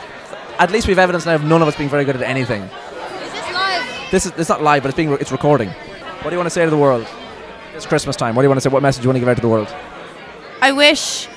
at 0.60 0.72
least 0.72 0.88
we've 0.88 0.98
evidence 1.00 1.26
now 1.26 1.36
of 1.36 1.44
none 1.44 1.62
of 1.62 1.68
us 1.68 1.76
being 1.76 1.90
very 1.90 2.06
good 2.06 2.16
at 2.16 2.22
anything. 2.22 2.64
Is 2.64 2.70
this 3.34 3.54
live? 3.54 4.12
This 4.12 4.26
is 4.26 4.32
it's 4.38 4.50
not 4.50 4.62
live, 4.64 4.84
but 4.84 4.90
it's 4.90 4.96
being 4.98 5.12
it's 5.14 5.32
recording. 5.32 5.70
What 5.70 6.30
do 6.30 6.32
you 6.32 6.38
want 6.38 6.48
to 6.48 6.52
say 6.52 6.64
to 6.64 6.70
the 6.72 6.78
world? 6.78 7.08
It's 7.74 7.86
Christmas 7.86 8.16
time. 8.16 8.36
What 8.36 8.42
do 8.42 8.46
you 8.46 8.50
want 8.50 8.58
to 8.58 8.62
say? 8.62 8.70
What 8.70 8.82
message 8.82 9.02
do 9.02 9.06
you 9.06 9.10
want 9.10 9.18
to 9.18 9.20
give 9.20 9.30
out 9.30 9.36
to 9.36 9.42
the 9.42 9.50
world? 9.50 9.74
I 10.62 10.72
wish 10.72 11.28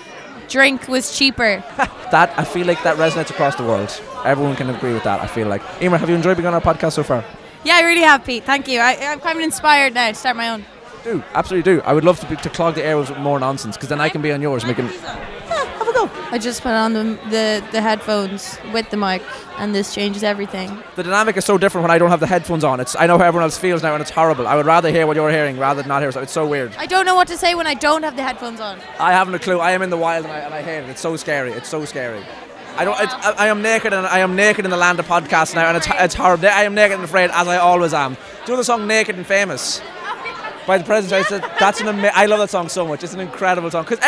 drink 0.48 0.88
was 0.88 1.16
cheaper. 1.16 1.62
That 2.10 2.36
I 2.36 2.42
feel 2.42 2.66
like 2.66 2.82
that 2.82 2.96
resonates 2.96 3.30
across 3.30 3.54
the 3.54 3.62
world. 3.62 3.88
Everyone 4.24 4.56
can 4.56 4.68
agree 4.68 4.92
with 4.92 5.04
that. 5.04 5.20
I 5.20 5.28
feel 5.28 5.46
like. 5.46 5.62
Emer, 5.80 5.96
have 5.96 6.08
you 6.10 6.16
enjoyed 6.16 6.36
being 6.36 6.48
on 6.48 6.54
our 6.54 6.60
podcast 6.60 6.94
so 6.94 7.04
far? 7.04 7.24
Yeah, 7.64 7.76
I 7.76 7.82
really 7.82 8.02
have, 8.02 8.24
Pete. 8.24 8.44
Thank 8.44 8.68
you. 8.68 8.80
I, 8.80 8.96
I'm 9.12 9.20
kind 9.20 9.38
of 9.38 9.44
inspired 9.44 9.94
now 9.94 10.08
to 10.08 10.14
start 10.14 10.36
my 10.36 10.48
own. 10.48 10.64
Do 11.04 11.22
absolutely 11.34 11.72
do. 11.76 11.80
I 11.82 11.94
would 11.94 12.04
love 12.04 12.20
to 12.20 12.26
be, 12.26 12.36
to 12.36 12.50
clog 12.50 12.74
the 12.74 12.82
airwaves 12.82 13.08
with 13.08 13.18
more 13.18 13.40
nonsense 13.40 13.76
because 13.76 13.88
then 13.88 14.00
I 14.00 14.10
can 14.10 14.20
be 14.20 14.32
on 14.32 14.42
yours 14.42 14.66
making. 14.66 14.86
Yeah, 14.86 15.64
have 15.78 15.88
a 15.88 15.92
go. 15.92 16.10
I 16.30 16.38
just 16.38 16.60
put 16.62 16.72
on 16.72 16.92
the, 16.92 17.18
the, 17.30 17.66
the 17.72 17.80
headphones 17.80 18.58
with 18.72 18.90
the 18.90 18.98
mic, 18.98 19.22
and 19.56 19.74
this 19.74 19.94
changes 19.94 20.22
everything. 20.22 20.82
The 20.96 21.02
dynamic 21.02 21.38
is 21.38 21.46
so 21.46 21.56
different 21.56 21.84
when 21.84 21.90
I 21.90 21.96
don't 21.96 22.10
have 22.10 22.20
the 22.20 22.26
headphones 22.26 22.64
on. 22.64 22.80
It's 22.80 22.94
I 22.96 23.06
know 23.06 23.16
how 23.16 23.24
everyone 23.24 23.44
else 23.44 23.56
feels 23.56 23.82
now, 23.82 23.94
and 23.94 24.02
it's 24.02 24.10
horrible. 24.10 24.46
I 24.46 24.56
would 24.56 24.66
rather 24.66 24.90
hear 24.90 25.06
what 25.06 25.16
you're 25.16 25.30
hearing 25.30 25.58
rather 25.58 25.80
than 25.80 25.88
not 25.88 26.02
hear. 26.02 26.12
So 26.12 26.20
it's 26.20 26.32
so 26.32 26.46
weird. 26.46 26.74
I 26.76 26.84
don't 26.84 27.06
know 27.06 27.14
what 27.14 27.28
to 27.28 27.38
say 27.38 27.54
when 27.54 27.66
I 27.66 27.74
don't 27.74 28.02
have 28.02 28.16
the 28.16 28.22
headphones 28.22 28.60
on. 28.60 28.78
I 28.98 29.12
haven't 29.12 29.34
a 29.34 29.38
clue. 29.38 29.58
I 29.58 29.70
am 29.70 29.80
in 29.80 29.88
the 29.88 29.96
wild 29.96 30.26
and 30.26 30.34
I, 30.34 30.40
and 30.40 30.52
I 30.52 30.60
hate 30.60 30.84
it. 30.84 30.90
It's 30.90 31.00
so 31.00 31.16
scary. 31.16 31.52
It's 31.52 31.68
so 31.68 31.84
scary. 31.86 32.22
I 32.76 32.84
don't. 32.84 32.96
I, 32.98 33.30
I 33.32 33.46
am 33.48 33.62
naked 33.62 33.92
and 33.92 34.06
I 34.06 34.20
am 34.20 34.36
naked 34.36 34.64
in 34.64 34.70
the 34.70 34.76
land 34.76 34.98
of 35.00 35.06
podcasts 35.06 35.54
now, 35.54 35.66
and 35.68 35.76
it's 35.76 35.86
it's 35.90 36.14
horrible. 36.14 36.46
I 36.48 36.64
am 36.64 36.74
naked 36.74 36.94
and 36.96 37.04
afraid, 37.04 37.30
as 37.32 37.46
I 37.48 37.58
always 37.58 37.92
am. 37.92 38.16
Do 38.46 38.56
the 38.56 38.64
song 38.64 38.86
"Naked 38.86 39.16
and 39.16 39.26
Famous" 39.26 39.80
by 40.66 40.78
the 40.78 40.84
President's 40.84 41.28
House? 41.30 41.40
That- 41.40 41.58
That's 41.58 41.80
an 41.80 41.88
ama- 41.88 42.12
I 42.14 42.26
love 42.26 42.38
that 42.38 42.50
song 42.50 42.68
so 42.68 42.86
much. 42.86 43.02
It's 43.04 43.12
an 43.14 43.20
incredible 43.20 43.70
song. 43.70 43.84
Because 43.86 43.98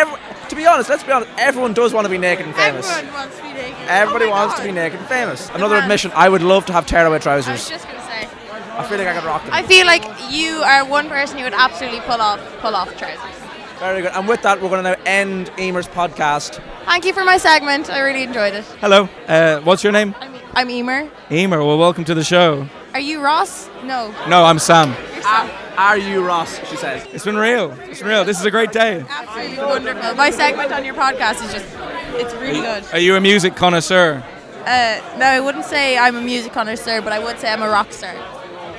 to 0.48 0.56
be 0.56 0.64
honest, 0.66 0.88
let's 0.88 1.02
be 1.04 1.12
honest, 1.12 1.30
everyone 1.38 1.74
does 1.74 1.92
want 1.92 2.04
to 2.06 2.08
be 2.10 2.18
naked 2.18 2.46
and 2.46 2.54
famous. 2.54 2.88
Everyone 2.90 3.14
wants 3.14 3.36
to 3.36 3.42
be 3.42 3.52
naked. 3.52 3.74
Oh 3.80 3.86
Everybody 3.88 4.24
Oh 4.26 4.30
wants 4.30 4.54
God. 4.54 4.60
to 4.62 4.66
be 4.68 4.72
naked 4.72 4.98
and 5.00 5.08
famous. 5.08 5.50
Another 5.50 5.76
admission. 5.76 6.12
I 6.14 6.28
would 6.28 6.42
love 6.42 6.64
to 6.66 6.72
have 6.72 6.86
tearaway 6.86 7.18
trousers. 7.18 7.48
I 7.48 7.52
was 7.52 7.68
just 7.68 7.86
gonna 7.86 8.00
say. 8.02 8.28
I 8.74 8.86
feel 8.88 8.96
like 8.98 9.08
I 9.08 9.14
could 9.14 9.24
rock 9.26 9.42
them. 9.44 9.52
I 9.52 9.62
feel 9.64 9.86
like 9.86 10.04
you 10.30 10.62
are 10.62 10.84
one 10.86 11.08
person 11.08 11.36
who 11.38 11.44
would 11.44 11.52
absolutely 11.52 12.00
pull 12.00 12.20
off 12.22 12.40
pull 12.60 12.74
off 12.74 12.96
trousers. 12.96 13.36
Very 13.82 14.02
good. 14.02 14.12
And 14.12 14.28
with 14.28 14.42
that, 14.42 14.62
we're 14.62 14.68
going 14.68 14.84
to 14.84 14.90
now 14.92 15.02
end 15.06 15.50
Emer's 15.58 15.88
podcast. 15.88 16.62
Thank 16.84 17.04
you 17.04 17.12
for 17.12 17.24
my 17.24 17.36
segment. 17.36 17.90
I 17.90 17.98
really 17.98 18.22
enjoyed 18.22 18.54
it. 18.54 18.64
Hello. 18.80 19.08
Uh, 19.26 19.58
what's 19.62 19.82
your 19.82 19.92
name? 19.92 20.14
I'm 20.54 20.70
Emer. 20.70 21.10
Emer. 21.32 21.64
Well, 21.64 21.78
welcome 21.78 22.04
to 22.04 22.14
the 22.14 22.22
show. 22.22 22.68
Are 22.94 23.00
you 23.00 23.20
Ross? 23.20 23.68
No. 23.82 24.14
No, 24.28 24.44
I'm 24.44 24.60
Sam. 24.60 24.94
Are, 25.24 25.50
are 25.76 25.98
you 25.98 26.24
Ross? 26.24 26.64
She 26.70 26.76
says. 26.76 27.04
It's 27.12 27.24
been 27.24 27.36
real. 27.36 27.72
It's 27.72 27.98
been 27.98 28.08
real. 28.10 28.24
This 28.24 28.38
is 28.38 28.46
a 28.46 28.52
great 28.52 28.70
day. 28.70 29.04
Absolutely 29.08 29.58
wonderful. 29.58 30.14
My 30.14 30.30
segment 30.30 30.70
on 30.70 30.84
your 30.84 30.94
podcast 30.94 31.44
is 31.44 31.52
just, 31.52 31.66
it's 32.14 32.34
really 32.34 32.60
good. 32.60 32.84
Are 32.92 33.00
you 33.00 33.16
a 33.16 33.20
music 33.20 33.56
connoisseur? 33.56 34.22
Uh, 34.60 35.16
no, 35.18 35.26
I 35.26 35.40
wouldn't 35.40 35.64
say 35.64 35.98
I'm 35.98 36.14
a 36.14 36.22
music 36.22 36.52
connoisseur, 36.52 37.02
but 37.02 37.12
I 37.12 37.18
would 37.18 37.40
say 37.40 37.52
I'm 37.52 37.62
a 37.62 37.68
rock 37.68 37.92
star. 37.92 38.14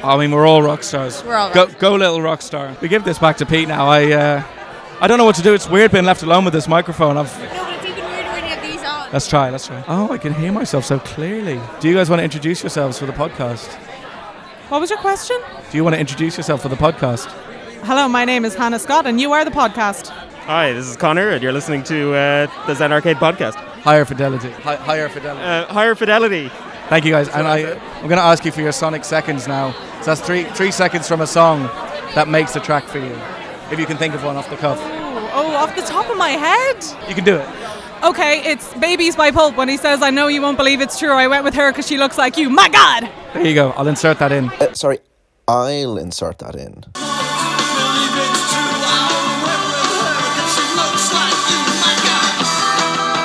I 0.01 0.17
mean, 0.17 0.31
we're 0.31 0.47
all 0.47 0.63
rock 0.63 0.81
stars. 0.81 1.21
We're 1.25 1.35
all 1.35 1.53
go, 1.53 1.65
rock 1.65 1.77
go, 1.79 1.95
little 1.95 2.21
rock 2.21 2.41
star. 2.41 2.77
We 2.81 2.87
give 2.87 3.03
this 3.03 3.19
back 3.19 3.35
to 3.37 3.45
Pete 3.45 3.67
now. 3.67 3.87
I, 3.89 4.11
uh, 4.13 4.43
I 5.01 5.07
don't 5.07 5.17
know 5.17 5.25
what 5.25 5.35
to 5.35 5.41
do. 5.41 5.53
It's 5.53 5.69
weird 5.69 5.91
being 5.91 6.05
left 6.05 6.23
alone 6.23 6.45
with 6.45 6.53
this 6.53 6.67
microphone. 6.67 7.17
I've, 7.17 7.37
No, 7.39 7.63
but 7.63 7.73
it's 7.75 7.85
even 7.85 8.05
weirder 8.05 8.29
when 8.31 8.43
you 8.43 8.49
have 8.49 8.61
these 8.63 8.83
on. 8.83 9.11
let's 9.11 9.27
try. 9.27 9.49
Let's 9.49 9.67
try. 9.67 9.83
Oh, 9.87 10.11
I 10.11 10.17
can 10.17 10.33
hear 10.33 10.51
myself 10.51 10.85
so 10.85 10.99
clearly. 10.99 11.59
Do 11.81 11.89
you 11.89 11.93
guys 11.95 12.09
want 12.09 12.19
to 12.19 12.23
introduce 12.23 12.63
yourselves 12.63 12.97
for 12.99 13.05
the 13.05 13.11
podcast? 13.13 13.67
What 14.69 14.79
was 14.79 14.89
your 14.89 14.99
question? 14.99 15.37
Do 15.71 15.77
you 15.77 15.83
want 15.83 15.95
to 15.95 15.99
introduce 15.99 16.37
yourself 16.37 16.61
for 16.61 16.69
the 16.69 16.75
podcast? 16.77 17.25
Hello, 17.83 18.07
my 18.07 18.23
name 18.23 18.45
is 18.45 18.55
Hannah 18.55 18.79
Scott, 18.79 19.05
and 19.05 19.19
you 19.19 19.33
are 19.33 19.43
the 19.43 19.51
podcast. 19.51 20.07
Hi, 20.45 20.71
this 20.71 20.87
is 20.87 20.95
Connor, 20.95 21.29
and 21.29 21.43
you're 21.43 21.51
listening 21.51 21.83
to 21.83 22.13
uh, 22.13 22.65
the 22.65 22.73
Zen 22.75 22.93
Arcade 22.93 23.17
podcast. 23.17 23.55
Higher 23.55 24.05
fidelity. 24.05 24.49
higher 24.51 25.09
fidelity. 25.09 25.41
Uh, 25.43 25.65
higher 25.73 25.95
fidelity. 25.95 26.49
Thank 26.87 27.03
you 27.03 27.11
guys. 27.11 27.27
And 27.29 27.45
I, 27.45 27.73
I'm 27.73 28.07
going 28.07 28.17
to 28.17 28.23
ask 28.23 28.45
you 28.45 28.51
for 28.51 28.61
your 28.61 28.71
sonic 28.71 29.03
seconds 29.03 29.47
now. 29.47 29.73
So 29.99 30.05
that's 30.13 30.21
three 30.21 30.43
three 30.45 30.71
seconds 30.71 31.07
from 31.07 31.19
a 31.21 31.27
song 31.27 31.63
that 32.15 32.27
makes 32.29 32.53
the 32.53 32.59
track 32.61 32.85
for 32.85 32.99
you. 32.99 33.15
If 33.71 33.79
you 33.79 33.85
can 33.85 33.97
think 33.97 34.13
of 34.13 34.23
one 34.23 34.35
off 34.37 34.49
the 34.49 34.55
cuff, 34.57 34.77
Oh, 34.81 35.31
oh, 35.33 35.55
off 35.55 35.75
the 35.75 35.81
top 35.81 36.09
of 36.09 36.17
my 36.17 36.29
head. 36.29 36.83
you 37.09 37.15
can 37.15 37.23
do 37.23 37.35
it. 37.37 37.47
Okay, 38.03 38.41
it's 38.51 38.71
Babies 38.75 39.15
by 39.15 39.31
Pulp 39.31 39.55
when 39.55 39.69
he 39.69 39.77
says, 39.77 40.01
I 40.01 40.09
know 40.09 40.27
you 40.27 40.41
won't 40.41 40.57
believe 40.57 40.81
it's 40.81 40.99
true. 40.99 41.13
I 41.13 41.27
went 41.27 41.43
with 41.43 41.53
her 41.55 41.71
because 41.71 41.87
she 41.87 41.97
looks 41.97 42.17
like 42.17 42.37
you. 42.37 42.49
My 42.49 42.67
God! 42.69 43.09
There 43.33 43.45
you 43.45 43.55
go. 43.55 43.71
I'll 43.71 43.87
insert 43.87 44.19
that 44.19 44.31
in. 44.31 44.49
Uh, 44.59 44.73
sorry, 44.73 44.99
I'll 45.47 45.97
insert 45.97 46.37
that 46.39 46.55
in. 46.55 46.83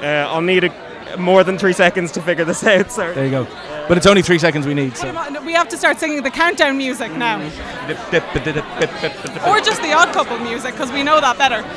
Uh, 0.00 0.26
I'll 0.30 0.40
need 0.40 0.64
a, 0.64 1.16
more 1.18 1.42
than 1.42 1.58
three 1.58 1.72
seconds 1.72 2.12
to 2.12 2.22
figure 2.22 2.44
this 2.44 2.62
out, 2.64 2.90
sir. 2.92 3.12
There 3.14 3.24
you 3.24 3.30
go. 3.32 3.44
But 3.88 3.96
it's 3.96 4.06
only 4.06 4.22
three 4.22 4.38
seconds 4.38 4.66
we 4.66 4.74
need. 4.74 4.96
So. 4.96 5.08
We 5.44 5.52
have 5.54 5.68
to 5.70 5.78
start 5.78 5.98
singing 5.98 6.22
the 6.22 6.30
countdown 6.30 6.76
music 6.76 7.10
now. 7.12 7.38
Or 9.48 9.60
just 9.60 9.80
the 9.82 9.92
odd 9.94 10.12
couple 10.12 10.38
music 10.38 10.72
because 10.72 10.92
we 10.92 11.02
know 11.02 11.20
that 11.20 11.38
better. 11.38 11.62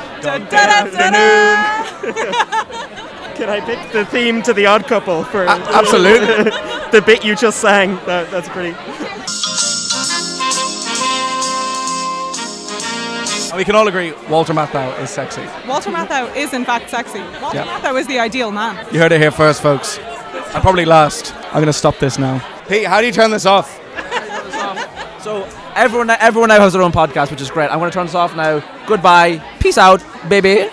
Can 3.36 3.50
I 3.50 3.60
pick 3.62 3.91
the 3.91 4.06
theme 4.06 4.41
to 4.43 4.54
the 4.54 4.65
Odd 4.65 4.88
Couple 4.88 5.24
for 5.24 5.45
absolutely. 5.47 6.28
the 6.91 7.02
bit 7.04 7.24
you 7.24 7.36
just 7.36 7.60
sang? 7.60 7.95
That, 8.06 8.30
that's 8.30 8.50
pretty. 8.50 8.71
We 13.56 13.65
can 13.65 13.76
all 13.76 13.88
agree 13.88 14.13
Walter 14.30 14.54
Matthau 14.54 14.97
is 15.02 15.10
sexy. 15.10 15.41
Walter 15.67 15.89
Matthau 15.91 16.34
is 16.36 16.54
in 16.54 16.63
fact 16.65 16.89
sexy. 16.89 17.19
Walter 17.41 17.58
Yeah. 17.58 17.80
Matthau 17.80 18.00
is 18.00 18.08
the 18.08 18.19
ideal 18.19 18.52
man. 18.52 18.86
You 18.93 19.00
heard 19.00 19.12
it 19.12 19.19
here 19.19 19.32
first, 19.32 19.62
folks. 19.62 19.97
I'm 20.54 20.62
probably 20.62 20.86
last. 20.86 21.34
I'm 21.48 21.54
going 21.56 21.66
to 21.68 21.74
stop 21.74 21.98
this 22.00 22.18
now. 22.20 22.40
Pete, 22.68 22.86
how 22.86 23.00
do 23.02 23.08
you 23.08 23.14
turn 23.14 23.32
this 23.32 23.46
off? 23.46 23.80
So 25.22 25.44
everyone, 25.76 26.10
everyone 26.10 26.50
now 26.50 26.60
has 26.62 26.74
their 26.74 26.82
own 26.82 26.92
podcast, 26.92 27.30
which 27.30 27.42
is 27.42 27.52
great. 27.52 27.70
I'm 27.70 27.78
going 27.78 27.92
to 27.92 27.94
turn 27.94 28.08
this 28.08 28.16
off 28.16 28.36
now. 28.36 28.60
Goodbye. 28.88 29.38
Peace 29.60 29.78
out, 29.78 30.04
baby. 30.28 30.68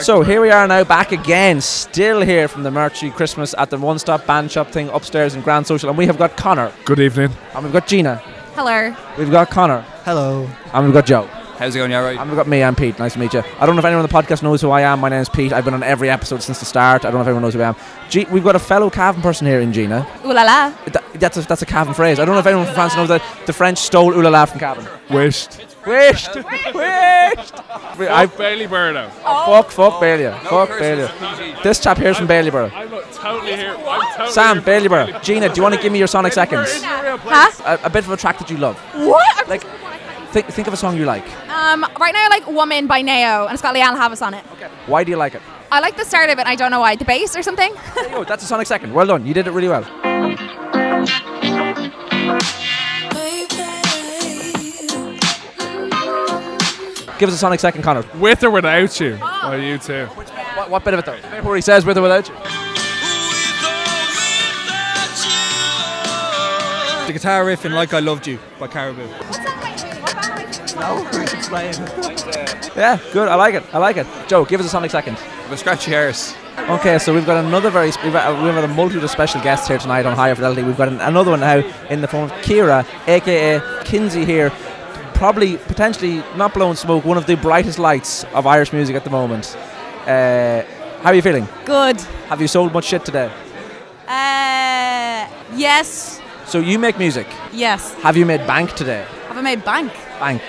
So 0.00 0.20
here 0.22 0.42
we 0.42 0.50
are 0.50 0.68
now, 0.68 0.84
back 0.84 1.10
again, 1.12 1.62
still 1.62 2.20
here 2.20 2.46
from 2.46 2.64
the 2.64 2.68
Merchy 2.70 3.10
Christmas 3.10 3.54
at 3.56 3.70
the 3.70 3.78
One 3.78 3.98
Stop 3.98 4.26
Band 4.26 4.52
Shop 4.52 4.68
thing 4.68 4.90
upstairs 4.90 5.34
in 5.34 5.40
Grand 5.40 5.66
Social, 5.66 5.88
and 5.88 5.96
we 5.96 6.04
have 6.04 6.18
got 6.18 6.36
Connor, 6.36 6.70
Good 6.84 7.00
evening. 7.00 7.30
and 7.54 7.64
we've 7.64 7.72
got 7.72 7.86
Gina, 7.86 8.16
Hello. 8.54 8.94
we've 9.16 9.30
got 9.30 9.48
Connor, 9.48 9.80
Hello. 10.04 10.50
and 10.74 10.84
we've 10.84 10.92
got 10.92 11.06
Joe. 11.06 11.26
How's 11.64 11.74
it 11.74 11.78
going? 11.78 11.92
You 11.92 11.96
alright? 11.96 12.18
And 12.18 12.28
we've 12.28 12.36
got 12.36 12.46
me, 12.46 12.62
I'm 12.62 12.76
Pete. 12.76 12.98
Nice 12.98 13.14
to 13.14 13.18
meet 13.18 13.32
you. 13.32 13.42
I 13.58 13.64
don't 13.64 13.74
know 13.74 13.78
if 13.78 13.86
anyone 13.86 14.04
on 14.04 14.06
the 14.06 14.12
podcast 14.14 14.42
knows 14.42 14.60
who 14.60 14.68
I 14.68 14.82
am. 14.82 15.00
My 15.00 15.08
name's 15.08 15.30
Pete. 15.30 15.50
I've 15.50 15.64
been 15.64 15.72
on 15.72 15.82
every 15.82 16.10
episode 16.10 16.42
since 16.42 16.58
the 16.58 16.66
start. 16.66 17.06
I 17.06 17.10
don't 17.10 17.14
know 17.14 17.22
if 17.22 17.26
anyone 17.26 17.40
knows 17.40 17.54
who 17.54 17.62
I 17.62 17.68
am. 17.68 17.76
G- 18.10 18.26
we've 18.30 18.44
got 18.44 18.54
a 18.54 18.58
fellow 18.58 18.90
Cavan 18.90 19.22
person 19.22 19.46
here 19.46 19.60
in 19.60 19.72
Gina. 19.72 20.06
Ooh 20.26 20.34
la 20.34 20.42
la. 20.42 20.74
That, 20.88 21.02
that's, 21.14 21.38
a, 21.38 21.40
that's 21.40 21.62
a 21.62 21.66
Cavan 21.66 21.94
phrase. 21.94 22.18
I 22.20 22.26
don't 22.26 22.34
know 22.34 22.40
if 22.40 22.46
anyone 22.46 22.66
from 22.66 22.74
France 22.74 22.94
knows 22.96 23.08
that 23.08 23.22
the 23.46 23.54
French 23.54 23.78
stole 23.78 24.12
ooh 24.12 24.20
la 24.20 24.28
la 24.28 24.44
from 24.44 24.60
Cavan. 24.60 24.86
Wished. 25.08 25.64
Wished! 25.86 26.34
Wished! 26.34 26.74
I, 26.74 28.26
Bailieborough. 28.26 29.10
fuck, 29.22 29.70
fuck 29.70 30.02
Baileya. 30.02 30.38
Fuck 30.42 30.68
Baileya. 30.68 31.62
This 31.62 31.78
chap 31.78 31.96
here's 31.96 32.18
from 32.18 32.28
Bailieborough. 32.28 32.72
I'm 32.74 32.90
totally 33.12 33.56
here. 33.56 33.74
I'm 33.78 34.12
totally 34.12 34.32
Sam, 34.32 34.60
Bailieborough. 34.60 35.22
Gina, 35.22 35.48
do 35.48 35.54
you 35.56 35.62
want 35.62 35.74
to 35.74 35.80
give 35.80 35.92
me 35.92 35.98
your 35.98 36.08
Sonic 36.08 36.34
Seconds? 36.34 36.82
Huh? 36.82 37.78
A, 37.82 37.86
a 37.86 37.90
bit 37.90 38.04
of 38.04 38.10
a 38.10 38.18
track 38.18 38.38
that 38.38 38.50
you 38.50 38.58
love. 38.58 38.78
What? 38.94 39.48
Like, 39.48 39.64
Think, 40.34 40.46
think 40.48 40.66
of 40.66 40.74
a 40.74 40.76
song 40.76 40.96
you 40.96 41.04
like. 41.04 41.22
Um, 41.48 41.86
right 42.00 42.12
now, 42.12 42.24
I 42.24 42.28
like 42.28 42.48
Woman 42.48 42.88
by 42.88 43.02
Nao, 43.02 43.44
and 43.44 43.52
it's 43.52 43.62
got 43.62 43.72
Leanne 43.72 43.96
Havas 43.96 44.20
on 44.20 44.34
it. 44.34 44.44
Okay. 44.54 44.68
Why 44.86 45.04
do 45.04 45.12
you 45.12 45.16
like 45.16 45.36
it? 45.36 45.42
I 45.70 45.78
like 45.78 45.96
the 45.96 46.04
start 46.04 46.28
of 46.28 46.40
it. 46.40 46.46
I 46.48 46.56
don't 46.56 46.72
know 46.72 46.80
why. 46.80 46.96
The 46.96 47.04
bass 47.04 47.36
or 47.36 47.42
something. 47.44 47.72
there 47.94 48.04
you 48.06 48.10
go. 48.10 48.24
That's 48.24 48.42
a 48.42 48.46
sonic 48.48 48.66
second. 48.66 48.92
Well 48.92 49.06
done. 49.06 49.24
You 49.24 49.32
did 49.32 49.46
it 49.46 49.52
really 49.52 49.68
well. 49.68 49.84
Give 57.16 57.28
us 57.28 57.36
a 57.36 57.38
sonic 57.38 57.60
second, 57.60 57.82
Connor. 57.82 58.04
With 58.18 58.42
or 58.42 58.50
without 58.50 58.98
you? 58.98 59.16
Oh. 59.22 59.52
Or 59.52 59.56
you 59.56 59.78
too? 59.78 60.06
Which, 60.16 60.30
what, 60.30 60.68
what 60.68 60.84
bit 60.84 60.94
of 60.94 60.98
it 60.98 61.06
though? 61.06 61.28
Remember 61.28 61.54
he 61.54 61.60
says, 61.60 61.86
with 61.86 61.96
or 61.96 62.02
without 62.02 62.28
you? 62.28 62.34
The 67.06 67.12
guitar 67.12 67.46
riff 67.46 67.64
in 67.64 67.70
Like 67.70 67.94
I 67.94 68.00
Loved 68.00 68.26
You 68.26 68.40
by 68.58 68.66
Caribou. 68.66 69.06
No, 70.76 71.06
explain. 71.22 71.74
Yeah, 72.76 72.98
good. 73.12 73.28
I 73.28 73.36
like 73.36 73.54
it. 73.54 73.62
I 73.72 73.78
like 73.78 73.96
it. 73.98 74.06
Joe, 74.26 74.44
give 74.44 74.58
us 74.58 74.66
a 74.66 74.68
sonic 74.68 74.90
second. 74.90 75.16
With 75.48 75.60
scratchy 75.60 75.94
arse. 75.94 76.34
Okay, 76.58 76.98
so 76.98 77.14
we've 77.14 77.24
got 77.26 77.44
another 77.44 77.70
very 77.70 77.92
we've 78.02 78.12
got, 78.12 78.42
we've 78.42 78.52
got 78.52 78.64
a 78.64 78.68
multitude 78.68 79.04
of 79.04 79.10
special 79.10 79.40
guests 79.42 79.68
here 79.68 79.78
tonight 79.78 80.06
on 80.06 80.16
Higher 80.16 80.34
Fidelity. 80.34 80.64
We've 80.64 80.76
got 80.76 80.88
an, 80.88 81.00
another 81.00 81.30
one 81.30 81.40
now 81.40 81.58
in 81.88 82.00
the 82.00 82.08
form 82.08 82.24
of 82.24 82.32
Kira, 82.42 82.84
aka 83.06 83.60
Kynsy 83.84 84.24
here, 84.26 84.50
probably 85.14 85.56
potentially 85.56 86.22
not 86.36 86.52
blowing 86.54 86.74
smoke, 86.74 87.04
one 87.04 87.16
of 87.16 87.26
the 87.26 87.36
brightest 87.36 87.78
lights 87.78 88.24
of 88.34 88.46
Irish 88.46 88.72
music 88.72 88.96
at 88.96 89.04
the 89.04 89.10
moment. 89.10 89.56
Uh, 90.06 90.62
how 91.02 91.10
are 91.10 91.14
you 91.14 91.22
feeling? 91.22 91.46
Good. 91.64 92.00
Have 92.28 92.40
you 92.40 92.48
sold 92.48 92.72
much 92.72 92.86
shit 92.86 93.04
today? 93.04 93.30
Uh, 94.08 95.28
yes. 95.54 96.20
So 96.46 96.58
you 96.58 96.78
make 96.78 96.98
music. 96.98 97.26
Yes. 97.52 97.94
Have 98.02 98.16
you 98.16 98.26
made 98.26 98.46
bank 98.46 98.72
today? 98.74 99.06
Have 99.34 99.44
I 99.44 99.56
made 99.56 99.64
bank? 99.64 99.92
Bank. 100.20 100.40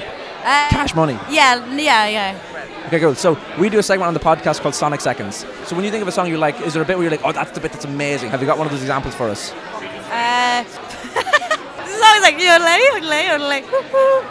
Uh, 0.44 0.70
Cash 0.70 0.94
money. 0.94 1.18
Yeah, 1.28 1.66
yeah, 1.74 2.08
yeah. 2.08 2.38
Okay, 2.86 3.00
cool. 3.00 3.16
So 3.16 3.36
we 3.58 3.68
do 3.68 3.80
a 3.80 3.84
segment 3.84 4.08
on 4.08 4.14
the 4.14 4.20
podcast 4.20 4.62
called 4.62 4.76
Sonic 4.76 5.02
Seconds. 5.02 5.38
So 5.66 5.76
when 5.76 5.84
you 5.84 5.90
think 5.90 6.04
of 6.04 6.08
a 6.08 6.12
song 6.12 6.28
you 6.28 6.38
like, 6.38 6.62
is 6.62 6.76
there 6.76 6.84
a 6.84 6.86
bit 6.86 6.96
where 6.96 7.06
you're 7.06 7.10
like, 7.18 7.26
oh, 7.26 7.32
that's 7.32 7.50
the 7.50 7.60
bit 7.60 7.72
that's 7.72 7.86
amazing? 7.86 8.30
Have 8.30 8.42
you 8.42 8.46
got 8.46 8.60
one 8.60 8.68
of 8.68 8.72
those 8.72 8.84
examples 8.84 9.16
for 9.16 9.28
us? 9.28 9.52
Uh, 9.52 10.64
this 10.64 11.98
song 11.98 12.16
is 12.16 12.22
like 12.22 12.38
yodelay, 12.38 12.78
yodelay, 12.94 13.26
yodelay. 13.26 13.64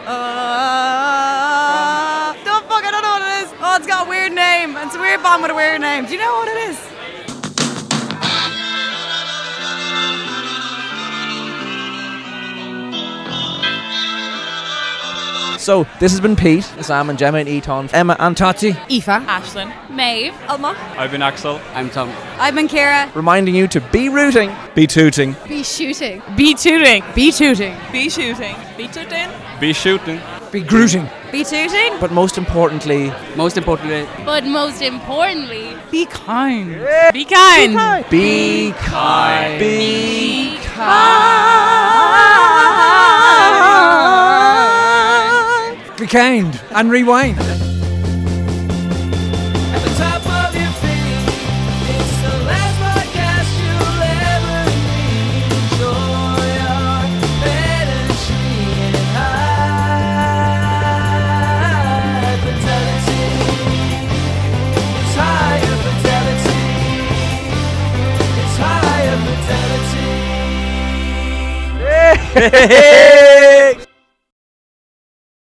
Uh, 0.07 0.15
don't 2.45 2.65
fuck, 2.69 2.85
I 2.85 2.91
don't 2.93 3.03
know 3.03 3.11
what 3.11 3.23
it 3.23 3.43
is. 3.43 3.53
Oh, 3.61 3.75
it's 3.77 3.89
got 3.89 4.07
a 4.07 4.09
weird 4.09 4.33
name. 4.33 4.77
It's 4.77 4.95
a 4.95 5.01
weird 5.01 5.21
band 5.21 5.43
with 5.43 5.51
a 5.51 5.55
weird 5.57 5.81
name. 5.81 6.07
Do 6.07 6.13
you 6.13 6.21
know 6.21 6.33
what 6.35 6.47
it 6.47 6.69
is? 6.71 6.79
So 15.59 15.85
this 16.01 16.13
has 16.13 16.21
been 16.21 16.37
Pete, 16.37 16.65
Sam 16.81 17.11
and 17.11 17.19
Gemma 17.19 17.39
and 17.39 17.49
Eton, 17.49 17.89
Emma 17.93 18.17
and 18.19 18.37
Tati, 18.37 18.71
Aoife, 18.73 19.07
Ashlyn, 19.07 19.73
Maeve, 19.91 20.35
Alma. 20.49 20.77
I've 20.99 21.11
been 21.11 21.23
Axel. 21.23 21.61
I'm 21.75 21.91
Tom. 21.91 22.11
I've 22.39 22.55
been 22.55 22.69
Kira. 22.69 23.15
reminding 23.15 23.55
you 23.55 23.67
to 23.69 23.81
be 23.81 24.09
rooting. 24.09 24.55
Be 24.75 24.87
tooting. 24.87 25.37
Be 25.49 25.63
shooting. 25.63 26.23
Be 26.37 26.55
tooting. 26.55 27.03
be 27.15 27.31
tooting, 27.33 27.77
Be 27.93 28.09
shooting. 28.11 28.57
Be 28.77 28.89
tooting. 28.89 29.29
Be 29.61 29.73
shooting. 29.73 30.21
Be 30.51 30.61
grooting. 30.63 31.09
Be 31.33 31.45
tooting. 31.45 31.99
But 32.01 32.13
most 32.13 32.39
importantly, 32.39 33.13
Most 33.37 33.57
importantly, 33.57 34.07
but 34.25 34.45
most 34.45 34.83
importantly, 34.83 35.77
be 35.91 36.07
kind. 36.07 36.69
Be 37.13 37.25
kind. 37.25 38.05
be 38.11 38.73
kind. 38.79 39.59
Be 39.59 40.51
Be 40.51 40.59
kind 40.59 40.85
and 40.87 42.34
pedantry 57.43 58.47
and 58.87 58.97
high 59.17 60.05
fidelity. 62.45 63.25
It's 65.01 65.15
higher 65.19 65.77
fidelity. 65.83 66.65
It's 68.39 68.57
higher 68.63 69.19
fidelity. 69.27 70.09
Hey! 72.35 73.24